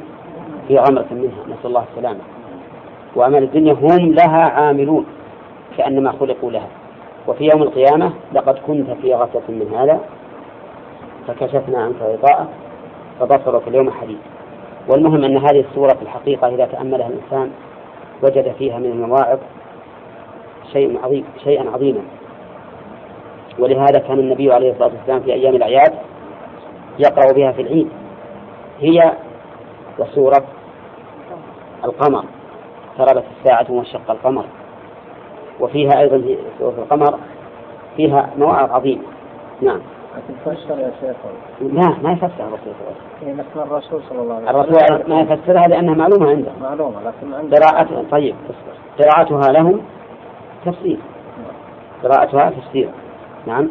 في 0.67 0.77
غمرة 0.77 1.07
منها. 1.11 1.43
نسأل 1.47 1.65
الله 1.65 1.83
السلامة. 1.91 2.19
وأعمال 3.15 3.43
الدنيا 3.43 3.73
هم 3.73 4.13
لها 4.13 4.41
عاملون 4.41 5.05
كأنما 5.77 6.11
خلقوا 6.11 6.51
لها. 6.51 6.67
وفي 7.27 7.49
يوم 7.53 7.63
القيامة 7.63 8.11
لقد 8.33 8.57
كنت 8.67 8.89
في 9.01 9.13
غفلة 9.13 9.41
من 9.49 9.73
هذا. 9.77 9.99
فكشفنا 11.27 11.83
عنك 11.83 12.01
غطاءك 12.01 12.47
فبصرك 13.19 13.67
اليوم 13.67 13.91
حديد. 13.91 14.17
والمهم 14.89 15.23
أن 15.23 15.37
هذه 15.37 15.59
السورة 15.69 15.93
في 15.93 16.01
الحقيقة 16.01 16.47
إذا 16.47 16.65
تأملها 16.65 17.07
الإنسان 17.07 17.51
وجد 18.23 18.53
فيها 18.59 18.79
من 18.79 18.85
المواعظ 18.85 19.39
شيء 20.73 20.99
عظيم 21.03 21.25
شيئا 21.43 21.69
عظيما. 21.69 22.01
ولهذا 23.59 23.99
كان 23.99 24.19
النبي 24.19 24.53
عليه 24.53 24.71
الصلاة 24.71 24.91
والسلام 24.97 25.19
في 25.19 25.33
أيام 25.33 25.55
الأعياد 25.55 25.93
يقرأ 26.99 27.33
بها 27.33 27.51
في 27.51 27.61
العيد. 27.61 27.89
هي 28.79 29.13
وسورة 29.99 30.43
القمر. 31.83 32.23
اقتربت 32.99 33.23
الساعة 33.37 33.65
وانشق 33.69 34.11
القمر. 34.11 34.45
وفيها 35.59 35.91
أيضا 35.99 36.17
في 36.17 36.37
سورة 36.59 36.75
القمر 36.77 37.19
فيها 37.97 38.29
مواعظ 38.37 38.71
عظيمة. 38.71 39.03
نعم. 39.61 39.79
تفسر 40.45 40.79
يا 40.79 40.91
شيخ 41.01 41.15
لا 41.61 41.95
ما 42.03 42.11
يفسرها 42.11 42.47
الرسول 42.47 42.73
صلى 42.73 42.81
الله 42.81 42.95
عليه 43.15 43.19
وسلم. 43.21 43.39
لكن 43.39 43.59
الرسول 43.59 44.01
صلى 44.09 44.21
الله 44.21 44.35
عليه 44.35 44.45
وسلم. 44.45 44.59
الرسول 44.59 45.09
ما 45.09 45.21
يفسرها 45.21 45.67
لأنها 45.67 45.95
معلومة 45.95 46.29
عنده. 46.29 46.51
معلومة 46.61 46.95
لكن 47.01 47.33
عنده. 47.33 47.57
قراءة 47.57 48.05
طيب 48.11 48.35
قراءتها 48.99 49.51
لهم 49.51 49.81
تفسير 50.65 50.97
قراءتها 52.03 52.49
تفسير 52.49 52.89
نعم. 53.47 53.69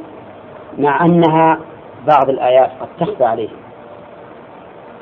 مع 0.78 1.04
أنها 1.04 1.60
بعض 2.06 2.28
الآيات 2.28 2.70
قد 2.80 2.88
تخفى 3.00 3.24
عليهم 3.24 3.56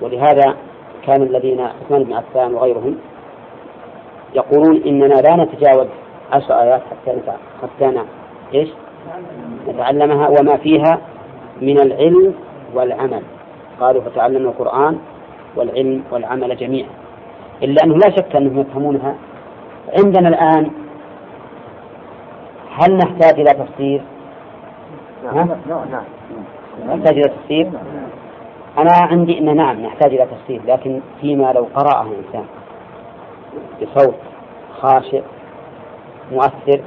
ولهذا 0.00 0.56
كان 1.06 1.22
الذين 1.22 1.60
عثمان 1.60 2.04
بن 2.04 2.12
عفان 2.12 2.54
وغيرهم 2.54 2.98
يقولون 4.34 4.82
إننا 4.86 5.14
لا 5.14 5.44
نتجاوز 5.44 5.86
عشر 6.32 6.60
آيات 6.60 6.82
حتى 6.90 7.32
حتى 7.62 8.04
إيش؟ 8.54 8.68
نتعلمها 9.68 10.28
وما 10.28 10.56
فيها 10.56 10.98
من 11.60 11.80
العلم 11.80 12.34
والعمل. 12.74 13.22
قالوا 13.80 14.02
فتعلموا 14.02 14.50
القرآن 14.50 14.98
والعلم 15.56 16.02
والعمل 16.10 16.56
جميعا. 16.56 16.88
إلا 17.62 17.84
أنه 17.84 17.94
لا 17.94 18.10
شك 18.10 18.36
أنهم 18.36 18.60
يفهمونها. 18.60 19.14
عندنا 19.98 20.28
الآن 20.28 20.70
هل 22.70 22.96
نحتاج 22.96 23.40
إلى 23.40 23.64
تفسير؟ 23.64 24.02
نعم. 25.24 25.48
نعم 25.68 26.04
نحتاج 26.88 27.18
إلى 27.18 27.28
تفسير؟ 27.28 27.70
أنا 28.78 28.90
عندي 28.92 29.38
أن 29.38 29.56
نعم 29.56 29.80
نحتاج 29.80 30.14
إلى 30.14 30.26
تفسير 30.26 30.60
لكن 30.66 31.00
فيما 31.20 31.52
لو 31.52 31.66
قرأه 31.74 32.02
الإنسان 32.02 32.44
بصوت 33.82 34.14
خاشع 34.80 35.20
مؤثر 36.32 36.80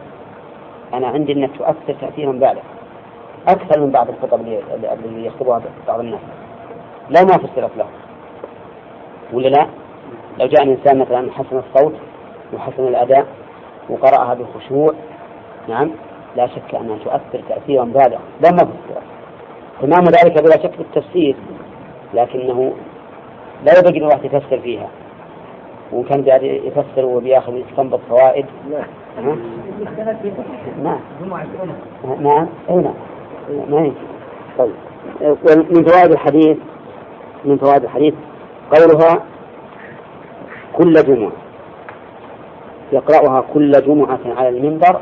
أنا 0.94 1.08
عندي 1.08 1.34
أنك 1.34 1.50
تؤثر 1.58 1.94
تأثيرا 2.02 2.32
بالغا 2.32 2.62
أكثر 3.48 3.80
من 3.80 3.92
بعض 3.92 4.08
الخطب 4.10 4.42
اللي 4.42 5.26
يخطبها 5.26 5.62
بعض 5.88 6.00
الناس. 6.00 6.20
لا 7.10 7.22
ما 7.24 7.38
فسرت 7.38 7.72
له. 7.78 7.86
ولا 9.34 9.48
لا؟ 9.48 9.68
لو 10.40 10.48
جاء 10.48 10.64
الإنسان 10.64 11.00
مثلا 11.00 11.32
حسن 11.32 11.58
الصوت 11.58 11.94
وحسن 12.54 12.88
الأداء 12.88 13.28
وقرأها 13.90 14.34
بخشوع 14.34 14.94
نعم 15.70 15.92
لا 16.36 16.48
شك 16.48 16.76
أنها 16.76 16.98
تؤثر 16.98 17.44
تأثيرا 17.50 17.84
بالغا 17.84 18.20
لا 18.42 18.52
ما 18.52 18.58
فسرت 18.58 19.04
تمام 19.82 20.04
ذلك 20.04 20.44
بلا 20.44 20.58
شك 20.64 20.78
بالتفسير 20.78 21.36
لكنه 22.14 22.74
لا 23.66 23.78
ينبغي 23.78 23.98
الواحد 23.98 24.26
يفسر 24.26 24.60
فيها. 24.60 24.88
وكان 25.94 26.26
قاعد 26.26 26.44
يفسر 26.44 27.06
وبيأخذ 27.06 27.54
يستنبط 27.56 28.00
فوائد 28.10 28.46
نعم. 28.72 29.38
نعم 30.84 31.00
نعم. 32.20 32.48
أي 32.70 32.76
نعم. 32.76 32.94
ما 33.50 33.82
هي 33.82 33.92
طيب. 34.58 34.74
من 35.72 35.84
فوائد 35.86 36.12
الحديث 36.12 36.58
من 37.46 37.58
فوائد 37.58 37.84
الحديث 37.84 38.14
قولها 38.72 39.24
كل 40.74 40.94
جمعة. 40.94 41.32
يقرأها 42.92 43.44
كل 43.54 43.72
جمعة 43.72 44.20
على 44.26 44.50
المنبر 44.50 45.00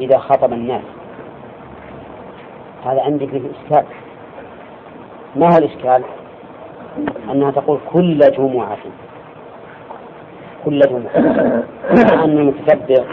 إذا 0.00 0.18
خطب 0.18 0.52
الناس. 0.52 0.82
هذا 2.84 3.02
عندك 3.02 3.28
إشكال. 3.28 3.84
ما 5.36 5.54
هو 5.54 5.58
الإشكال؟ 5.58 6.02
أنها 7.32 7.50
تقول 7.50 7.78
كل 7.92 8.18
جمعة. 8.18 8.76
كل 10.64 10.80
جمعة. 10.80 11.62
مع 11.90 12.24
أن 12.24 12.38
المتتبع 12.38 13.04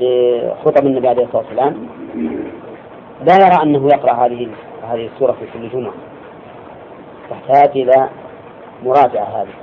لخطب 0.00 0.86
النبي 0.86 1.08
عليه 1.08 1.24
الصلاة 1.24 1.42
والسلام. 1.42 1.86
لا 3.22 3.34
يرى 3.34 3.62
أنه 3.62 3.86
يقرأ 3.86 4.12
هذه 4.12 4.48
هذه 4.82 5.10
السورة 5.14 5.32
في 5.32 5.46
كل 5.52 5.68
جمعة. 5.68 5.92
تحتاج 7.30 7.70
إلى 7.78 8.08
مراجعة 8.84 9.24
هذه. 9.24 9.54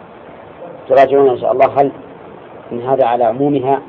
تراجعون 0.90 1.30
إن 1.30 1.40
شاء 1.40 1.52
الله 1.52 1.82
هل 1.82 1.92
إن 2.72 2.82
هذا 2.82 3.06
على 3.06 3.24
عمومها 3.24 3.82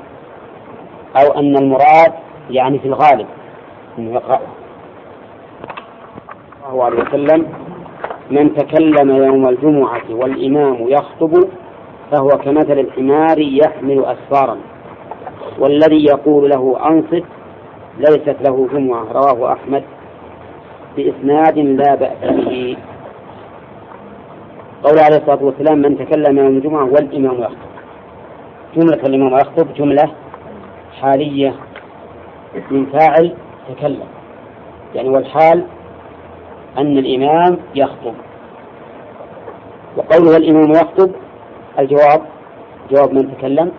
أو 1.15 1.31
أن 1.39 1.57
المراد 1.57 2.13
يعني 2.49 2.79
في 2.79 2.87
الغالب 2.87 3.27
أنه 3.99 4.13
يقرأها. 4.13 4.63
الله 6.73 6.83
عليه 6.83 7.01
وسلم 7.01 7.45
من 8.31 8.55
تكلم 8.55 9.09
يوم 9.09 9.47
الجمعة 9.49 10.01
والإمام 10.09 10.77
يخطب 10.87 11.47
فهو 12.11 12.27
كمثل 12.27 12.79
الحمار 12.79 13.39
يحمل 13.39 14.05
أسفارا 14.05 14.57
والذي 15.59 16.05
يقول 16.05 16.49
له 16.49 16.87
أنصت 16.87 17.23
ليست 17.97 18.35
له 18.41 18.67
جمعة 18.73 19.03
رواه 19.11 19.53
أحمد 19.53 19.83
بإسناد 20.97 21.59
لا 21.59 21.95
بأس 21.95 22.13
به. 22.21 22.77
قول 24.83 24.99
عليه 24.99 25.17
الصلاة 25.17 25.43
والسلام 25.43 25.77
من 25.77 25.97
تكلم 25.97 26.37
يوم 26.37 26.47
الجمعة 26.47 26.85
والإمام 26.85 27.41
يخطب. 27.41 27.73
جملة 28.75 29.01
الإمام 29.07 29.33
يخطب 29.33 29.73
جملة 29.73 30.11
حالية. 31.01 31.53
من 32.71 32.85
فاعل 32.85 33.35
تكلم. 33.69 34.07
يعني 34.95 35.09
والحال 35.09 35.63
أن 36.77 36.97
الإمام 36.97 37.57
يخطب. 37.75 38.13
وقوله 39.97 40.37
الإمام 40.37 40.71
يخطب 40.71 41.11
الجواب 41.79 42.21
جواب 42.91 43.13
من 43.13 43.37
تكلم 43.37 43.71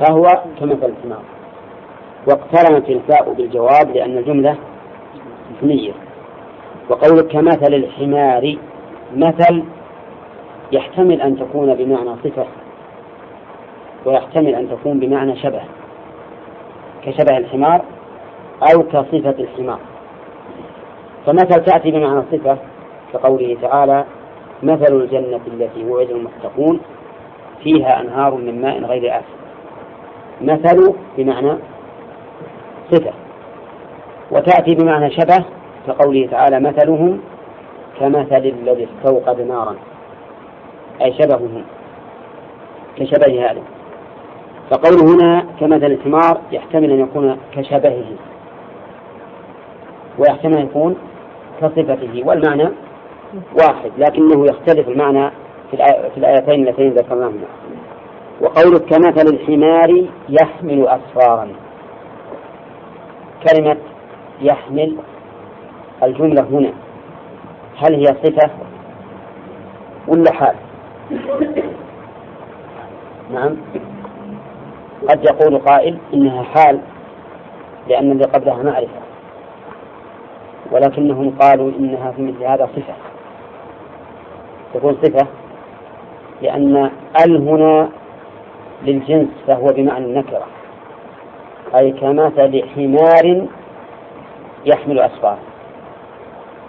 فهو 0.00 0.42
كمثل 0.60 0.92
الحمار 0.92 1.22
واقترنت 2.26 2.88
الفاء 2.88 3.32
بالجواب 3.32 3.90
لأن 3.90 4.18
الجملة 4.18 4.56
اسمية 5.58 5.92
وقولك 6.88 7.26
كمثل 7.26 7.74
الحمار 7.74 8.56
مثل 9.16 9.64
يحتمل 10.72 11.20
أن 11.20 11.38
تكون 11.38 11.74
بمعنى 11.74 12.10
صفة 12.24 12.46
ويحتمل 14.04 14.54
أن 14.54 14.68
تكون 14.70 14.98
بمعنى 14.98 15.36
شبه 15.36 15.60
كشبه 17.04 17.36
الحمار 17.36 17.84
أو 18.62 18.82
كصفة 18.82 19.34
الحمار. 19.38 19.78
فمثل 21.26 21.64
تأتي 21.64 21.90
بمعنى 21.90 22.22
صفة 22.32 22.58
كقوله 23.12 23.56
تعالى 23.62 24.04
مثل 24.62 24.92
الجنة 24.96 25.40
التي 25.46 25.84
وعد 25.84 26.10
المتقون 26.10 26.80
فيها 27.62 28.00
أنهار 28.00 28.34
من 28.34 28.60
ماء 28.62 28.84
غير 28.84 29.18
آسف. 29.18 29.38
مثل 30.40 30.94
بمعنى 31.18 31.58
صفة 32.90 33.12
وتأتي 34.30 34.74
بمعنى 34.74 35.10
شبه 35.10 35.44
كقوله 35.86 36.28
تعالى 36.30 36.60
مثلهم 36.60 37.20
كمثل 38.00 38.52
الذي 38.62 38.88
استوقد 38.88 39.40
نارا. 39.40 39.74
أي 41.02 41.12
شبههم 41.12 41.64
كشبه 42.96 43.50
هذا. 43.50 43.62
فقوله 44.70 45.14
هنا 45.14 45.46
كمثل 45.60 45.86
الحمار 45.86 46.40
يحتمل 46.52 46.90
أن 46.90 47.00
يكون 47.00 47.38
كشبهه 47.56 48.04
ويحتمل 50.18 50.56
أن 50.56 50.64
يكون 50.64 50.96
كصفته 51.60 52.22
والمعنى 52.24 52.68
واحد 53.62 53.90
لكنه 53.98 54.44
يختلف 54.44 54.88
المعنى 54.88 55.30
في 55.70 56.16
الآيتين 56.16 56.68
اللتين 56.68 56.90
ذكرناهما. 56.90 57.46
وقولك 58.40 58.84
كمثل 58.84 59.34
الحمار 59.34 60.04
يحمل 60.28 60.88
أسفارا. 60.88 61.48
كلمة 63.46 63.76
يحمل 64.40 64.96
الجملة 66.02 66.42
هنا. 66.42 66.72
هل 67.78 67.94
هي 67.94 68.04
صفة 68.04 68.50
ولا 70.08 70.32
حال؟ 70.32 70.54
نعم. 73.34 73.56
قد 75.08 75.24
يقول 75.24 75.58
قائل 75.58 75.98
إنها 76.14 76.42
حال 76.42 76.80
لأن 77.88 78.12
اللي 78.12 78.24
قبلها 78.24 78.62
معرفة. 78.62 79.00
ولكنهم 80.72 81.30
قالوا 81.40 81.70
إنها 81.78 82.10
في 82.10 82.22
مثل 82.22 82.44
هذا 82.44 82.68
صفة. 82.76 82.94
تكون 84.74 84.96
صفة 85.02 85.26
لأن 86.42 86.90
ال 87.24 87.48
هنا 87.48 87.88
للجنس 88.82 89.28
فهو 89.46 89.66
بمعنى 89.66 90.04
النكرة. 90.04 90.57
أي 91.74 91.92
كمثل 91.92 92.62
حمار 92.74 93.46
يحمل 94.66 94.98
أسفار 95.00 95.38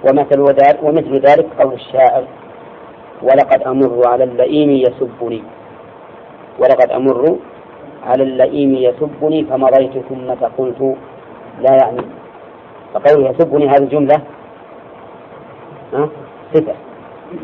ومثل 0.03 0.43
ذلك 0.45 0.83
ومثل 0.83 1.13
ذلك 1.19 1.47
قول 1.59 1.73
الشاعر 1.73 2.23
ولقد 3.23 3.63
أمر 3.67 4.01
على 4.07 4.23
اللئيم 4.23 4.69
يسبني. 4.71 5.43
ولقد 6.59 6.91
أمر 6.91 7.37
على 8.03 8.23
اللئيم 8.23 8.75
يسبني 8.75 9.43
فمضيت 9.43 9.91
ثم 10.09 10.35
فقلت 10.35 10.95
لا 11.59 11.77
يعني 11.83 12.01
فقوله 12.93 13.29
يسبني 13.29 13.67
هذه 13.69 13.83
الجملة 13.83 14.21
صفة. 16.53 16.73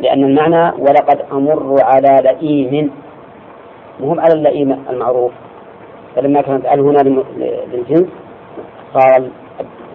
لأن 0.01 0.23
المعنى 0.23 0.71
ولقد 0.79 1.21
أمر 1.31 1.75
على 1.83 2.17
لئيم 2.23 2.91
مهم 3.99 4.19
على 4.19 4.33
اللئيم 4.33 4.85
المعروف. 4.89 5.31
فلما 6.15 6.41
كانت 6.41 6.65
ال 6.65 6.79
هنا 6.79 7.01
للجنس 7.73 8.07
صار 8.93 9.29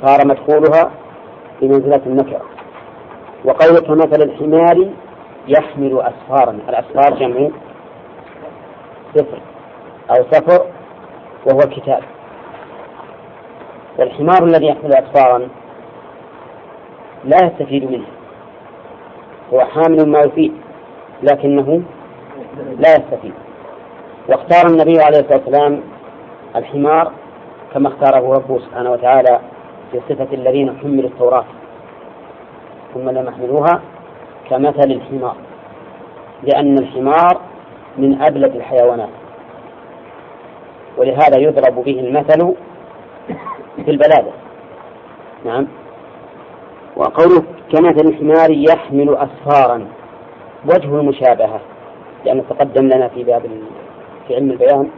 صار 0.04 0.26
مدخولها 0.26 0.90
بمنزلة 1.60 2.00
النكرة. 2.06 2.40
وقولك 3.44 3.90
مثل 3.90 4.22
الحمار 4.22 4.88
يحمل 5.48 6.00
أسفارا. 6.00 6.58
الأسفار 6.68 7.18
جمع 7.18 7.48
سفر 9.14 9.38
أو 10.10 10.24
سفر 10.30 10.66
وهو 11.46 11.58
كتاب. 11.58 12.02
والحمار 13.98 14.44
الذي 14.44 14.66
يحمل 14.66 14.94
أسفارا 14.94 15.48
لا 17.24 17.36
يستفيد 17.46 17.90
منه. 17.90 18.06
هو 19.52 19.60
حامل 19.60 20.08
ما 20.08 20.20
يفيد 20.20 20.52
لكنه 21.22 21.82
لا 22.78 22.90
يستفيد. 22.96 23.34
واختار 24.28 24.66
النبي 24.66 25.00
عليه 25.00 25.18
الصلاة 25.18 25.38
والسلام 25.38 25.82
الحمار 26.57 27.12
كما 27.74 27.88
اختاره 27.88 28.34
ربه 28.34 28.59
سبحانه 28.59 28.90
وتعالى 28.90 29.40
في 29.92 30.01
صفة 30.09 30.28
الذين 30.32 30.78
حملوا 30.82 31.11
التوراة. 31.11 31.44
ثم 32.94 33.11
لم 33.11 33.26
يحملوها 33.26 33.80
كمثل 34.51 34.90
الحمار 34.90 35.36
لأن 36.42 36.78
الحمار 36.78 37.40
من 37.98 38.22
أبلد 38.22 38.57
الحيوانات 38.57 39.09
ولهذا 40.98 41.38
يضرب 41.38 41.84
به 41.84 42.01
المثل 42.01 42.55
في 43.84 43.90
البلادة. 43.90 44.32
نعم. 45.44 45.66
وقوله 46.96 47.42
كمثل 47.72 48.09
الحمار 48.09 48.51
يحمل 48.51 49.16
أسفارا 49.16 49.86
وجه 50.64 51.01
المشابهة 51.01 51.61
لأنه 52.24 52.44
تقدم 52.51 52.84
لنا 52.86 53.09
في 53.09 53.24
باب 53.24 53.42
في 54.28 54.34
علم 54.34 54.51
البيان. 54.51 54.90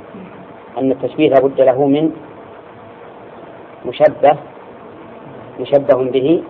أن 0.79 0.91
التشبيه 0.93 1.29
لابد 1.29 1.61
له 1.61 1.87
من 1.87 2.11
مشبه 3.87 4.37
مشبه 5.61 6.11
به 6.11 6.43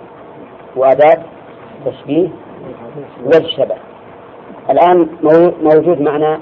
وأداة 0.76 1.22
تشبيه 1.86 2.28
والشبه. 3.24 3.74
الآن 4.70 5.08
موجود 5.62 6.00
معنا 6.00 6.40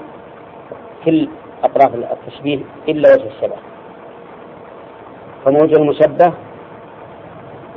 كل 1.05 1.27
أطراف 1.63 1.95
التشبيه 1.95 2.59
إلا 2.89 3.13
وجه 3.13 3.27
الشبه. 3.27 3.55
فموجود 5.45 5.73
المشبه 5.73 6.33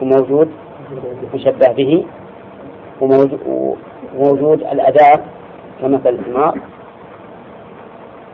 وموجود 0.02 0.50
مشبه 1.34 1.72
به 1.72 2.04
وموجود 4.14 4.62
الأداة 4.62 5.20
كمثل 5.80 6.08
الحمار 6.08 6.58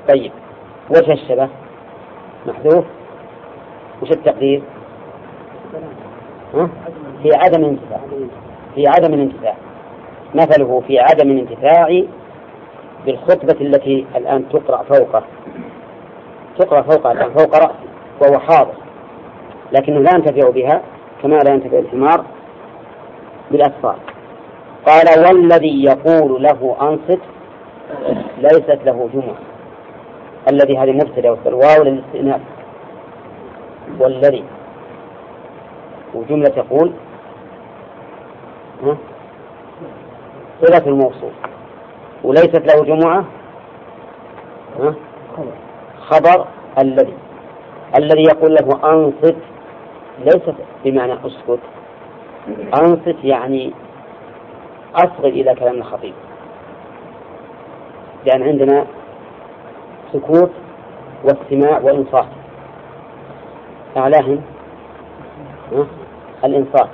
طيب. 0.08 0.32
وجه 0.90 1.12
الشبه. 1.12 1.48
محذوف؟ 2.46 2.84
وش 4.02 4.10
التقدير؟ 4.10 4.62
في 7.22 7.30
عدم 7.34 7.64
الانتفاع 7.64 8.00
في 8.74 8.86
عدم 8.86 9.14
الانتفاع 9.14 9.54
مثله 10.34 10.82
في 10.86 10.98
عدم 10.98 11.30
الانتفاع 11.30 12.02
بالخطبة 13.06 13.60
التي 13.60 14.06
الآن 14.16 14.48
تقرأ 14.48 14.82
فوقه 14.82 15.22
تقرأ 16.58 16.82
فوقه 16.82 17.12
الآن 17.12 17.30
فوق 17.30 17.56
رأسه 17.56 17.74
وهو 18.20 18.38
حاضر. 18.38 18.74
لكنه 19.72 20.00
لا 20.00 20.10
ينتفع 20.14 20.50
بها 20.50 20.82
كما 21.22 21.34
لا 21.34 21.54
ينتفع 21.54 21.78
الحمار 21.78 22.24
بالأسفار 23.50 23.96
قال 24.86 25.26
والذي 25.26 25.84
يقول 25.84 26.42
له 26.42 26.76
أنصت 26.80 27.20
ليست 28.38 28.78
له 28.84 29.08
جمعة. 29.14 29.49
الذي 30.48 30.78
هذه 30.78 30.92
مبتدأ 30.92 31.30
والواو 31.30 31.82
للاستئناف. 31.82 32.40
والذي 33.98 34.44
وجملة 36.14 36.52
يقول 36.56 36.92
صلة 40.60 40.86
الموصول 40.86 41.30
وليست 42.24 42.74
له 42.74 42.84
جمعة 42.84 43.24
خبر 46.00 46.46
الذي. 46.78 47.14
الذي 47.98 48.22
يقول 48.22 48.54
له 48.54 48.92
أنصت 48.92 49.36
ليست 50.24 50.54
بمعنى 50.84 51.12
أسكت. 51.12 51.60
أنصت 52.82 53.24
يعني 53.24 53.72
أصغي 54.94 55.28
إلى 55.28 55.54
كلام 55.54 55.74
الخطيب. 55.74 56.14
لأن 58.26 58.42
عندنا 58.42 58.86
سكوت 60.12 60.50
واستماع 61.24 61.78
وإنصات. 61.78 62.26
أعلاهم؟ 63.96 64.40
الإنصات. 66.44 66.88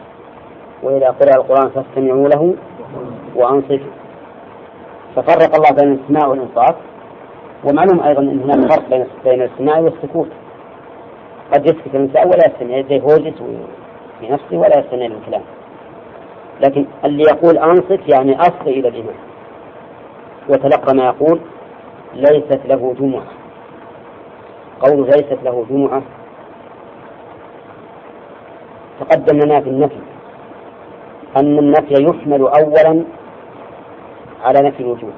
وإذا 0.83 1.07
قرأ 1.07 1.37
القرآن 1.37 1.71
فاستمعوا 1.71 2.29
له 2.29 2.55
وأنصتوا. 3.35 3.93
ففرق 5.17 5.55
الله 5.57 5.71
بين 5.81 5.93
الاستماع 5.93 6.27
والإنصات 6.27 6.77
ومعلوم 7.65 8.01
أيضا 8.01 8.23
أن 8.23 8.41
هناك 8.41 8.73
فرق 8.73 8.89
بين 8.91 9.07
بين 9.25 9.43
الاستماع 9.43 9.79
والسكوت. 9.79 10.29
قد 11.55 11.67
يسكت 11.67 11.95
الإنسان 11.95 12.27
ولا 12.27 12.47
يستمع 12.47 12.81
زي 12.89 13.01
هوجس 13.01 13.43
في 14.21 14.29
نفسه 14.29 14.57
ولا 14.57 14.79
يستمع 14.79 15.07
للكلام. 15.07 15.43
لكن 16.61 16.87
اللي 17.05 17.23
يقول 17.23 17.59
أنصت 17.59 18.01
يعني 18.09 18.41
أصغي 18.41 18.81
إلى 18.81 18.89
الإمام 18.89 19.17
وتلقى 20.49 20.95
ما 20.95 21.05
يقول 21.05 21.41
ليست 22.17 22.61
له 22.67 22.95
جمعة. 23.01 23.27
قول 24.81 25.07
ليست 25.07 25.39
له 25.45 25.67
جمعة 25.71 26.03
تقدم 29.01 29.39
لنا 29.39 29.61
في 29.61 29.69
النفي 29.71 30.01
أن 31.37 31.59
النفي 31.59 31.95
يحمل 31.95 32.41
أولا 32.41 33.05
على 34.45 34.69
نفي 34.69 34.81
الوجود 34.81 35.15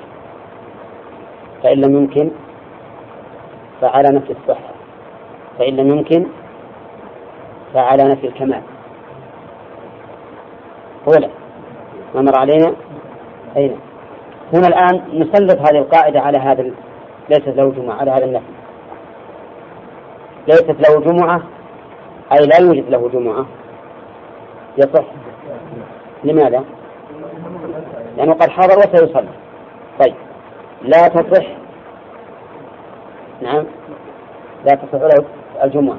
فإن 1.62 1.80
لم 1.80 1.96
يمكن 1.96 2.30
فعلى 3.80 4.08
نفي 4.08 4.32
الصحة 4.32 4.74
فإن 5.58 5.76
لم 5.76 5.88
يمكن 5.88 6.26
فعلى 7.74 8.04
نفي 8.04 8.26
الكمال. 8.26 8.62
هو 11.08 11.12
لا 11.12 11.28
ما 12.14 12.22
مر 12.22 12.38
علينا؟ 12.38 12.74
أين 13.56 13.76
هنا 14.52 14.68
الآن 14.68 15.02
نسلط 15.14 15.58
هذه 15.58 15.78
القاعدة 15.78 16.20
على 16.20 16.38
هذا 16.38 16.62
ليست 17.30 17.48
له 17.48 17.70
جمعة 17.70 17.96
على 18.00 18.10
هذا 18.10 18.24
النفي. 18.24 18.44
ليست 20.48 20.88
له 20.88 21.00
جمعة 21.00 21.42
أي 22.32 22.46
لا 22.46 22.58
يوجد 22.60 22.90
له 22.90 23.08
جمعة. 23.08 23.46
يصح. 24.78 25.04
لماذا؟ 26.24 26.64
لأنه 28.16 28.32
قد 28.32 28.50
حضر 28.50 28.78
وسيصلي. 28.78 29.28
طيب. 30.04 30.14
لا 30.82 31.08
تصح. 31.08 31.46
نعم. 33.42 33.64
لا 34.64 34.74
تصح 34.74 35.02
له 35.02 35.24
الجمعة. 35.64 35.98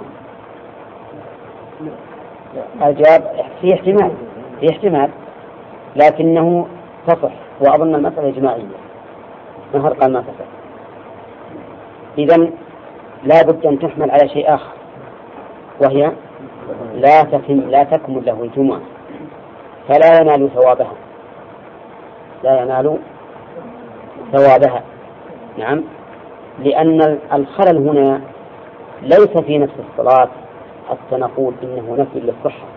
الجواب 2.86 3.46
في 3.62 3.74
احتمال 3.74 4.12
في 4.60 4.70
احتمال 4.72 5.10
لكنه 5.96 6.68
تصح. 7.08 7.32
وأظن 7.62 7.96
المسألة 7.96 8.30
إجماعية. 8.30 8.64
نهر 9.74 9.94
قال 9.94 10.14
ما 10.14 10.22
تصح؟ 10.22 10.59
إذا 12.20 12.50
لا 13.24 13.42
بد 13.42 13.66
أن 13.66 13.80
تحمل 13.80 14.12
على 14.12 14.30
شيء 14.30 14.54
آخر 14.54 14.72
وهي 15.82 16.12
لا 16.96 17.24
تتم 17.24 17.60
لا 17.70 17.84
تكمل 17.84 18.26
له 18.26 18.44
الجمعة 18.44 18.80
فلا 19.88 20.22
ينال 20.22 20.50
ثوابها. 20.56 20.94
لا 22.44 22.62
ينال 22.62 22.98
ثوابها. 24.34 24.84
نعم. 25.58 25.84
لأن 26.60 27.20
الخلل 27.34 27.78
هنا 27.90 28.22
ليس 29.02 29.38
في 29.38 29.58
نفس 29.58 29.74
الصلاة 29.90 30.30
حتى 30.90 31.22
نقول 31.22 31.54
إنه 31.64 31.96
نفي 32.00 32.20
للصحة. 32.20 32.68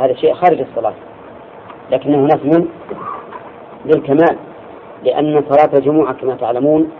هذا 0.00 0.14
شيء 0.14 0.34
خارج 0.34 0.60
الصلاة. 0.60 0.94
لكنه 1.90 2.26
نفي 2.26 2.64
للكمال 3.84 4.36
لأن 5.04 5.42
صلاة 5.48 5.78
الجمعة 5.78 6.12
كما 6.12 6.34
تعلمون 6.34 6.90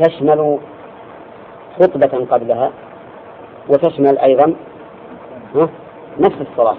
تشمل 0.00 0.58
خطبة 1.80 2.26
قبلها 2.30 2.70
وتشمل 3.68 4.18
أيضا 4.18 4.54
نفس 6.20 6.36
الصلاة. 6.40 6.76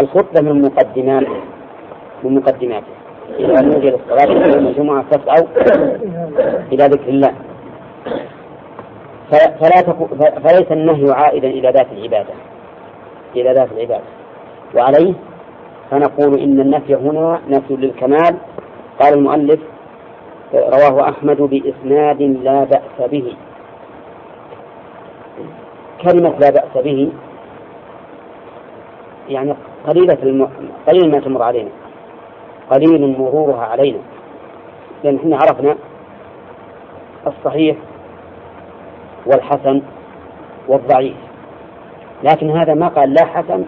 الخطبة 0.00 0.40
من 0.52 0.62
مقدمات 0.62 1.26
من 2.24 2.34
مقدماته 2.34 2.94
إذا 3.38 3.60
نودي 3.60 3.90
للصلاة 3.90 4.56
يوم 4.56 4.66
الجمعة 4.66 5.02
فاسعوا 5.02 5.46
إلى 6.72 6.84
ذكر 6.84 7.08
الله. 7.08 7.32
فلا 9.30 9.80
تكو 9.80 10.06
فليس 10.16 10.72
النهي 10.72 11.12
عائدا 11.12 11.48
إلى 11.48 11.70
ذات 11.70 11.86
العبادة. 11.92 12.34
إلى 13.36 13.52
ذات 13.52 13.68
العبادة. 13.72 14.04
وعليه 14.74 15.14
فنقول 15.90 16.40
إن 16.40 16.60
النفي 16.60 16.94
هنا 16.94 17.40
نفي 17.48 17.76
للكمال. 17.76 18.36
قال 19.00 19.14
المؤلف 19.14 19.60
رواه 20.54 21.08
أحمد 21.08 21.36
بإسناد 21.36 22.22
لا 22.22 22.64
بأس 22.64 23.10
به. 23.10 23.36
كلمة 26.02 26.38
لا 26.38 26.50
بأس 26.50 26.84
به 26.84 27.12
يعني 29.28 29.54
قليلة 29.86 30.18
الم... 30.22 30.48
قليل 30.88 31.10
ما 31.10 31.20
تمر 31.20 31.42
علينا. 31.42 31.70
قليل 32.70 33.18
مرورها 33.18 33.66
علينا. 33.66 33.98
لأن 35.04 35.16
إحنا 35.16 35.36
عرفنا 35.36 35.76
الصحيح 37.26 37.76
والحسن 39.26 39.82
والضعيف. 40.68 41.16
لكن 42.24 42.50
هذا 42.50 42.74
ما 42.74 42.88
قال 42.88 43.14
لا 43.14 43.24
حسن 43.24 43.64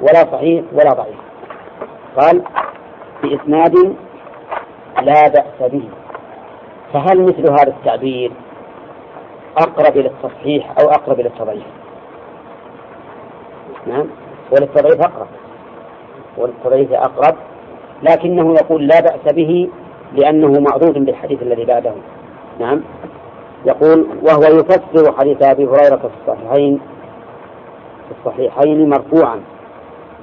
ولا 0.00 0.24
صحيح 0.32 0.64
ولا 0.72 0.90
ضعيف. 0.90 1.18
قال 2.16 2.42
بإسناد 3.22 3.96
لا 5.02 5.28
بأس 5.28 5.70
به. 5.72 5.88
فهل 6.92 7.22
مثل 7.22 7.50
هذا 7.50 7.68
التعبير 7.68 8.32
أقرب 9.56 9.96
إلى 9.96 10.08
التصحيح 10.08 10.70
أو 10.80 10.88
أقرب 10.88 11.20
إلى 11.20 11.28
التضعيف؟ 11.28 11.66
نعم. 13.86 14.06
وللتضعيف 14.52 15.00
أقرب. 15.00 15.26
وللتضعيف 16.38 16.92
أقرب. 16.92 17.34
لكنه 18.02 18.54
يقول 18.54 18.86
لا 18.86 19.00
بأس 19.00 19.34
به 19.34 19.68
لأنه 20.12 20.60
معروض 20.60 20.98
بالحديث 20.98 21.42
الذي 21.42 21.64
بعده. 21.64 21.92
نعم. 22.60 22.82
يقول 23.66 24.06
وهو 24.22 24.42
يفسر 24.42 25.12
حديث 25.18 25.42
أبي 25.42 25.66
هريرة 25.66 25.96
في 25.96 26.10
الصحيحين 26.22 26.80
في 28.08 28.14
الصحيحين 28.18 28.88
مرفوعا 28.88 29.40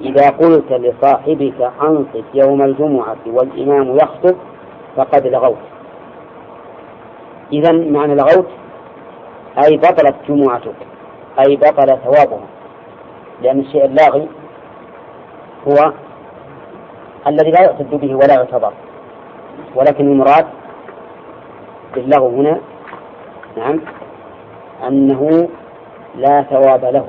إذا 0.00 0.28
قلت 0.28 0.72
لصاحبك 0.72 1.72
أنصت 1.82 2.24
يوم 2.34 2.62
الجمعة 2.62 3.16
والإمام 3.26 3.96
يخطب 3.96 4.36
فقد 4.96 5.26
لغوت. 5.26 5.75
إذا 7.52 7.72
معنى 7.72 8.14
لغوت 8.14 8.46
أي 9.64 9.76
بطلت 9.76 10.14
جمعتك 10.28 10.76
أي 11.40 11.56
بطل 11.56 11.98
ثوابها 12.04 12.46
لأن 13.42 13.60
الشيء 13.60 13.84
اللاغي 13.84 14.28
هو 15.68 15.92
الذي 17.26 17.50
لا 17.50 17.62
يعتد 17.62 17.90
به 17.90 18.14
ولا 18.14 18.34
يعتبر. 18.34 18.72
ولكن 19.74 20.12
المراد 20.12 20.46
باللغو 21.94 22.28
هنا 22.28 22.60
نعم 23.56 23.80
أنه 24.88 25.48
لا 26.16 26.42
ثواب 26.42 26.84
له. 26.84 27.06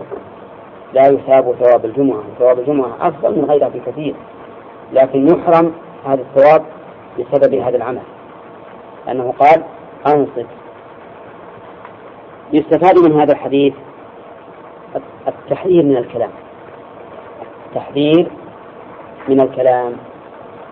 لا 0.94 1.08
يثاب 1.08 1.56
ثواب 1.60 1.86
الجمعة. 1.86 2.24
ثواب 2.40 2.60
الجمعة 2.60 2.90
أفضل 3.02 3.36
من 3.36 3.46
غيرها 3.46 3.70
بكثير. 3.70 4.16
لكن 4.94 5.28
يحرم 5.28 5.74
هذا 6.06 6.22
الثواب 6.22 6.66
بسبب 7.20 7.54
هذا 7.54 7.78
العمل. 7.78 8.02
أنه 9.10 9.34
قال 9.40 9.64
أنصت. 10.08 10.48
يستفاد 12.54 13.00
من 13.00 13.20
هذا 13.20 13.34
الحديث 13.34 13.74
التحذير 15.28 15.84
من 15.84 15.98
الكلام. 15.98 16.32
التحذير 17.66 18.32
من 19.28 19.42
الكلام 19.42 19.94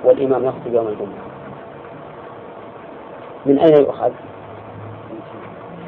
والإمام 0.03 0.45
يخطب 0.45 0.73
يوم 0.73 0.87
الجمعة. 0.87 1.25
من 3.45 3.59
أين 3.59 3.81
يؤخذ؟ 3.81 4.11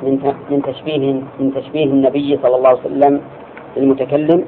من 0.04 0.34
من 0.50 0.62
تشبيه 0.62 1.14
من 1.40 1.54
تشبيه 1.56 1.84
النبي 1.86 2.40
صلى 2.44 2.56
الله 2.56 2.70
عليه 2.70 2.80
وسلم 2.80 3.22
المتكلم 3.78 4.46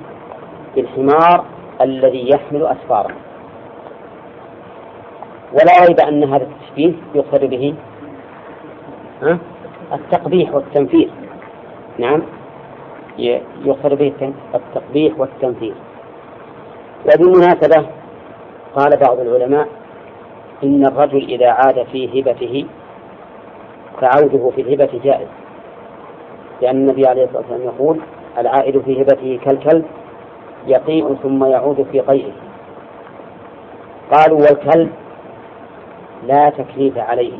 بالحمار 0.76 1.46
الذي 1.82 2.30
يحمل 2.30 2.66
أسفارا 2.66 3.14
ولا 5.54 5.86
ريب 5.88 6.00
أن 6.00 6.24
هذا 6.24 6.44
التشبيه 6.44 6.94
يقصد 7.16 7.46
به 7.46 7.76
التقبيح 9.94 10.56
والتنفير. 10.56 11.10
نعم. 11.98 12.22
يقصد 13.66 13.94
به 13.94 14.34
التقبيح 14.56 15.20
والتنفير. 15.20 15.74
وبالمناسبة 17.06 17.88
قال 18.76 18.98
بعض 19.08 19.20
العلماء 19.20 19.68
إن 20.64 20.86
الرجل 20.86 21.24
إذا 21.24 21.50
عاد 21.50 21.84
في 21.92 22.22
هبته 22.22 22.66
فعوده 24.02 24.52
في 24.56 24.62
الهبة 24.62 25.00
جائز. 25.04 25.28
لأن 26.62 26.76
النبي 26.76 27.08
عليه 27.08 27.24
الصلاة 27.24 27.42
والسلام 27.42 27.62
يقول 27.62 28.00
العائد 28.38 28.82
في 28.82 29.02
هبته 29.02 29.40
كالكلب 29.46 29.86
يقيء 30.68 31.16
ثم 31.24 31.46
يعود 31.46 31.88
في 31.92 32.00
قيئه 32.00 32.32
قالوا 34.12 34.40
والكلب 34.40 34.90
لا 36.28 36.50
تكليف 36.50 36.98
عليه. 36.98 37.34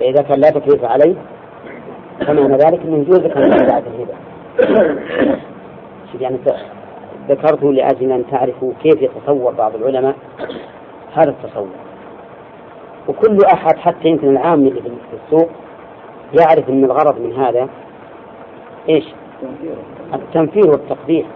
فإذا 0.00 0.22
كان 0.22 0.40
لا 0.40 0.50
تكليف 0.50 0.84
عليه 0.84 1.14
فمعنى 2.26 2.56
ذلك؟ 2.56 2.80
أنه 2.84 2.96
يجوز 2.96 3.18
لك 3.18 3.36
أن 3.36 3.66
بعد 3.66 3.84
الهبة 3.86 4.14
يعني 6.20 6.38
ذكرته 7.28 7.72
لأجل 7.72 8.12
أن 8.12 8.24
تعرفوا 8.30 8.72
كيف 8.82 9.02
يتصور 9.02 9.52
بعض 9.52 9.74
العلماء 9.74 10.14
هذا 11.14 11.30
التصور. 11.30 11.68
وكل 13.08 13.38
أحد 13.54 13.76
حتى 13.78 14.08
يمكن 14.08 14.28
العام 14.28 14.66
اللي 14.66 14.80
في 14.80 14.90
السوق 15.24 15.48
يعرف 16.40 16.68
أن 16.68 16.84
الغرض 16.84 17.20
من 17.20 17.32
هذا 17.32 17.68
إيش؟ 18.88 19.04
التنفير 20.14 20.70
والتقبيح. 20.70 21.26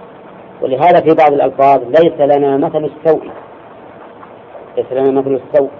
ولهذا 0.62 1.00
في 1.00 1.16
بعض 1.18 1.32
الألفاظ 1.32 1.82
ليس 1.84 2.36
لنا 2.36 2.56
مثل 2.56 2.84
السوء. 2.84 3.22
ليس 4.76 4.92
لنا 4.92 5.20
مثل 5.20 5.40
السوء. 5.44 5.70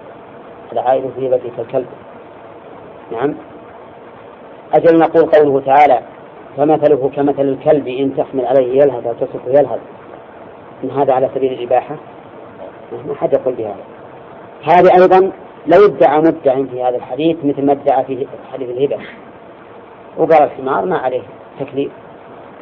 العائد 0.73 1.11
في 1.19 1.29
هبته 1.29 1.51
كالكلب 1.57 1.87
نعم. 3.11 3.35
أجل 4.75 4.99
نقول 4.99 5.31
قوله 5.31 5.61
تعالى 5.61 6.01
فمثله 6.57 7.11
كمثل 7.17 7.43
الكلب 7.43 7.89
إن 7.89 8.17
تحمل 8.17 8.47
عليه 8.47 8.83
يلهث 8.83 9.07
أو 9.07 9.13
تسكه 9.13 9.49
يلهث. 9.49 9.79
إن 10.85 10.91
هذا 10.91 11.13
على 11.13 11.29
سبيل 11.35 11.53
الإباحة؟ 11.53 11.97
ما 13.09 13.15
حد 13.15 13.33
يقول 13.33 13.55
بهذا. 13.55 13.85
هذه 14.63 15.03
أيضا 15.03 15.33
لو 15.67 15.85
ادعى 15.87 16.19
مدع 16.19 16.55
في 16.55 16.83
هذا 16.83 16.97
الحديث 16.97 17.37
مثل 17.45 17.67
ما 17.67 17.73
ادعى 17.73 18.05
في 18.05 18.27
حديث 18.53 18.69
الهبة. 18.71 18.99
وقال 20.19 20.43
الحمار 20.43 20.85
ما 20.85 20.99
عليه 20.99 21.23
تكليف. 21.61 21.91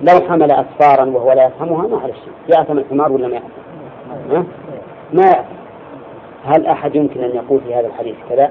لو 0.00 0.28
حمل 0.28 0.50
أسفارا 0.50 1.04
وهو 1.04 1.32
لا 1.32 1.46
يفهمها 1.46 1.86
ما 1.86 2.00
عليه 2.00 2.14
شيء. 2.14 2.58
يأثم 2.58 2.78
الحمار 2.78 3.12
ولا 3.12 3.28
ما 3.28 3.34
يأثم؟ 3.34 4.44
ما 5.12 5.26
يأثم. 5.26 5.60
هل 6.44 6.66
أحد 6.66 6.96
يمكن 6.96 7.24
أن 7.24 7.36
يقول 7.36 7.60
في 7.60 7.74
هذا 7.74 7.86
الحديث 7.86 8.14
كذا؟ 8.28 8.50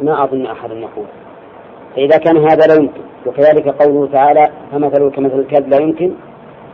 ما 0.00 0.24
أظن 0.24 0.46
أحد 0.46 0.70
يقول. 0.70 1.06
فإذا 1.94 2.18
كان 2.18 2.36
هذا 2.36 2.66
لا 2.66 2.74
يمكن 2.74 3.00
وكذلك 3.26 3.68
قوله 3.68 4.12
تعالى 4.12 4.44
فمثله 4.72 5.10
كمثل 5.10 5.38
الكلب 5.38 5.68
لا 5.68 5.82
يمكن 5.82 6.12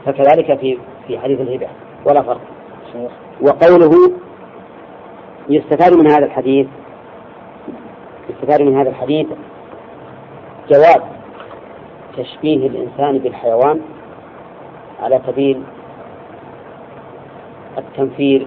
فكذلك 0.06 0.58
في 0.60 0.78
في 1.06 1.18
حديث 1.18 1.40
الهبة 1.40 1.68
ولا 2.06 2.22
فرق. 2.22 2.40
وقوله 3.40 4.12
يستفاد 5.48 5.92
من 5.92 6.10
هذا 6.10 6.24
الحديث 6.24 6.66
يستفاد 8.30 8.62
من 8.62 8.76
هذا 8.76 8.90
الحديث 8.90 9.26
جواز 10.70 11.02
تشبيه 12.16 12.66
الإنسان 12.66 13.18
بالحيوان 13.18 13.80
على 15.00 15.20
سبيل 15.26 15.62
التنفير 17.78 18.46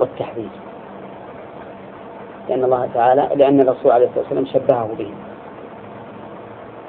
والتحذير. 0.00 0.63
لأن 2.48 2.64
الله 2.64 2.88
تعالى 2.94 3.28
لأن 3.34 3.60
الرسول 3.60 3.92
عليه 3.92 4.06
الصلاة 4.06 4.22
والسلام 4.22 4.46
شبهه 4.46 4.94
به. 4.98 5.10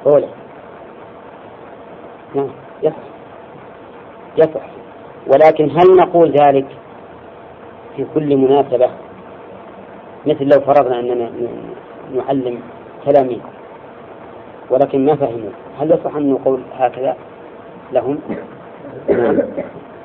قوله 0.06 0.30
نعم. 2.36 2.50
يصح 2.84 2.96
يصح 4.38 4.62
ولكن 5.28 5.70
هل 5.70 5.96
نقول 5.96 6.32
ذلك 6.32 6.66
في 7.96 8.06
كل 8.14 8.38
مناسبة؟ 8.38 8.90
مثل 10.26 10.44
لو 10.44 10.60
فرضنا 10.62 11.00
أننا 11.00 11.30
نعلم 12.16 12.60
تلاميذ 13.06 13.40
ولكن 14.70 15.06
ما 15.06 15.16
فهموا. 15.16 15.50
هل 15.80 15.92
يصح 15.92 16.16
أن 16.16 16.30
نقول 16.32 16.62
هكذا 16.78 17.16
لهم؟ 17.92 18.20
نعم. 19.10 19.38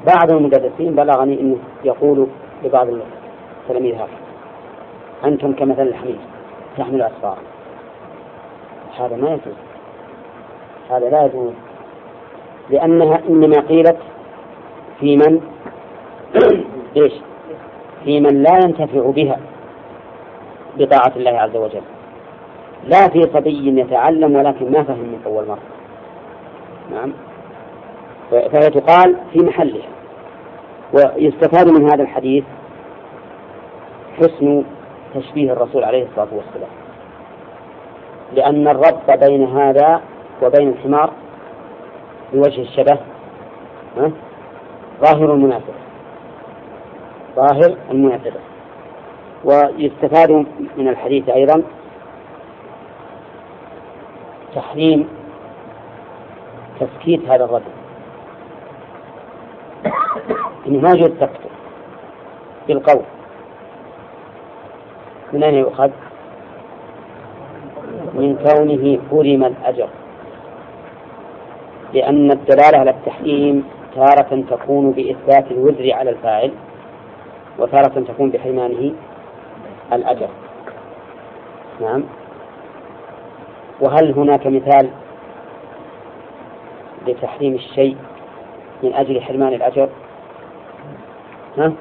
بعض 0.06 0.32
المدرسين 0.32 0.94
بلغني 0.94 1.40
أنه 1.40 1.56
يقول 1.84 2.26
لبعض 2.64 2.88
التلاميذ 2.88 3.94
هكذا 3.94 4.19
أنتم 5.24 5.52
كمثل 5.52 5.82
الحمير 5.82 6.18
تحمل 6.76 7.02
أسفار 7.02 7.38
هذا 8.98 9.16
ما 9.16 9.28
يجوز. 9.28 9.56
هذا 10.90 11.10
لا 11.10 11.24
يجوز. 11.24 11.52
لأنها 12.70 13.20
إنما 13.28 13.60
قيلت 13.60 13.96
في 15.00 15.16
من؟ 15.16 15.40
إيش؟ 16.96 17.12
في 18.04 18.20
من 18.20 18.42
لا 18.42 18.54
ينتفع 18.64 19.10
بها 19.10 19.38
بطاعة 20.78 21.12
الله 21.16 21.30
عز 21.30 21.56
وجل. 21.56 21.82
لا 22.84 23.08
في 23.08 23.22
صبي 23.22 23.80
يتعلم 23.80 24.36
ولكن 24.36 24.72
ما 24.72 24.82
فهم 24.82 24.98
من 24.98 25.20
أول 25.26 25.46
مرة. 25.46 25.62
نعم. 26.92 27.12
فهي 28.30 28.70
تقال 28.70 29.16
في 29.32 29.38
محلها. 29.38 29.88
ويستفاد 30.92 31.68
من 31.68 31.90
هذا 31.90 32.02
الحديث 32.02 32.44
حسن 34.18 34.64
تشبيه 35.14 35.52
الرسول 35.52 35.84
عليه 35.84 36.06
الصلاة 36.06 36.28
والسلام. 36.32 36.70
لأن 38.32 38.68
الربط 38.68 39.24
بين 39.28 39.44
هذا 39.56 40.00
وبين 40.42 40.68
الحمار 40.68 41.10
بوجه 42.32 42.60
الشبه 42.60 42.98
ظاهر 45.00 45.34
المناسبة 45.34 45.74
ظاهر 47.36 47.76
المناسبة 47.90 48.40
ويستفاد 49.44 50.30
من 50.76 50.88
الحديث 50.88 51.28
أيضا 51.28 51.62
تحريم 54.54 55.08
تسكيت 56.80 57.30
هذا 57.30 57.44
الرجل. 57.44 57.72
إنه 60.66 60.80
ما 60.80 60.90
يجوز 60.90 61.10
سكته 61.10 61.50
بالقول 62.68 63.02
من 65.32 65.42
أين 65.42 65.54
يؤخذ؟ 65.54 65.90
من 68.14 68.36
كونه 68.36 68.98
حرم 69.10 69.44
الأجر. 69.44 69.88
لأن 71.94 72.30
الدلالة 72.30 72.78
على 72.78 72.90
التحريم 72.90 73.64
تارة 73.94 74.44
تكون 74.50 74.90
بإثبات 74.90 75.50
الوزر 75.50 75.92
على 75.92 76.10
الفاعل 76.10 76.50
وتارة 77.58 78.04
تكون 78.08 78.30
بحرمانه 78.30 78.92
الأجر. 79.92 80.28
نعم. 81.80 82.04
وهل 83.80 84.12
هناك 84.12 84.46
مثال 84.46 84.90
لتحريم 87.06 87.54
الشيء 87.54 87.96
من 88.82 88.94
أجل 88.94 89.20
حرمان 89.22 89.52
الأجر؟ 89.52 89.88
ها؟ 91.58 91.72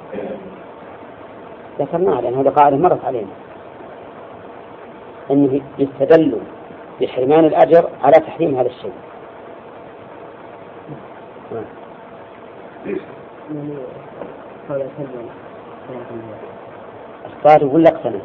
ذكرناها 1.79 2.21
لأن 2.21 2.33
هذا 2.33 2.49
قاعدة 2.49 2.77
مرت 2.77 3.05
علينا. 3.05 3.48
أنه 5.31 5.61
يستدل 5.79 6.37
بحرمان 7.01 7.45
الأجر 7.45 7.89
على 8.03 8.13
تحريم 8.13 8.55
هذا 8.55 8.67
الشيء. 8.67 8.93
اختار 17.25 17.65
ولا 17.65 17.89
اقتنى؟ 17.89 18.19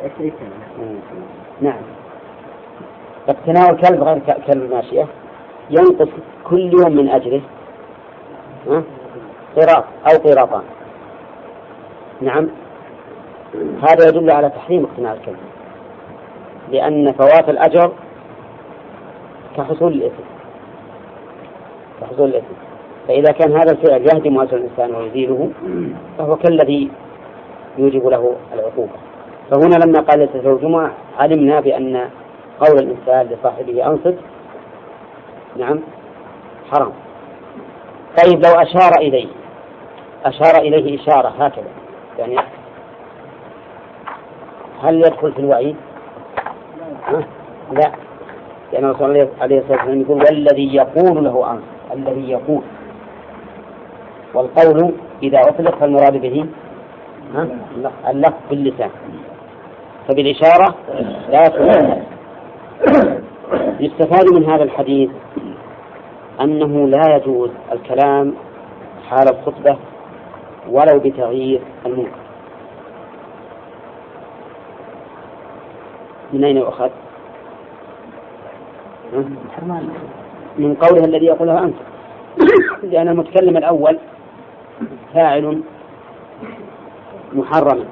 نعم. 1.61 1.83
اقتناء 3.29 3.71
الكلب 3.71 4.03
غير 4.03 4.19
كلب 4.19 4.63
الماشية. 4.63 5.07
ينقص 5.71 6.09
كل 6.45 6.61
يوم 6.61 6.97
من 6.97 7.09
أجله 7.09 7.43
قراط 9.57 9.85
أو 10.13 10.31
قراطان. 10.31 10.63
نعم. 12.21 12.49
هذا 13.83 14.09
يدل 14.09 14.31
على 14.31 14.51
تحريم 14.51 14.85
اقتناء 14.85 15.15
الكلب. 15.15 15.39
لأن 16.71 17.13
فوات 17.13 17.49
الأجر 17.49 17.93
كحصول 19.57 19.93
الإثم. 19.93 20.23
كحصول 22.01 22.29
الإثم. 22.29 22.55
فإذا 23.09 23.33
كان 23.33 23.53
هذا 23.53 23.73
الفعل 23.73 24.01
يهدم 24.03 24.41
أجر 24.41 24.57
الإنسان 24.57 24.95
ويزيله 24.95 25.51
فهو 26.19 26.37
كالذي 26.37 26.91
يوجب 27.79 28.07
له 28.07 28.37
العقوبة. 28.55 28.93
فهنا 29.51 29.85
لما 29.85 30.01
قال 30.01 30.19
ليس 30.19 30.47
الجمعة 30.47 30.91
علمنا 31.19 31.61
بأن 31.61 32.09
قول 32.61 32.79
الإنسان 32.83 33.27
لصاحبه 33.27 33.87
أنصت 33.87 34.15
نعم 35.57 35.81
حرام. 36.73 36.93
طيب 38.25 38.45
لو 38.47 38.53
أشار 38.53 38.91
إليه 39.01 39.29
أشار 40.25 40.61
إليه 40.63 41.01
إشارة 41.03 41.29
هكذا 41.29 41.71
يعني 42.19 42.37
هل 44.83 44.95
يدخل 44.99 45.33
في 45.33 45.39
الوعيد؟ 45.39 45.77
لا. 47.73 47.93
لأن 48.73 48.85
الرسول 48.85 49.29
عليه 49.41 49.59
الصلاة 49.59 49.79
والسلام 49.79 50.01
يقول 50.01 50.17
والذي 50.25 50.75
يقول 50.75 51.25
له 51.25 51.51
أنصت 51.51 51.93
الذي 51.93 52.31
يقول. 52.31 52.63
والقول 54.35 54.93
إذا 55.23 55.41
أطلق 55.41 55.79
فالمراد 55.79 56.17
به 56.21 56.47
اللفظ 58.09 58.35
باللسان. 58.51 58.91
فبالإشارة 60.09 60.75
لا 61.31 61.43
يستفاد 63.81 64.35
من 64.35 64.45
هذا 64.45 64.63
الحديث 64.63 65.11
أنه 66.41 66.89
لا 66.89 67.17
يجوز 67.17 67.51
الكلام 67.73 68.35
حال 69.09 69.29
الخطبة 69.33 69.77
ولو 70.71 70.99
بتغيير 70.99 71.61
المنكر. 71.87 72.24
من 76.35 76.45
أين 76.45 76.57
يؤخذ؟ 76.57 76.91
من 80.59 80.75
قوله 80.75 81.05
الذي 81.05 81.27
يقوله 81.27 81.65
أنت. 81.65 81.75
لأن 82.93 83.09
المتكلم 83.09 83.57
الأول 83.57 83.99
فاعل 85.15 85.63
محرما 87.33 87.85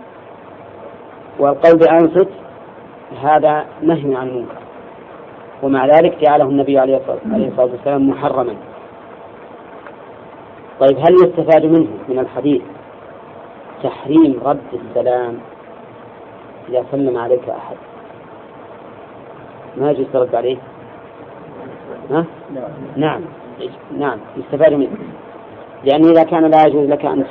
والقول 1.38 1.78
بأنصت 1.78 2.28
هذا 3.22 3.64
نهي 3.82 4.14
عن 4.16 4.28
المنكر. 4.28 4.62
ومع 5.62 5.86
ذلك 5.86 6.18
جعله 6.18 6.44
النبي 6.44 6.78
عليه 6.78 6.96
الصلاة 6.96 7.70
والسلام 7.72 8.08
محرما. 8.08 8.54
طيب 10.80 10.98
هل 10.98 11.14
يستفاد 11.14 11.66
منه 11.66 11.88
من 12.08 12.18
الحديث 12.18 12.62
تحريم 13.82 14.40
رد 14.44 14.58
السلام 14.72 15.38
إذا 16.68 16.84
سلم 16.92 17.18
عليك 17.18 17.48
أحد؟ 17.48 17.76
ما 19.76 19.90
يجوز 19.90 20.06
ترد 20.12 20.34
عليه. 20.34 20.56
ها؟ 22.10 22.24
نعم. 22.96 23.20
نعم. 23.98 24.18
يستفاد 24.36 24.72
منه. 24.72 24.90
لأنه 25.84 26.10
إذا 26.10 26.22
كان 26.22 26.50
لا 26.50 26.66
يجوز 26.66 26.88
لك 26.88 27.04
أن 27.04 27.24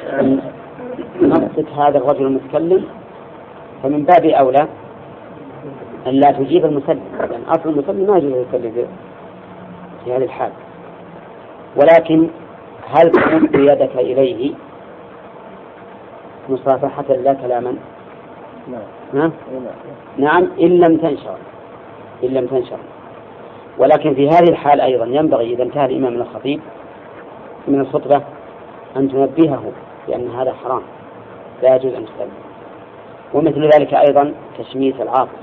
نقصد 1.21 1.65
هذا 1.77 1.97
الرجل 1.97 2.25
المتكلم 2.25 2.85
فمن 3.83 4.03
باب 4.03 4.25
أولى 4.25 4.67
أن 6.07 6.11
لا 6.11 6.31
تجيب 6.31 6.65
المسلم. 6.65 7.01
لأن 7.19 7.43
أصل 7.47 7.69
المسلم 7.69 8.07
ما 8.11 8.17
يجوز 8.17 8.31
يسلم 8.31 8.87
في 10.05 10.13
هذه 10.13 10.23
الحال. 10.23 10.51
ولكن 11.75 12.27
هل 12.87 13.11
تمد 13.11 13.55
يدك 13.55 13.95
إليه 13.95 14.53
مصافحة 16.49 17.13
لا 17.13 17.33
كلاما؟ 17.33 17.75
نعم. 19.13 19.31
نعم. 20.17 20.47
إن 20.59 20.79
لم 20.79 20.97
تنشر. 20.97 21.37
إن 22.23 22.29
لم 22.29 22.47
تنشر. 22.47 22.77
ولكن 23.77 24.13
في 24.13 24.29
هذه 24.29 24.49
الحال 24.49 24.81
أيضا 24.81 25.05
ينبغي 25.05 25.53
إذا 25.53 25.63
انتهى 25.63 25.85
الإمام 25.85 26.13
من 26.13 26.21
الخطيب 26.21 26.61
من 27.67 27.79
الخطبة 27.81 28.21
أن 28.97 29.09
تنبهه 29.09 29.71
بأن 30.07 30.27
هذا 30.27 30.53
حرام 30.53 30.81
لا 31.63 31.75
يجوز 31.75 31.93
أن 31.93 32.05
تسلم 32.05 32.29
ومثل 33.33 33.69
ذلك 33.75 33.93
أيضا 33.93 34.33
تشميت 34.57 35.01
العاطف. 35.01 35.41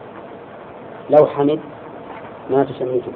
لو 1.11 1.27
حمد 1.27 1.61
ما 2.51 2.65
تشمته. 2.65 3.13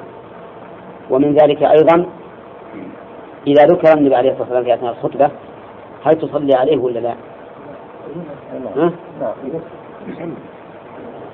ومن 1.09 1.33
ذلك 1.33 1.63
أيضا 1.63 2.05
إذا 3.47 3.65
ذكر 3.65 3.97
النبي 3.97 4.15
عليه 4.15 4.31
الصلاة 4.31 4.41
والسلام 4.41 4.63
في 4.63 4.73
أثناء 4.73 4.91
الخطبة 4.91 5.31
هل 6.03 6.13
تصلي 6.13 6.53
عليه 6.55 6.77
ولا 6.77 6.99
لا؟ 6.99 7.15
ها؟ 8.75 8.91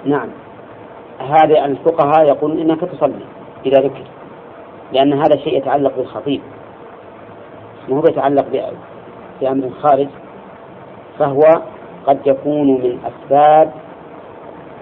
نعم. 0.05 0.29
هذا 1.19 1.65
الفقهاء 1.65 2.27
يقولون 2.27 2.59
إنك 2.59 2.81
تصلي 2.81 3.25
إذا 3.65 3.81
ذكر 3.81 4.03
لأن 4.93 5.13
هذا 5.13 5.35
الشيء 5.35 5.57
يتعلق 5.57 5.95
بالخطيب. 5.97 6.41
ما 7.89 7.97
هو 7.97 8.03
يتعلق 8.09 8.45
بأمر 9.41 9.69
خارج؟ 9.69 10.07
فهو 11.19 11.41
قد 12.07 12.19
يكون 12.25 12.67
من 12.67 12.99
أسباب 13.05 13.71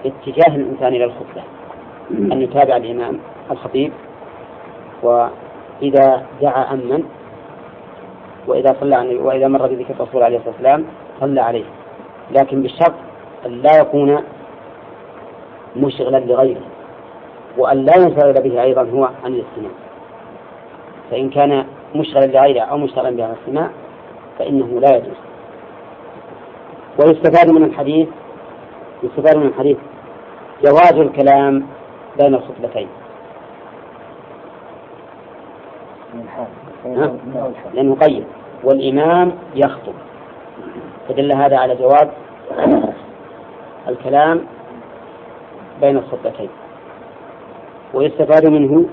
اتجاه 0.06 0.56
الإنسان 0.56 0.94
إلى 0.94 1.04
الخطبة. 1.04 1.42
أن 2.10 2.42
يتابع 2.42 2.76
الإمام 2.76 3.18
الخطيب 3.50 3.92
وإذا 5.02 6.22
دعا 6.42 6.74
أمن 6.74 7.04
وإذا 8.46 8.76
صلى 8.80 9.16
وإذا 9.16 9.48
مر 9.48 9.66
بذكر 9.66 9.94
الرسول 9.94 10.22
عليه 10.22 10.36
الصلاة 10.36 10.54
والسلام 10.54 10.84
صلى 11.20 11.40
عليه. 11.40 11.64
لكن 12.30 12.62
بالشرط 12.62 12.94
أن 13.46 13.62
لا 13.62 13.80
يكون 13.80 14.18
مشغلا 15.78 16.18
لغيره 16.18 16.60
وأن 17.58 17.84
لا 17.84 17.92
ينشغل 17.96 18.32
به 18.32 18.62
أيضا 18.62 18.82
هو 18.82 19.04
عن 19.04 19.34
الاستماع. 19.34 19.70
فإن 21.10 21.30
كان 21.30 21.64
مشغلا 21.94 22.26
لغيره 22.26 22.60
أو 22.60 22.78
مشغلا 22.78 23.10
به 23.10 23.24
عن 23.24 23.30
الاستماع 23.30 23.70
فإنه 24.38 24.80
لا 24.80 24.96
يجوز. 24.96 25.16
ويستفاد 26.98 27.50
من 27.50 27.64
الحديث 27.64 28.08
يستفاد 29.02 29.36
من 29.36 29.46
الحديث 29.46 29.76
جواز 30.64 30.94
الكلام 30.94 31.66
بين 32.18 32.34
الخطبتين. 32.34 32.88
لأنه 37.74 37.94
قيد 37.94 38.24
والإمام 38.64 39.32
يخطب. 39.54 39.94
فدل 41.08 41.32
هذا 41.32 41.56
على 41.58 41.74
جواز 41.74 42.08
الكلام 43.88 44.46
بين 45.80 45.96
الخطبتين. 45.96 46.48
ويستفاد 47.94 48.46
منه 48.46 48.88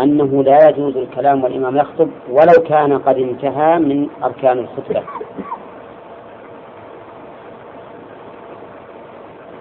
أنه 0.00 0.42
لا 0.42 0.68
يجوز 0.68 0.96
الكلام 0.96 1.44
والإمام 1.44 1.76
يخطب 1.76 2.08
ولو 2.30 2.62
كان 2.68 2.98
قد 2.98 3.18
انتهى 3.18 3.78
من 3.78 4.08
أركان 4.24 4.58
الخطبة. 4.58 5.02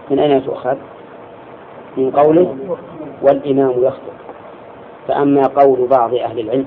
من 0.09 0.19
أين 0.19 0.45
تؤخذ؟ 0.45 0.77
من 1.97 2.11
قوله 2.11 2.55
والإمام 3.21 3.83
يخطب. 3.83 4.13
فأما 5.07 5.41
قول 5.41 5.87
بعض 5.87 6.13
أهل 6.13 6.39
العلم 6.39 6.65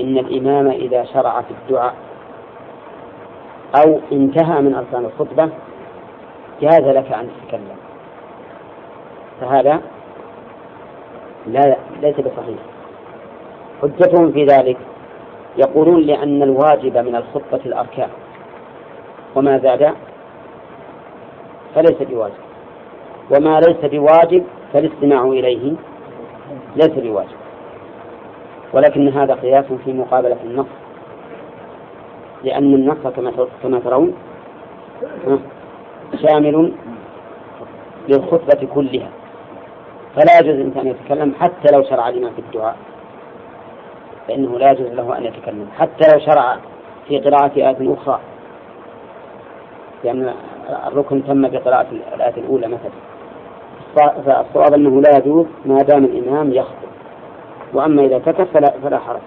إن 0.00 0.18
الإمام 0.18 0.68
إذا 0.68 1.04
شرع 1.04 1.40
في 1.40 1.50
الدعاء 1.50 1.94
أو 3.76 4.00
انتهى 4.12 4.60
من 4.60 4.74
أركان 4.74 5.04
الخطبة 5.04 5.50
جاز 6.60 6.82
لك 6.82 7.12
أن 7.12 7.28
تتكلم. 7.28 7.89
فهذا 9.40 9.80
لا 11.46 11.76
ليس 12.02 12.16
بصحيح. 12.20 12.58
حجتهم 13.82 14.32
في 14.32 14.44
ذلك 14.44 14.76
يقولون 15.58 16.02
لأن 16.02 16.42
الواجب 16.42 16.98
من 16.98 17.16
الخطبة 17.16 17.60
الأركان. 17.66 18.08
وما 19.36 19.58
زاد 19.58 19.94
فليس 21.74 22.02
بواجب. 22.02 22.34
وما 23.30 23.60
ليس 23.60 23.90
بواجب 23.92 24.44
فالاستماع 24.72 25.22
إليه 25.22 25.72
ليس 26.76 26.90
بواجب. 26.90 27.40
ولكن 28.72 29.08
هذا 29.08 29.34
قياس 29.34 29.64
في 29.84 29.92
مقابلة 29.92 30.36
النص. 30.44 30.66
لأن 32.44 32.74
النص 32.74 33.06
كما 33.62 33.80
ترون 33.80 34.14
شامل 36.22 36.72
للخطبة 38.08 38.68
كلها. 38.74 39.08
فلا 40.16 40.38
يجوز 40.40 40.54
الإنسان 40.54 40.80
أن 40.80 40.86
يتكلم 40.86 41.34
حتى 41.40 41.76
لو 41.76 41.82
شرع 41.82 42.08
الإمام 42.08 42.32
في 42.32 42.38
الدعاء. 42.38 42.76
فإنه 44.28 44.58
لا 44.58 44.70
يجوز 44.70 44.86
له 44.86 45.18
أن 45.18 45.24
يتكلم 45.24 45.68
حتى 45.78 46.12
لو 46.12 46.20
شرع 46.20 46.56
في 47.08 47.18
قراءة 47.18 47.52
آية 47.56 47.94
أخرى. 47.94 48.20
لأن 50.04 50.34
الركن 50.86 51.24
تم 51.24 51.48
بقراءة 51.48 51.86
الآية 52.14 52.36
الأولى 52.36 52.68
مثلا. 52.68 52.90
فالصواب 53.96 54.74
أنه 54.74 55.00
لا 55.00 55.18
يجوز 55.18 55.46
ما 55.64 55.78
دام 55.78 56.04
الإمام 56.04 56.52
يخطب. 56.52 56.90
وأما 57.72 58.04
إذا 58.04 58.18
سكت 58.18 58.48
فلا, 58.54 58.70
فلا 58.82 58.98
حرج. 58.98 59.20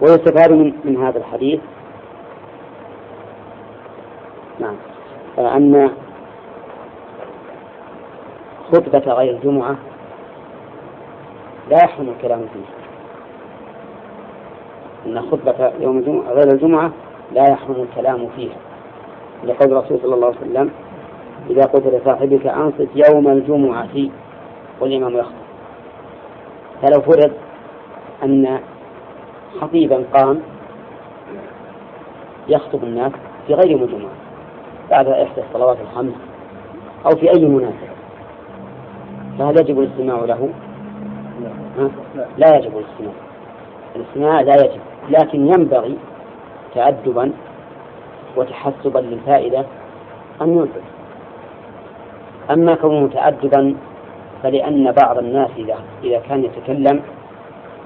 ويستفاد 0.00 0.52
من, 0.52 0.72
من 0.84 0.96
هذا 0.96 1.18
الحديث. 1.18 1.60
نعم. 4.60 4.76
أن 5.38 5.90
خطبة 8.72 9.12
غير 9.12 9.36
الجمعة 9.36 9.76
لا 11.70 11.76
يحرم 11.84 12.08
الكلام 12.08 12.40
فيه. 12.52 12.72
أن 15.06 15.22
خطبة 15.22 15.72
يوم 15.80 15.98
الجمعة 15.98 16.32
غير 16.32 16.52
الجمعة 16.52 16.90
لا 17.32 17.50
يحرم 17.50 17.86
الكلام 17.90 18.28
فيها. 18.36 18.56
لقول 19.44 19.72
الرسول 19.72 19.98
صلى 20.02 20.14
الله 20.14 20.26
عليه 20.26 20.36
وسلم 20.36 20.70
إذا 21.50 21.62
قلت 21.62 21.86
لصاحبك 21.86 22.46
أنصت 22.46 22.88
يوم 22.94 23.28
الجمعة 23.28 24.08
والإمام 24.80 25.16
يخطب. 25.16 25.42
فلو 26.82 27.00
فرض 27.02 27.32
أن 28.22 28.60
خطيبا 29.60 30.04
قام 30.14 30.40
يخطب 32.48 32.84
الناس 32.84 33.12
في 33.46 33.54
غير 33.54 33.70
يوم 33.70 33.82
الجمعة 33.82 34.12
بعد 34.90 35.08
إحدى 35.08 35.40
الصلوات 35.40 35.76
الخمس 35.80 36.14
أو 37.06 37.10
في 37.10 37.30
أي 37.36 37.46
مناسبة. 37.46 37.92
فهل 39.38 39.60
يجب 39.60 39.80
الاستماع 39.80 40.24
له؟ 40.24 40.48
لا 42.38 42.56
يجب 42.56 42.72
الاستماع. 42.78 43.12
الاستماع 43.96 44.40
لا 44.40 44.64
يجب 44.64 44.80
لكن 45.08 45.46
ينبغي 45.46 45.96
تأدبا 46.74 47.32
وتحسبا 48.36 48.98
للفائدة 48.98 49.64
أن 50.42 50.56
ينفذ. 50.56 50.80
أما 52.50 52.74
كونه 52.74 53.08
تأدبا 53.08 53.76
فلأن 54.42 54.92
بعض 55.02 55.18
الناس 55.18 55.50
إذا 55.58 55.76
إذا 56.04 56.18
كان 56.18 56.44
يتكلم 56.44 57.02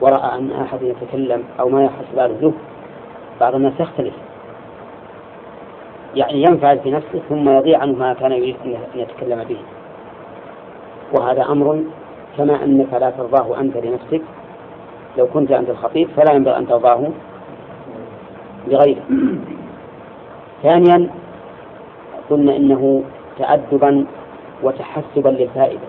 ورأى 0.00 0.38
أن 0.38 0.52
أحد 0.52 0.82
يتكلم 0.82 1.44
أو 1.60 1.68
ما 1.68 1.84
يحس 1.84 2.14
له 2.14 2.52
بعض 3.40 3.54
الناس 3.54 3.72
يختلف. 3.80 4.14
يعني 6.14 6.42
ينفعل 6.42 6.78
في 6.78 6.90
نفسه 6.90 7.20
ثم 7.28 7.48
يضيع 7.48 7.78
عنه 7.78 7.98
ما 7.98 8.14
كان 8.14 8.32
يريد 8.32 8.56
أن 8.64 8.76
يتكلم 8.94 9.44
به. 9.44 9.58
وهذا 11.12 11.42
أمر 11.42 11.82
كما 12.38 12.64
أنك 12.64 12.92
لا 12.92 13.10
ترضاه 13.10 13.60
أنت 13.60 13.76
لنفسك. 13.76 14.22
لو 15.18 15.26
كنت 15.26 15.52
أنت 15.52 15.70
الخطيب 15.70 16.08
فلا 16.16 16.34
ينبغي 16.34 16.56
أن 16.56 16.66
ترضاه 16.66 17.08
لغيره 18.68 19.02
ثانيا 20.62 21.10
قلنا 22.30 22.56
إنه 22.56 23.02
تأدبا 23.38 24.06
وتحسبا 24.62 25.28
للفائدة. 25.28 25.88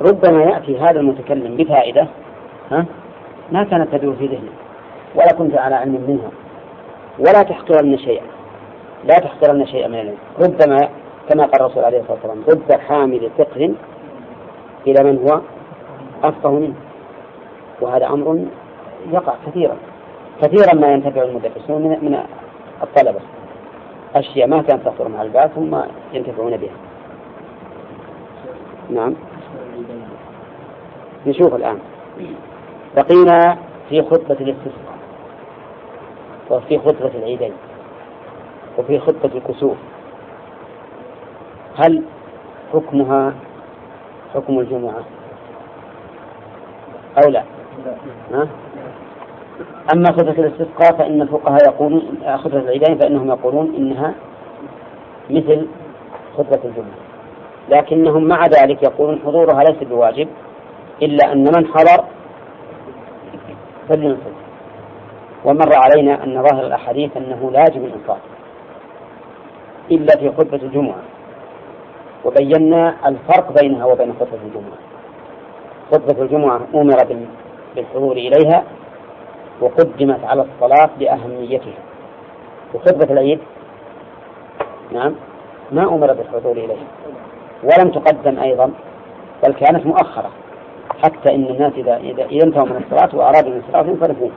ربما 0.00 0.42
يأتي 0.42 0.78
هذا 0.78 1.00
المتكلم 1.00 1.56
بفائدة 1.56 2.06
ها 2.70 2.86
ما 3.52 3.64
كانت 3.64 3.94
تدور 3.94 4.14
في 4.14 4.26
ذهنه 4.26 4.52
ولا 5.14 5.32
كنت 5.38 5.58
على 5.58 5.74
علم 5.74 6.04
منها 6.08 6.30
ولا 7.18 7.42
تحقرن 7.42 7.98
شيئا 7.98 8.24
لا 9.04 9.14
تحقرن 9.14 9.66
شيئا 9.66 9.88
من 9.88 9.94
العلم. 9.94 10.16
ربما 10.38 10.88
كما 11.28 11.42
قال 11.42 11.60
الرسول 11.60 11.84
عليه 11.84 12.00
الصلاة 12.00 12.18
والسلام 12.24 12.44
رب 12.50 12.80
حامل 12.80 13.30
فقه 13.38 13.74
إلى 14.86 15.12
من 15.12 15.28
هو 15.28 15.40
أفقه 16.24 16.50
منه. 16.50 16.74
وهذا 17.80 18.06
أمر 18.06 18.44
يقع 19.12 19.34
كثيرا. 19.46 19.76
كثيرا 20.42 20.74
ما 20.74 20.92
ينتفع 20.92 21.22
المدرسون 21.22 21.82
من, 21.82 21.88
من 21.88 22.18
الطلبة. 22.82 23.20
أشياء 24.14 24.48
ما 24.48 24.62
كانت 24.62 24.86
تخطر 24.86 25.08
مع 25.08 25.22
البعث 25.22 25.54
ثم 25.54 25.76
ينتفعون 26.12 26.56
بها. 26.56 26.76
نعم. 28.90 29.14
نشوف 31.26 31.54
الآن. 31.54 31.78
بقينا 32.96 33.58
في 33.88 34.02
خطبة 34.02 34.36
الاستسقاء. 34.40 34.96
وفي 36.50 36.78
خطبة 36.78 37.10
العيدين. 37.14 37.52
وفي 38.78 38.98
خطبة 38.98 39.30
الكسوف. 39.34 39.76
هل 41.76 42.02
حكمها 42.72 43.34
حكم 44.36 44.58
الجمعة. 44.60 45.04
أو 47.24 47.30
لا؟ 47.30 47.42
ها؟ 48.32 48.48
أما 49.94 50.12
خطبة 50.12 50.30
الاستسقاء 50.30 50.98
فإن 50.98 51.22
الفقهاء 51.22 51.58
يقولون 51.66 52.18
خطبة 52.36 52.58
العيدين 52.58 52.98
فإنهم 52.98 53.28
يقولون 53.28 53.74
إنها 53.74 54.14
مثل 55.30 55.66
خطبة 56.36 56.60
الجمعة. 56.64 56.96
لكنهم 57.68 58.24
مع 58.24 58.44
ذلك 58.46 58.82
يقولون 58.82 59.20
حضورها 59.26 59.64
ليس 59.64 59.88
بواجب 59.88 60.28
إلا 61.02 61.32
أن 61.32 61.44
من 61.44 61.66
حضر 61.66 62.04
فلينصت. 63.88 64.36
ومر 65.44 65.70
علينا 65.74 66.24
أن 66.24 66.42
ظاهر 66.42 66.66
الأحاديث 66.66 67.16
أنه 67.16 67.50
لا 67.52 67.60
يجب 67.60 67.84
الإنصات 67.84 68.20
إلا 69.90 70.16
في 70.16 70.30
خطبة 70.30 70.62
الجمعة. 70.62 71.02
وبينا 72.26 72.94
الفرق 73.06 73.62
بينها 73.62 73.84
وبين 73.84 74.12
خطبة 74.20 74.38
الجمعة. 74.46 74.78
خطبة 75.92 76.22
الجمعة 76.22 76.60
أمر 76.74 77.26
بالحضور 77.76 78.16
إليها 78.16 78.64
وقدمت 79.60 80.24
على 80.24 80.42
الصلاة 80.42 80.90
لأهميتها 81.00 81.74
وخطبة 82.74 83.12
العيد 83.12 83.38
نعم 84.92 85.14
ما 85.72 85.82
أمر 85.82 86.12
بالحضور 86.12 86.52
إليها. 86.52 86.86
ولم 87.62 87.90
تقدم 87.90 88.38
أيضا 88.38 88.70
بل 89.46 89.54
كانت 89.54 89.86
مؤخرة. 89.86 90.30
حتى 91.04 91.34
إن 91.34 91.44
الناس 91.44 91.72
إذا 91.76 91.96
إذا 91.96 92.44
انتهوا 92.44 92.66
من 92.66 92.84
الصلاة 92.84 93.16
وأرادوا 93.16 93.50
من 93.50 93.62
الصلاة 93.68 93.86
ينصرفون 93.86 94.32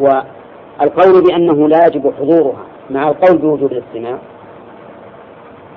والقول 0.00 1.22
بأنه 1.22 1.68
لا 1.68 1.86
يجب 1.86 2.12
حضورها 2.18 2.64
مع 2.90 3.08
القول 3.08 3.38
بوجوب 3.38 3.72
الاستماع 3.72 4.18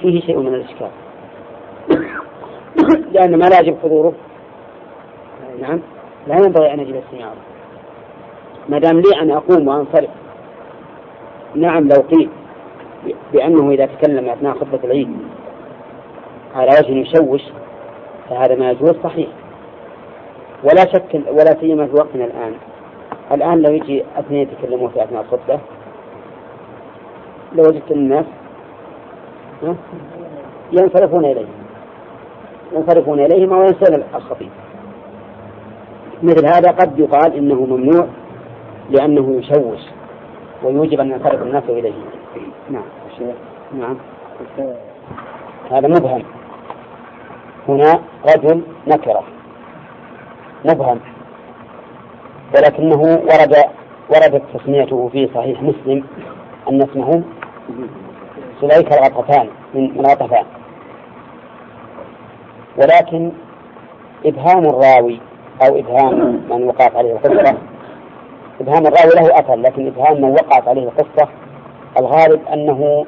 فيه 0.01 0.21
شيء 0.21 0.39
من 0.39 0.55
الإشكال. 0.55 0.89
لأن 3.11 3.39
ما 3.39 3.45
لا 3.45 3.59
يجب 3.59 3.77
حضوره. 3.83 4.13
نعم. 5.61 5.79
لا 6.27 6.35
ينبغي 6.35 6.73
أن 6.73 6.79
يجب 6.79 6.95
استماعه 6.95 7.33
ما 8.69 8.79
دام 8.79 8.99
لي 8.99 9.21
أن 9.21 9.31
أقوم 9.31 9.67
وأنصرف. 9.67 10.09
نعم 11.55 11.87
لو 11.87 12.01
قيل 12.01 12.29
بأنه 13.33 13.71
إذا 13.71 13.85
تكلم 13.85 14.29
أثناء 14.29 14.53
خطبة 14.53 14.79
العيد 14.83 15.17
على 16.55 16.69
وجه 16.69 16.91
يشوش 16.91 17.41
فهذا 18.29 18.55
ما 18.55 18.71
يجوز 18.71 18.95
صحيح. 19.03 19.27
ولا 20.63 20.85
شك 20.93 21.21
ولا 21.27 21.59
سيما 21.59 21.87
في 21.87 21.93
وقتنا 21.93 22.25
الآن. 22.25 22.53
الآن 23.31 23.61
لو 23.61 23.73
يجي 23.73 24.03
أثنين 24.17 24.41
يتكلمون 24.41 24.89
في 24.89 25.03
أثناء 25.03 25.21
الخطبة 25.21 25.59
لوجدت 27.55 27.91
الناس 27.91 28.25
ينصرفون 30.71 31.25
إليه. 31.25 31.47
ينصرفون 32.73 33.19
إليهما 33.19 33.57
وينسون 33.57 34.03
الخطيب 34.15 34.49
مثل 36.23 36.45
هذا 36.45 36.71
قد 36.71 36.99
يقال 36.99 37.35
إنه 37.35 37.65
ممنوع 37.65 38.07
لأنه 38.89 39.39
يشوش 39.39 39.79
ويوجب 40.63 40.99
أن 40.99 41.11
ينصرف 41.11 41.41
الناس 41.41 41.63
إليه. 41.69 41.93
نعم. 42.69 42.83
نعم. 43.79 43.97
هذا 45.71 45.87
مبهم. 45.87 46.23
هنا 47.67 47.99
رجل 48.35 48.61
نكرة. 48.87 49.23
مبهم. 50.65 50.99
ولكنه 52.55 53.01
ورد 53.01 53.55
وردت 54.09 54.41
تسميته 54.53 55.09
في 55.11 55.29
صحيح 55.35 55.61
مسلم 55.63 56.03
أن 56.69 56.81
اسمه 56.81 57.23
سليك 58.61 58.93
الغطفان 58.93 59.47
من 59.73 59.97
من 59.97 60.05
غطفان 60.05 60.45
ولكن 62.77 63.31
إبهام 64.25 64.65
الراوي 64.65 65.19
أو 65.61 65.79
إبهام 65.79 66.43
من 66.49 66.63
وقعت 66.67 66.95
عليه 66.95 67.11
القصة 67.13 67.57
إبهام 68.61 68.87
الراوي 68.87 69.13
له 69.15 69.39
أثر 69.39 69.55
لكن 69.55 69.87
إبهام 69.87 70.21
من 70.21 70.31
وقعت 70.31 70.67
عليه 70.67 70.83
القصة 70.83 71.27
الغالب 71.99 72.41
أنه 72.53 73.05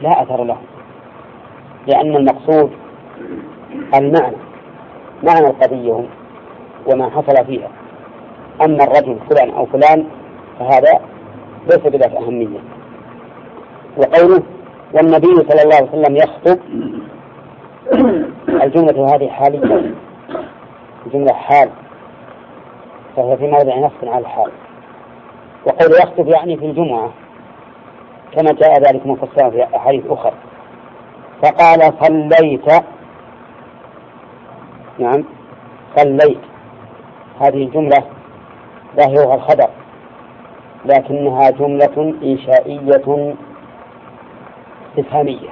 لا 0.00 0.22
أثر 0.22 0.44
له 0.44 0.56
لأن 1.86 2.16
المقصود 2.16 2.70
المعنى 3.94 4.36
معنى 5.22 5.46
القضية 5.46 6.04
وما 6.86 7.10
حصل 7.10 7.46
فيها. 7.46 7.68
أما 8.64 8.84
الرجل 8.84 9.16
فلان 9.30 9.50
أو 9.50 9.66
فلان 9.66 10.04
فهذا 10.58 11.00
ليس 11.66 11.78
بذات 11.78 12.14
أهمية. 12.14 12.58
وقوله 13.96 14.42
والنبي 14.94 15.34
صلى 15.34 15.62
الله 15.62 15.76
عليه 15.76 15.88
وسلم 15.88 16.16
يخطب. 16.16 16.58
الجملة 18.48 19.14
هذه 19.14 19.28
حالية. 19.28 19.94
الجملة 21.06 21.32
حال. 21.32 21.70
فهي 23.16 23.36
في 23.36 23.46
موضع 23.46 23.78
نص 23.78 23.92
على 24.02 24.18
الحال. 24.18 24.50
وقول 25.66 25.92
يخطب 25.92 26.28
يعني 26.28 26.56
في 26.56 26.66
الجمعة 26.66 27.10
كما 28.32 28.52
جاء 28.52 28.80
ذلك 28.80 29.06
مفسرا 29.06 29.50
في 29.50 29.76
أحاديث 29.76 30.06
أخرى. 30.08 30.32
فقال 31.42 31.92
صليت. 32.02 32.84
نعم 34.98 35.24
صليت. 35.96 36.40
هذه 37.40 37.62
الجملة 37.62 38.04
ظاهرها 38.96 39.34
الخبر 39.34 39.70
لكنها 40.84 41.50
جملة 41.50 42.14
إنشائية. 42.22 43.34
استفهامية 44.90 45.48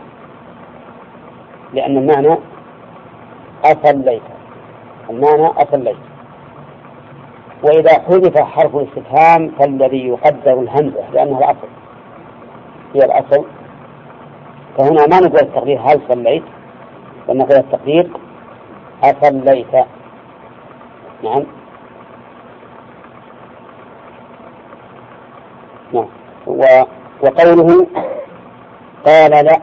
لأن 1.73 1.97
المعنى 1.99 2.39
أصليت. 3.65 4.23
المعنى 5.11 5.47
أصليت. 5.47 5.97
وإذا 7.63 7.93
حذف 7.93 8.39
حرف 8.39 8.77
الاستفهام 8.77 9.51
فالذي 9.59 10.09
يقدر 10.09 10.61
الهمزة 10.61 11.11
لأنها 11.13 11.39
الأصل. 11.39 11.69
هي 12.95 13.01
الأصل. 13.05 13.45
فهنا 14.79 15.07
ما 15.07 15.21
نقول 15.21 15.41
التقدير 15.41 15.81
هل 15.81 16.01
صليت 16.09 16.43
بل 17.29 17.37
نقول 17.37 17.57
التقدير 17.57 18.11
أصليت. 19.05 19.75
نعم. 21.25 21.45
نعم. 25.93 26.07
وقوله 27.23 27.87
قال 29.09 29.31
لا. 29.31 29.59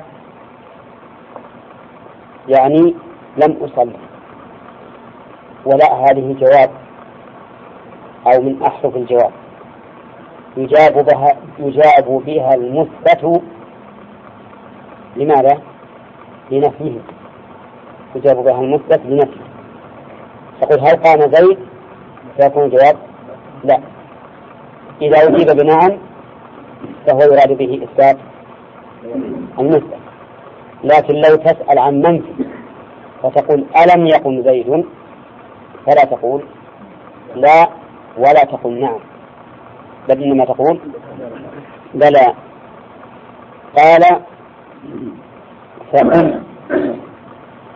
يعني 2.47 2.95
لم 3.38 3.57
أصلي. 3.61 3.95
ولا 5.65 5.93
هذه 5.93 6.35
جواب. 6.39 6.69
أو 8.27 8.41
من 8.41 8.63
أحرف 8.63 8.95
الجواب. 8.95 9.31
يجاب 10.57 11.05
بها 11.05 11.27
يجاب 11.59 12.22
بها 12.26 12.55
المثبت 12.55 13.41
لماذا؟ 15.15 15.61
لنفيه. 16.51 16.99
يجاب 18.15 18.43
بها 18.43 18.59
المثبت 18.59 19.01
لنفيه. 19.05 19.45
تقول 20.61 20.80
هل 20.80 20.95
قام 20.95 21.19
زيد؟ 21.31 21.57
فيكون 22.39 22.63
الجواب 22.63 22.97
لا. 23.63 23.80
إذا 25.01 25.27
أجيب 25.27 25.47
بناء 25.47 25.99
فهو 27.07 27.19
يراد 27.19 27.57
به 27.57 27.84
إثبات. 27.84 28.17
المثبت 29.60 29.98
لكن 30.84 31.14
لو 31.14 31.36
تسأل 31.36 31.80
عن 31.80 32.02
منفي 32.02 32.45
فتقول 33.23 33.65
ألم 33.77 34.07
يقم 34.07 34.41
زيد؟ 34.41 34.86
فلا 35.86 36.03
تقول 36.06 36.44
لا 37.36 37.69
ولا 38.18 38.44
تقول 38.44 38.80
نعم. 38.80 38.99
بل 40.10 40.23
إنما 40.23 40.45
تقول 40.45 40.80
بلى. 41.94 42.34
قال 43.77 44.22
فقم 45.94 46.41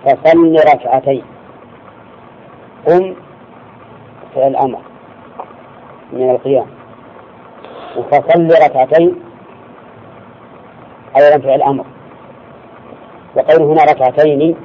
فصل 0.06 0.56
ركعتين. 0.74 1.24
قم 2.88 3.16
فعل 4.36 4.56
أمر 4.56 4.80
من 6.14 6.30
القيام. 6.30 6.68
وفصل 7.98 8.48
ركعتين 8.66 9.29
أيضا 11.18 11.38
فعل 11.38 11.62
أمر 11.62 11.86
وقوله 13.36 13.66
هنا 13.66 13.84
ركعتين 13.84 14.56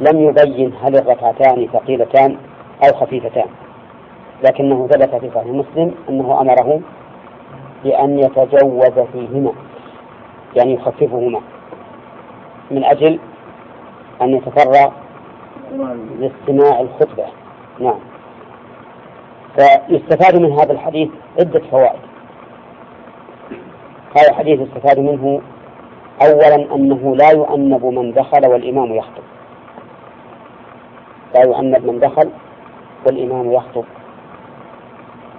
لم 0.00 0.20
يبين 0.20 0.72
هل 0.82 0.96
الركعتان 0.96 1.68
ثقيلتان 1.72 2.36
أو 2.84 2.98
خفيفتان 3.00 3.46
لكنه 4.44 4.86
ثبت 4.86 5.14
في 5.14 5.30
صحيح 5.34 5.46
مسلم 5.46 5.94
أنه 6.08 6.40
أمره 6.40 6.80
بأن 7.84 8.18
يتجوز 8.18 8.98
فيهما 9.12 9.52
يعني 10.56 10.74
يخففهما 10.74 11.40
من 12.70 12.84
أجل 12.84 13.18
أن 14.22 14.34
يتفرغ 14.34 14.90
لاستماع 16.18 16.80
الخطبة. 16.80 17.24
نعم. 17.80 17.98
فيستفاد 19.56 20.40
من 20.40 20.52
هذا 20.52 20.72
الحديث 20.72 21.08
عدة 21.40 21.60
فوائد. 21.70 22.11
هذا 24.16 24.28
الحديث 24.30 24.60
يستفاد 24.60 24.98
منه 24.98 25.40
أولا 26.22 26.74
أنه 26.74 27.16
لا 27.16 27.30
يؤنب 27.30 27.84
من 27.84 28.12
دخل 28.12 28.46
والإمام 28.46 28.94
يخطب. 28.94 29.22
لا 31.34 31.40
يؤنب 31.44 31.86
من 31.86 31.98
دخل 31.98 32.30
والإمام 33.06 33.52
يخطب. 33.52 33.84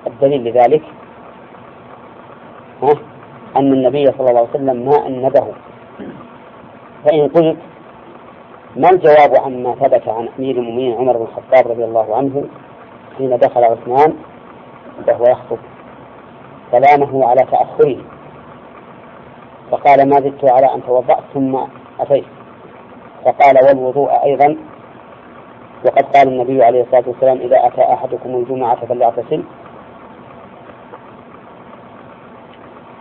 الدليل 0.07 0.43
لذلك 0.43 0.83
ها؟ 2.83 2.93
أن 3.57 3.73
النبي 3.73 4.05
صلى 4.05 4.29
الله 4.29 4.39
عليه 4.39 4.49
وسلم 4.49 4.85
ما 4.85 5.07
أنبه. 5.07 5.47
فإن 7.05 7.27
قلت 7.27 7.57
ما 8.75 8.89
الجواب 8.89 9.35
عما 9.45 9.75
ثبت 9.75 10.07
عن 10.07 10.29
أمير 10.39 10.57
المؤمنين 10.57 10.97
عمر 10.97 11.17
بن 11.17 11.23
الخطاب 11.23 11.71
رضي 11.71 11.83
الله 11.85 12.15
عنه 12.15 12.43
حين 13.17 13.37
دخل 13.37 13.63
عثمان 13.63 14.13
وهو 15.07 15.25
يخطب؟ 15.25 15.57
كلامه 16.71 17.27
على 17.27 17.45
تأخره. 17.51 18.12
فقال 19.73 20.09
ما 20.09 20.21
زدت 20.21 20.51
على 20.51 20.73
أن 20.75 20.83
توضأت 20.83 21.23
ثم 21.33 21.55
أتيت. 21.99 22.25
فقال 23.25 23.55
والوضوء 23.65 24.23
أيضا. 24.23 24.57
وقد 25.85 26.03
قال 26.15 26.27
النبي 26.27 26.63
عليه 26.63 26.81
الصلاة 26.81 27.03
والسلام 27.07 27.37
إذا 27.37 27.67
أتى 27.67 27.81
أحدكم 27.81 28.29
الجمعة 28.35 28.85
فليغتسل. 28.85 29.43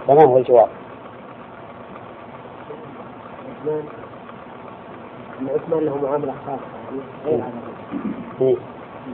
فما 0.07 0.25
هو 0.25 0.39
الجواب؟ 0.39 0.69
أن 5.41 5.49
عثمان 5.49 5.85
له 5.85 5.97
معاملة 5.97 6.35
خاصة 6.47 7.03
غير 7.25 7.43
عن 7.43 7.53
إيه. 8.41 8.57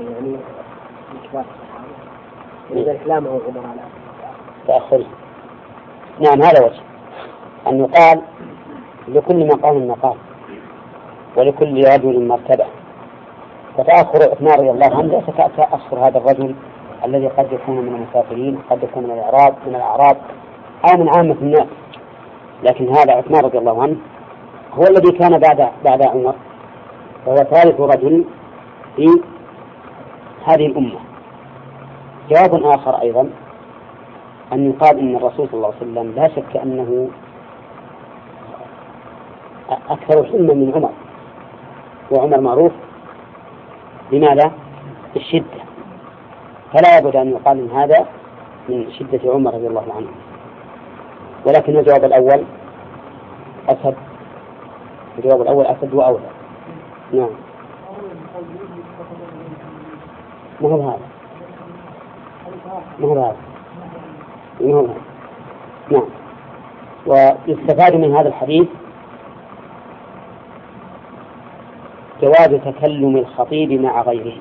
يعني 0.00 0.36
كبار 1.30 1.44
ولذلك 2.70 3.00
لامه 3.06 3.30
عمر 3.30 3.66
على 3.66 3.80
تأخره 4.66 5.06
نعم 6.20 6.42
هذا 6.42 6.64
وجه. 6.64 6.87
أن 7.68 7.80
يقال 7.80 8.22
لكل 9.08 9.46
مقام 9.46 9.88
مقام 9.88 10.16
ولكل 11.36 11.84
رجل 11.84 12.28
مرتبة 12.28 12.64
فتأخر 13.76 14.30
عثمان 14.30 14.52
رضي 14.58 14.70
الله 14.70 14.96
عنه 14.96 15.02
ليس 15.02 15.24
كتأخر 15.30 15.98
هذا 15.98 16.18
الرجل 16.18 16.54
الذي 17.04 17.28
قد 17.28 17.52
يكون 17.52 17.76
من 17.76 17.94
المسافرين 17.94 18.58
قد 18.70 18.82
يكون 18.82 19.04
من 19.04 19.10
الأعراب 19.10 19.54
من 19.66 19.74
الأعراب 19.74 20.16
أو 20.90 21.02
من 21.02 21.08
عامة 21.16 21.36
الناس. 21.42 21.66
لكن 22.62 22.88
هذا 22.88 23.12
عثمان 23.12 23.44
رضي 23.44 23.58
الله 23.58 23.82
عنه 23.82 23.96
هو 24.74 24.82
الذي 24.82 25.18
كان 25.18 25.38
بعد 25.38 25.68
بعد 25.84 26.02
عمر 26.02 26.34
وهو 27.26 27.36
ثالث 27.36 27.80
رجل 27.80 28.24
في 28.96 29.06
هذه 30.44 30.66
الأمة. 30.66 30.98
جواب 32.30 32.64
آخر 32.64 33.00
أيضا 33.02 33.30
أن 34.52 34.70
يقال 34.70 34.98
أن 34.98 35.16
الرسول 35.16 35.48
صلى 35.48 35.54
الله 35.54 35.66
عليه 35.66 35.76
وسلم 35.76 36.12
لا 36.16 36.28
شك 36.28 36.56
أنه 36.56 37.08
أكثر 39.70 40.24
حلما 40.24 40.54
من 40.54 40.72
عمر. 40.74 40.90
وعمر 42.10 42.40
معروف 42.40 42.72
لماذا؟ 44.12 44.52
الشدة 45.16 45.58
فلا 46.72 46.98
يبد 46.98 47.16
أن 47.16 47.30
يقال 47.30 47.58
إن 47.58 47.70
هذا 47.70 48.06
من 48.68 48.92
شدة 48.92 49.32
عمر 49.32 49.54
رضي 49.54 49.66
الله 49.66 49.84
عنه. 49.96 50.08
ولكن 51.46 51.76
الجواب 51.76 52.04
الأول 52.04 52.44
أسد. 53.68 53.94
الجواب 55.18 55.42
الأول 55.42 55.66
أسد 55.66 55.94
وأولى. 55.94 56.28
نعم. 57.12 57.30
ما 60.60 60.68
هو 60.68 60.88
هذا؟ 60.88 60.98
ما 62.98 63.08
هو 63.08 63.24
هذا؟ 63.24 63.36
ما 64.60 64.74
هو 64.74 64.80
هذا؟ 64.80 64.94
نعم. 65.90 66.08
ويستفاد 67.06 67.94
من 67.94 68.16
هذا 68.16 68.28
الحديث 68.28 68.68
جواز 72.22 72.60
تكلم 72.64 73.16
الخطيب 73.16 73.72
مع 73.72 74.02
غيره. 74.02 74.36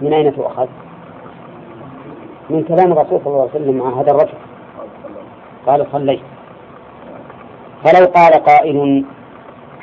من 0.00 0.12
أين 0.12 0.36
تؤخذ؟ 0.36 0.68
من 2.50 2.62
كلام 2.62 2.92
الرسول 2.92 3.20
صلى 3.24 3.26
الله 3.26 3.40
عليه 3.40 3.50
وسلم 3.50 3.78
مع 3.78 4.00
هذا 4.00 4.10
الرجل. 4.10 4.38
قال 5.66 5.86
صليت. 5.92 6.20
فلو 7.84 8.06
قال 8.06 8.32
قائل 8.32 9.04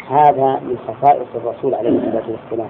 هذا 0.09 0.59
من 0.59 0.77
خصائص 0.87 1.27
الرسول 1.35 1.75
عليه 1.75 1.89
الصلاة 1.89 2.23
والسلام. 2.29 2.69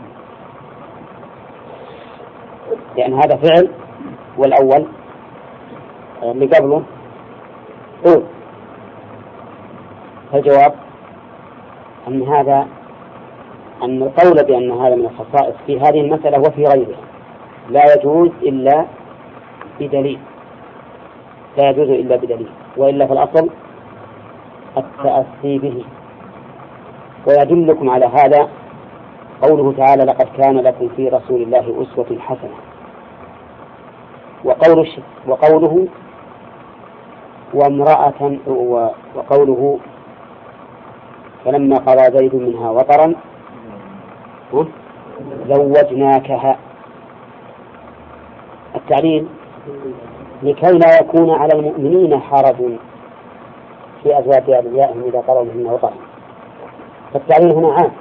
لأن 2.97 3.13
هذا 3.13 3.35
فعل 3.35 3.69
والأول 4.37 4.85
اللي 6.23 6.45
قبله 6.45 6.83
قول. 8.05 8.23
فالجواب 10.31 10.73
أن 12.09 12.21
هذا 12.23 12.67
أن 13.83 14.03
القول 14.03 14.43
بأن 14.43 14.71
هذا 14.71 14.95
من 14.95 15.05
الخصائص 15.05 15.55
في 15.67 15.79
هذه 15.79 16.01
المسألة 16.01 16.39
وفي 16.39 16.63
غيرها 16.63 16.99
لا 17.69 17.93
يجوز 17.93 18.29
إلا 18.41 18.85
بدليل 19.79 20.19
لا 21.57 21.69
يجوز 21.69 21.89
إلا 21.89 22.15
بدليل 22.15 22.49
وإلا 22.77 23.07
في 23.07 23.13
الأصل 23.13 23.49
التأسي 24.77 25.57
به. 25.57 25.83
ويدلكم 27.27 27.89
على 27.89 28.05
هذا 28.05 28.49
قوله 29.41 29.73
تعالى 29.77 30.03
لقد 30.03 30.27
كان 30.37 30.57
لكم 30.57 30.89
في 30.95 31.09
رسول 31.09 31.41
الله 31.41 31.59
أسوة 31.59 32.19
حسنة 32.19 32.55
وقول 34.43 34.87
وقوله 35.27 35.87
وامرأة 37.53 38.37
وقوله 39.15 39.79
فلما 41.45 41.77
قضى 41.77 42.17
زيد 42.17 42.35
منها 42.35 42.69
وطرا 42.69 43.13
زوجناكها. 45.47 46.57
التعليل 48.75 49.27
لكي 50.43 50.71
لا 50.71 50.99
يكون 50.99 51.29
على 51.29 51.53
المؤمنين 51.53 52.19
حرج 52.19 52.55
في 54.03 54.19
أزواج 54.19 54.49
أوليائهم 54.49 55.03
إذا 55.03 55.19
قضوا 55.19 55.43
منهن 55.43 55.65
وطرا. 55.73 55.93
فالتعليل 57.13 57.51
هنا 57.51 57.73
عام. 57.73 57.91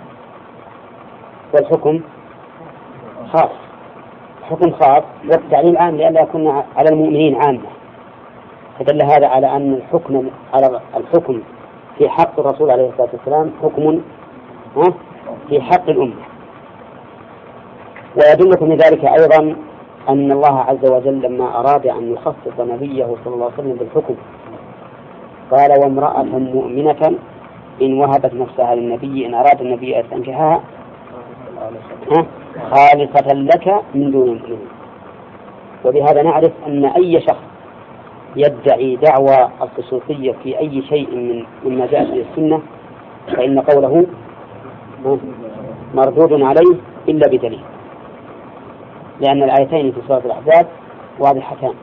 والحكم 1.55 2.01
خاص. 3.33 3.51
حكم 4.43 4.71
خاص 4.71 5.03
والتعليل 5.31 5.77
عام 5.77 5.97
لئلا 5.97 6.21
يكون 6.21 6.63
على 6.77 6.89
المؤمنين 6.89 7.43
عامة. 7.43 7.69
فدل 8.79 9.03
هذا 9.03 9.27
على 9.27 9.57
أن 9.57 9.75
الحكم 9.75 10.31
على 10.55 10.81
الحكم 10.97 11.43
في 11.99 12.09
حق 12.09 12.41
الرسول 12.41 12.71
عليه 12.71 12.89
الصلاة 12.89 13.09
والسلام 13.13 13.51
حكم؟ 13.63 14.01
في 15.49 15.61
حق 15.61 15.89
الأمة 15.91 16.15
ويدلكم 18.17 18.73
ذلك 18.73 19.05
أيضا 19.05 19.57
أن 20.09 20.33
الله 20.33 20.59
عز 20.61 20.91
وجل 20.91 21.21
لما 21.23 21.61
أراد 21.61 21.87
أن 21.87 22.13
يخصص 22.13 22.61
نبيه 22.61 23.07
صلى 23.25 23.35
الله 23.35 23.45
عليه 23.45 23.55
وسلم 23.55 23.75
بالحكم 23.75 24.15
قال 25.51 25.81
وامرأة 25.81 26.23
مؤمنة 26.23 27.19
إن 27.83 28.01
وهبت 28.01 28.35
نفسها 28.35 28.75
للنبي 28.75 29.27
إن 29.27 29.35
أراد 29.35 29.61
النبي 29.61 29.97
أن 29.97 30.05
يستنكحها 30.05 30.61
خالصة 32.71 33.33
لك 33.35 33.83
من 33.95 34.11
دون 34.11 34.29
المؤمنين 34.29 34.69
وبهذا 35.85 36.23
نعرف 36.23 36.53
أن 36.67 36.85
أي 36.85 37.21
شخص 37.21 37.48
يدعي 38.39 38.97
دعوى 38.97 39.49
الخصوصية 39.63 40.35
في 40.43 40.59
أي 40.59 40.83
شيء 40.89 41.11
من 41.17 41.45
مما 41.65 41.87
جاء 41.87 42.05
في 42.05 42.25
السنة 42.31 42.61
فإن 43.37 43.61
قوله 43.61 44.07
مردود 45.95 46.33
عليه 46.43 46.77
إلا 47.09 47.27
بدليل 47.29 47.61
لأن 49.21 49.43
الآيتين 49.43 49.93
في 49.93 50.01
سورة 50.09 50.23
الأحزاب 50.25 50.67
واضحتان 51.19 51.75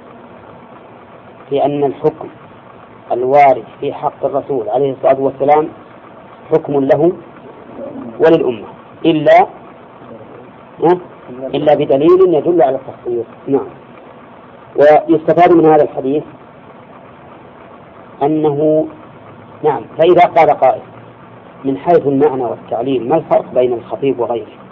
في 1.49 1.65
أن 1.65 1.83
الحكم 1.83 2.27
الوارد 3.11 3.63
في 3.79 3.93
حق 3.93 4.25
الرسول 4.25 4.69
عليه 4.69 4.91
الصلاة 4.91 5.19
والسلام 5.21 5.67
حكم 6.51 6.73
له 6.79 7.11
وللأمة 8.19 8.67
إلا 9.05 9.47
إلا 11.53 11.73
بدليل 11.75 12.33
يدل 12.33 12.61
على 12.61 12.75
التخصيص. 12.77 13.25
نعم. 13.47 13.67
ويستفاد 14.75 15.53
من 15.53 15.65
هذا 15.65 15.83
الحديث 15.83 16.23
أنه 18.23 18.87
نعم 19.63 19.81
فإذا 19.97 20.25
قال 20.25 20.49
قائل 20.49 20.81
من 21.65 21.77
حيث 21.77 22.07
المعنى 22.07 22.43
والتعليل 22.43 23.09
ما 23.09 23.15
الفرق 23.15 23.45
بين 23.53 23.73
الخطيب 23.73 24.19
وغيره؟ 24.19 24.65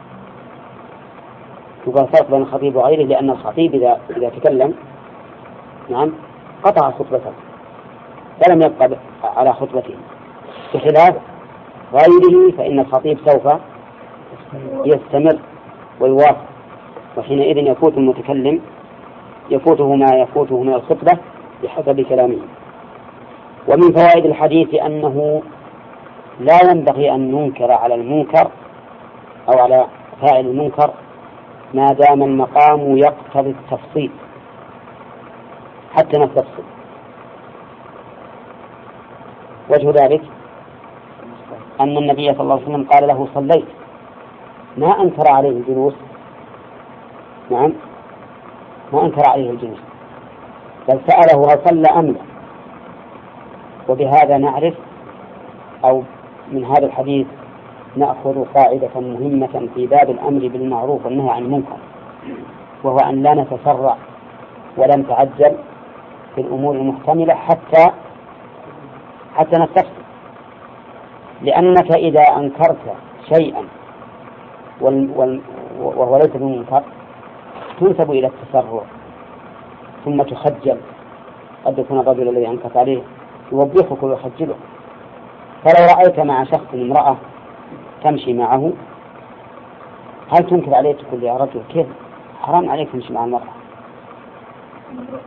يقال 1.87 2.07
فرق 2.07 2.31
بين 2.31 2.41
الخطيب 2.41 2.75
وغيره 2.75 3.03
لأن 3.03 3.29
الخطيب 3.29 3.75
إذا 3.75 3.99
إذا 4.17 4.29
تكلم 4.29 4.73
نعم 5.89 6.11
قطع 6.63 6.91
خطبته 6.91 7.31
فلم 8.45 8.61
يبقى 8.61 8.89
على 9.23 9.53
خطبته 9.53 9.93
بخلاف 10.73 11.15
غيره 11.93 12.51
فإن 12.57 12.79
الخطيب 12.79 13.17
سوف 13.25 13.53
يستمر 14.85 15.39
ويواصل 15.99 16.35
وحينئذ 17.17 17.57
يفوت 17.57 17.97
المتكلم 17.97 18.59
يفوته 19.49 19.95
ما 19.95 20.15
يفوته 20.15 20.63
من 20.63 20.73
الخطبة 20.73 21.17
بحسب 21.63 22.01
كلامه 22.01 22.37
ومن 23.67 23.93
فوائد 23.93 24.25
الحديث 24.25 24.73
أنه 24.75 25.41
لا 26.39 26.71
ينبغي 26.71 27.11
أن 27.11 27.31
ننكر 27.31 27.71
على 27.71 27.95
المنكر 27.95 28.51
أو 29.49 29.59
على 29.59 29.85
فاعل 30.21 30.45
المنكر 30.45 30.93
ما 31.73 31.87
دام 31.87 32.23
المقام 32.23 32.97
يقتضي 32.97 33.49
التفصيل 33.49 34.11
حتى 35.93 36.19
نستفصل 36.19 36.63
وجه 39.69 40.03
ذلك 40.03 40.21
أن 41.81 41.97
النبي 41.97 42.27
صلى 42.29 42.41
الله 42.41 42.53
عليه 42.53 42.63
وسلم 42.63 42.83
قال 42.83 43.07
له 43.07 43.27
صليت. 43.35 43.65
ما 44.77 45.01
أنكر 45.01 45.31
عليه 45.31 45.49
الجلوس. 45.49 45.93
نعم. 47.51 47.73
ما 48.93 49.05
أنكر 49.05 49.29
عليه 49.29 49.49
الجلوس. 49.49 49.79
بل 50.89 50.99
سأله 51.07 51.53
هل 51.53 51.59
صلى 51.65 51.87
أم 51.87 52.05
لا؟ 52.05 52.32
وبهذا 53.89 54.37
نعرف 54.37 54.73
أو 55.85 56.03
من 56.51 56.65
هذا 56.65 56.85
الحديث 56.85 57.27
نأخذ 57.95 58.45
قاعدة 58.55 58.89
مهمة 58.99 59.69
في 59.75 59.87
باب 59.87 60.09
الأمر 60.09 60.47
بالمعروف 60.47 61.05
والنهي 61.05 61.29
عن 61.29 61.41
المنكر 61.43 61.77
وهو 62.83 62.97
أن 62.97 63.23
لا 63.23 63.33
نتسرع 63.33 63.97
ولا 64.77 64.95
نتعجل 64.97 65.55
في 66.35 66.41
الأمور 66.41 66.75
المحتملة 66.75 67.33
حتى 67.33 67.91
حتى 69.35 69.57
نستفسر 69.59 70.03
لأنك 71.41 71.91
إذا 71.91 72.21
أنكرت 72.37 72.77
شيئا 73.33 73.63
وهو 74.81 76.17
ليس 76.17 76.31
بمنكر 76.35 76.83
تنسب 77.79 78.11
إلى 78.11 78.27
التسرع 78.27 78.81
ثم 80.05 80.21
تخجل 80.21 80.77
قد 81.65 81.79
يكون 81.79 81.99
الرجل 81.99 82.29
الذي 82.29 82.47
أنكرت 82.47 82.77
عليه 82.77 83.01
يوبخك 83.53 84.03
ويخجلك. 84.03 84.55
فلو 85.63 85.85
رأيت 85.95 86.19
مع 86.19 86.43
شخص 86.43 86.73
امرأة 86.73 87.17
تمشي 88.03 88.33
معه 88.33 88.71
هل 90.31 90.49
تنكر 90.49 90.75
عليه 90.75 90.93
تقول 90.93 91.23
يا 91.23 91.37
رجل 91.37 91.61
كيف 91.69 91.87
حرام 92.41 92.69
عليك 92.69 92.89
تمشي 92.91 93.13
مع 93.13 93.23
المرأة. 93.23 93.53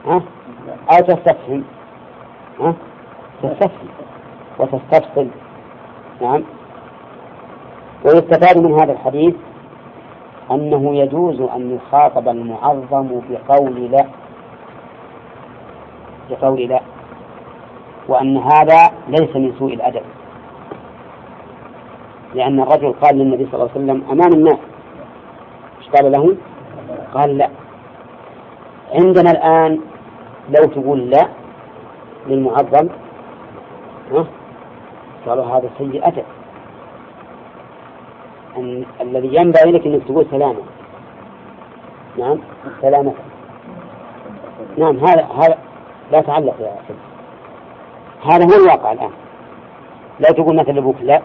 ها؟ 0.07 0.23
أو 0.93 0.99
تستفهم. 1.07 1.65
ها؟ 2.61 2.75
تستفهم 3.43 3.89
وتستفصل 4.59 5.29
نعم. 6.21 6.43
ويستفاد 8.05 8.59
من 8.59 8.73
هذا 8.81 8.93
الحديث 8.93 9.35
أنه 10.51 10.97
يجوز 10.97 11.41
أن 11.41 11.77
يخاطب 11.77 12.29
المعظم 12.29 13.21
بقول 13.31 13.91
لا. 13.91 14.07
بقول 16.31 16.61
لا. 16.61 16.81
وأن 18.09 18.37
هذا 18.37 18.91
ليس 19.09 19.37
من 19.37 19.55
سوء 19.59 19.75
الأدب. 19.75 20.03
لأن 22.35 22.61
الرجل 22.61 22.93
قال 22.93 23.19
للنبي 23.19 23.47
صلى 23.47 23.55
الله 23.55 23.71
عليه 23.75 23.85
وسلم 23.85 24.11
أمام 24.11 24.33
الناس. 24.33 24.59
إيش 25.79 25.89
قال 25.89 26.13
له؟ 26.13 26.37
قال 27.15 27.39
لا. 27.39 27.51
عندنا 28.93 29.31
الآن 29.31 29.81
لو 30.49 30.67
تقول 30.67 31.11
لا 31.11 31.29
للمعظم 32.27 32.89
قالوا 35.27 35.45
هذا 35.45 35.71
سيء 35.79 36.09
أدب. 36.09 36.25
أن 38.57 38.85
الذي 39.01 39.35
ينبغي 39.35 39.73
لك 39.73 39.87
أنك 39.87 40.03
تقول 40.05 40.27
سلامة. 40.31 40.63
نعم؟ 42.19 42.39
سلامة. 42.83 43.13
نعم 44.79 44.97
هذا 44.99 45.27
هذا 45.39 45.59
لا 46.13 46.21
تعلق 46.21 46.55
يا 46.61 46.67
أخي. 46.67 46.95
هذا 48.31 48.45
هو 48.45 48.63
الواقع 48.63 48.93
الآن. 48.93 49.11
لا 50.21 50.29
تقول 50.29 50.57
مثل 50.57 50.79
أبوك 50.79 50.97
لا 51.03 51.23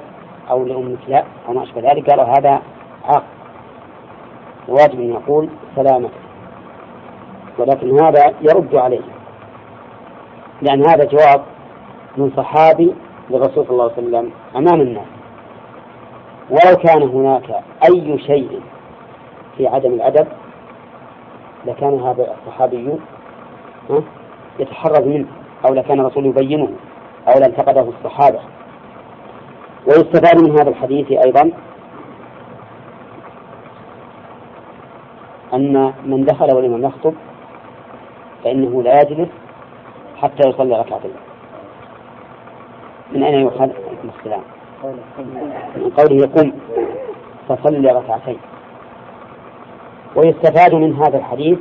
أو 0.50 0.64
لأمك 0.64 1.00
لا 1.08 1.24
أو 1.48 1.54
ما 1.54 1.64
أشبه 1.64 1.82
ذلك. 1.82 2.10
قالوا 2.10 2.26
هذا 2.26 2.62
عاق 3.06 3.24
واجب 4.68 5.00
أن 5.00 5.10
يقول 5.10 5.50
سلامة. 5.76 6.10
ولكن 7.58 8.04
هذا 8.04 8.34
يرد 8.42 8.76
عليه. 8.76 9.02
لأن 10.62 10.90
هذا 10.90 11.06
جواب 11.06 11.42
من 12.18 12.32
صحابي 12.38 12.94
للرسول 13.30 13.66
صلى 13.66 13.72
الله 13.72 13.84
عليه 13.84 13.94
وسلم 13.94 14.32
أمام 14.56 14.82
الناس. 14.82 15.08
ولو 16.50 16.78
كان 16.78 17.04
هناك 17.04 17.64
أي 17.90 18.20
شيء 18.20 18.62
في 19.58 19.68
عدم 19.68 19.94
الأدب 19.94 20.28
لكان 21.66 22.00
هذا 22.00 22.36
الصحابي 22.38 22.94
يتحرز 24.60 25.08
منه 25.08 25.28
أو 25.66 25.74
لكان 25.74 26.00
الرسول 26.00 26.26
يبينه. 26.26 26.70
أو 27.28 27.40
لانتقده 27.40 27.82
الصحابة. 27.90 28.40
ويستفاد 29.88 30.42
من 30.42 30.52
هذا 30.52 30.70
الحديث 30.70 31.12
أيضا 31.12 31.52
أن 35.54 35.94
من 36.06 36.26
دخل 36.26 36.56
ولمن 36.56 36.84
يخطب 36.84 37.14
فإنه 38.44 38.84
لا 38.84 39.02
يجلس 39.02 39.30
حتى 40.18 40.50
يصلي 40.50 40.80
ركعتين. 40.80 41.12
من 43.12 43.24
أين 43.24 43.40
يؤخذ؟ 43.40 43.70
السلام؟ 44.20 44.42
من 45.76 45.90
قوله 45.90 46.28
قم 46.28 46.54
فصلي 47.50 47.92
ركعتين. 47.92 48.38
ويستفاد 50.16 50.76
من 50.76 50.96
هذا 50.96 51.18
الحديث 51.18 51.60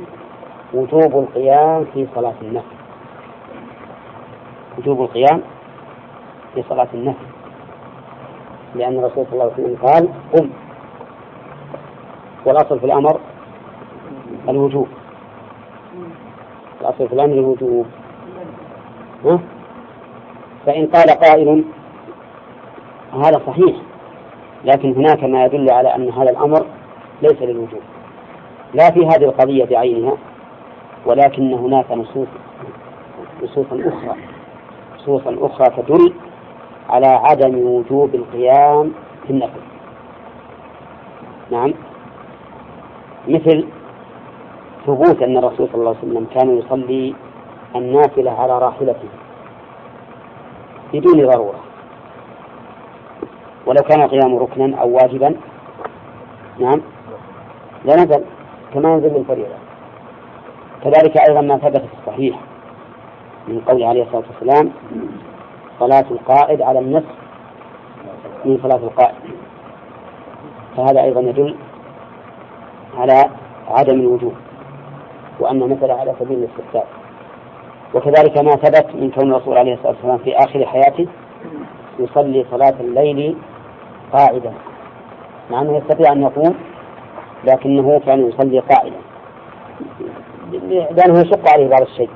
وجوب 0.73 1.19
القيام 1.19 1.85
في 1.93 2.07
صلاة 2.15 2.33
النفل. 2.41 2.80
وجوب 4.77 5.01
القيام 5.01 5.41
في 6.55 6.63
صلاة 6.69 6.87
النفل 6.93 7.25
لأن 8.75 8.99
الرسول 8.99 9.25
صلى 9.25 9.33
الله 9.33 9.43
عليه 9.43 9.63
وسلم 9.63 9.77
قال 9.87 10.09
قم 10.33 10.49
والأصل 12.45 12.79
في 12.79 12.85
الأمر 12.85 13.19
الوجوب. 14.49 14.87
الأصل 16.81 17.07
في 17.07 17.13
الأمر 17.13 17.33
الوجوب. 17.33 17.85
ها؟ 19.25 19.39
فإن 20.65 20.87
قال 20.87 21.09
قائل 21.09 21.63
هذا 23.13 23.41
صحيح 23.47 23.75
لكن 24.65 24.93
هناك 24.93 25.23
ما 25.23 25.45
يدل 25.45 25.71
على 25.71 25.95
أن 25.95 26.09
هذا 26.09 26.29
الأمر 26.29 26.65
ليس 27.21 27.41
للوجوب. 27.41 27.81
لا 28.73 28.91
في 28.91 28.99
هذه 29.05 29.23
القضية 29.23 29.65
بعينها 29.65 30.17
ولكن 31.05 31.53
هناك 31.53 31.91
نصوص 31.91 32.27
نصوصا 33.43 33.79
أخرى. 33.87 34.15
نصوصا 35.01 35.37
أخرى 35.41 35.83
تدل 35.83 36.13
على 36.89 37.07
عدم 37.07 37.57
وجوب 37.57 38.15
القيام 38.15 38.91
في 39.27 39.29
النفل 39.29 39.61
نعم. 41.51 41.73
مثل 43.27 43.67
ثبوت 44.85 45.21
أن 45.21 45.37
الرسول 45.37 45.67
صلى 45.67 45.75
الله 45.75 45.95
عليه 45.97 46.11
وسلم 46.11 46.27
كان 46.35 46.57
يصلي 46.57 47.15
النافلة 47.75 48.31
على 48.31 48.59
راحلته 48.59 49.09
بدون 50.93 51.25
ضرورة. 51.29 51.59
ولو 53.65 53.81
كان 53.89 54.01
القيام 54.01 54.37
ركنا 54.37 54.77
أو 54.77 54.89
واجبا. 54.89 55.35
نعم. 56.59 56.81
لنزل 57.85 58.23
كما 58.73 58.93
ينزل 58.93 59.15
الفريضة. 59.15 59.55
كذلك 60.83 61.17
أيضا 61.29 61.41
ما 61.41 61.57
ثبت 61.57 61.81
في 61.81 61.93
الصحيح. 62.01 62.50
من 63.47 63.61
قول 63.67 63.83
عليه 63.83 64.03
الصلاة 64.03 64.23
والسلام 64.31 64.71
صلاة 65.79 66.05
القائد 66.11 66.61
على 66.61 66.79
النصف 66.79 67.15
من 68.45 68.59
صلاة 68.63 68.83
القائد. 68.83 69.15
فهذا 70.77 71.01
أيضا 71.01 71.21
يدل 71.21 71.55
على 72.97 73.29
عدم 73.67 73.99
الوجوب 73.99 74.33
وأن 75.39 75.59
مثل 75.59 75.91
على 75.91 76.15
سبيل 76.19 76.37
الاستحسان 76.37 76.83
وكذلك 77.93 78.37
ما 78.43 78.51
ثبت 78.51 78.95
من 78.95 79.11
كون 79.11 79.31
الرسول 79.31 79.57
عليه 79.57 79.73
الصلاة 79.73 79.91
والسلام 79.91 80.17
في 80.17 80.35
آخر 80.35 80.65
حياته 80.65 81.07
يصلي 81.99 82.45
صلاة 82.51 82.73
الليل 82.79 83.37
قاعدا 84.13 84.53
مع 85.51 85.61
أنه 85.61 85.77
يستطيع 85.77 86.11
أن 86.11 86.21
يقوم 86.21 86.55
لكنه 87.43 87.99
كان 88.05 88.27
يصلي 88.27 88.59
قاعدا. 88.59 88.97
لأنه 90.91 91.19
يشق 91.19 91.49
عليه 91.49 91.67
بعض 91.67 91.81
الشيء. 91.81 92.09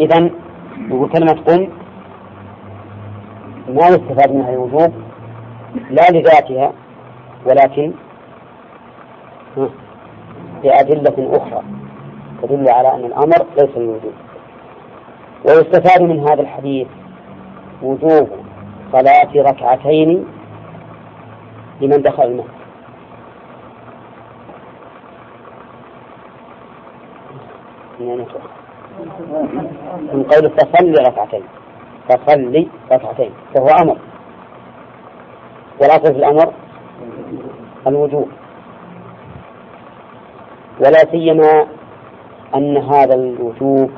إذا 0.00 0.30
يقول 0.90 1.08
كلمة 1.08 1.32
قم 1.32 1.68
ما 3.68 3.88
يستفاد 3.88 4.32
منها 4.32 4.50
الوجوب 4.50 4.92
لا 5.90 6.10
لذاتها 6.10 6.72
ولكن 7.46 7.92
لأدلة 10.64 11.36
أخرى 11.36 11.62
تدل 12.42 12.70
على 12.70 12.94
أن 12.94 13.04
الأمر 13.04 13.46
ليس 13.56 13.76
للوجوب 13.76 14.12
ويستفاد 15.44 16.02
من 16.02 16.20
هذا 16.20 16.40
الحديث 16.40 16.88
وجوب 17.82 18.28
صلاة 18.92 19.30
ركعتين 19.36 20.24
لمن 21.80 22.02
دخل 22.02 22.22
المسجد. 22.22 22.58
من 30.12 30.22
قول 30.22 30.50
فصلي 30.50 30.94
ركعتين. 31.08 31.42
فصلي 32.08 32.68
ركعتين. 32.92 33.30
فهو 33.54 33.66
أمر. 33.82 33.98
والأصل 35.80 36.12
في 36.12 36.18
الأمر 36.18 36.52
الوجوب. 37.86 38.28
ولا 40.80 40.98
سيما 41.10 41.66
أن 42.54 42.76
هذا 42.76 43.14
الوجوب 43.14 43.90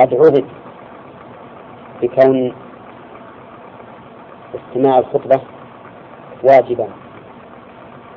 قد 0.00 0.14
عرف 0.14 0.44
بكون 2.02 2.54
استماع 4.54 4.98
الخطبة 4.98 5.40
واجبا. 6.42 6.88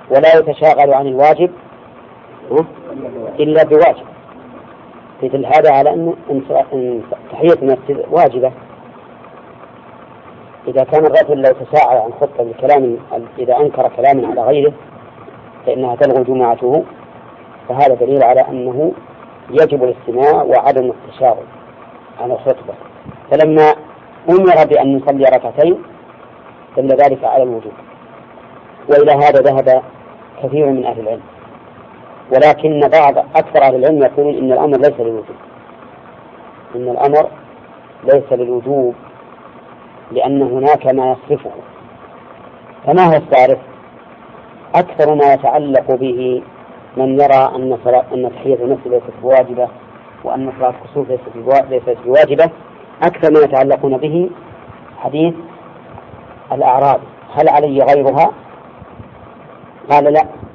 ولا 0.09 0.37
يتشاغل 0.37 0.93
عن 0.93 1.07
الواجب 1.07 1.51
إلا 3.39 3.63
بواجب. 3.63 4.16
مثل 5.23 5.45
هذا 5.45 5.71
على 5.71 5.89
أن 5.89 7.01
تحية 7.31 7.53
المسجد 7.61 8.05
واجبة. 8.11 8.51
إذا 10.67 10.83
كان 10.83 11.05
الرجل 11.05 11.41
لو 11.41 11.53
تساءل 11.65 11.97
عن 11.97 12.13
خطة 12.21 12.43
بكلام 12.43 12.97
إذا 13.39 13.57
أنكر 13.57 13.91
كلاما 13.97 14.27
على 14.27 14.41
غيره 14.41 14.73
فإنها 15.65 15.95
تلغو 15.95 16.23
جماعته 16.23 16.83
فهذا 17.69 17.93
دليل 17.93 18.23
على 18.23 18.41
أنه 18.41 18.91
يجب 19.49 19.83
الاستماع 19.83 20.43
وعدم 20.43 20.91
التشاغل 20.91 21.45
عن 22.19 22.31
الخطبة. 22.31 22.73
فلما 23.31 23.73
أمر 24.29 24.65
بأن 24.65 24.97
نصلي 24.97 25.23
ركعتين 25.23 25.77
دل 26.77 26.87
ذلك 26.87 27.23
على 27.23 27.43
الوجوب. 27.43 27.73
وإلى 28.89 29.11
هذا 29.11 29.41
ذهب 29.41 29.81
كثير 30.43 30.65
من 30.65 30.85
أهل 30.85 30.99
العلم. 30.99 31.21
ولكن 32.31 32.79
بعض 32.79 33.17
أكثر 33.17 33.63
أهل 33.63 33.75
العلم 33.75 34.03
يقولون 34.03 34.35
إن 34.35 34.51
الأمر 34.51 34.77
ليس 34.77 34.99
للوجوب. 34.99 35.35
إن 36.75 36.89
الأمر 36.89 37.29
ليس 38.03 38.31
للوجوب 38.31 38.95
لأن 40.11 40.41
هناك 40.41 40.87
ما 40.87 41.11
يصرفه. 41.11 41.51
فما 42.85 43.03
هو 43.03 43.17
الصارف؟ 43.17 43.57
أكثر 44.75 45.15
ما 45.15 45.33
يتعلق 45.33 45.95
به 45.95 46.43
من 46.97 47.19
يرى 47.19 47.51
أن 47.55 47.77
أن 48.13 48.31
تحية 48.35 48.55
المسجد 48.55 48.87
ليست 48.87 49.13
بواجبة 49.23 49.67
وأن 50.23 50.51
صلاة 50.59 50.73
الكسوف 50.83 51.09
ليست 51.69 51.97
بواجبة. 52.05 52.49
أكثر 53.03 53.33
ما 53.33 53.39
يتعلقون 53.39 53.97
به 53.97 54.29
حديث 54.97 55.33
الأعراب. 56.51 56.99
هل 57.35 57.49
علي 57.49 57.81
غيرها؟ 57.81 58.31
قال 59.89 60.03
لا. 60.13 60.46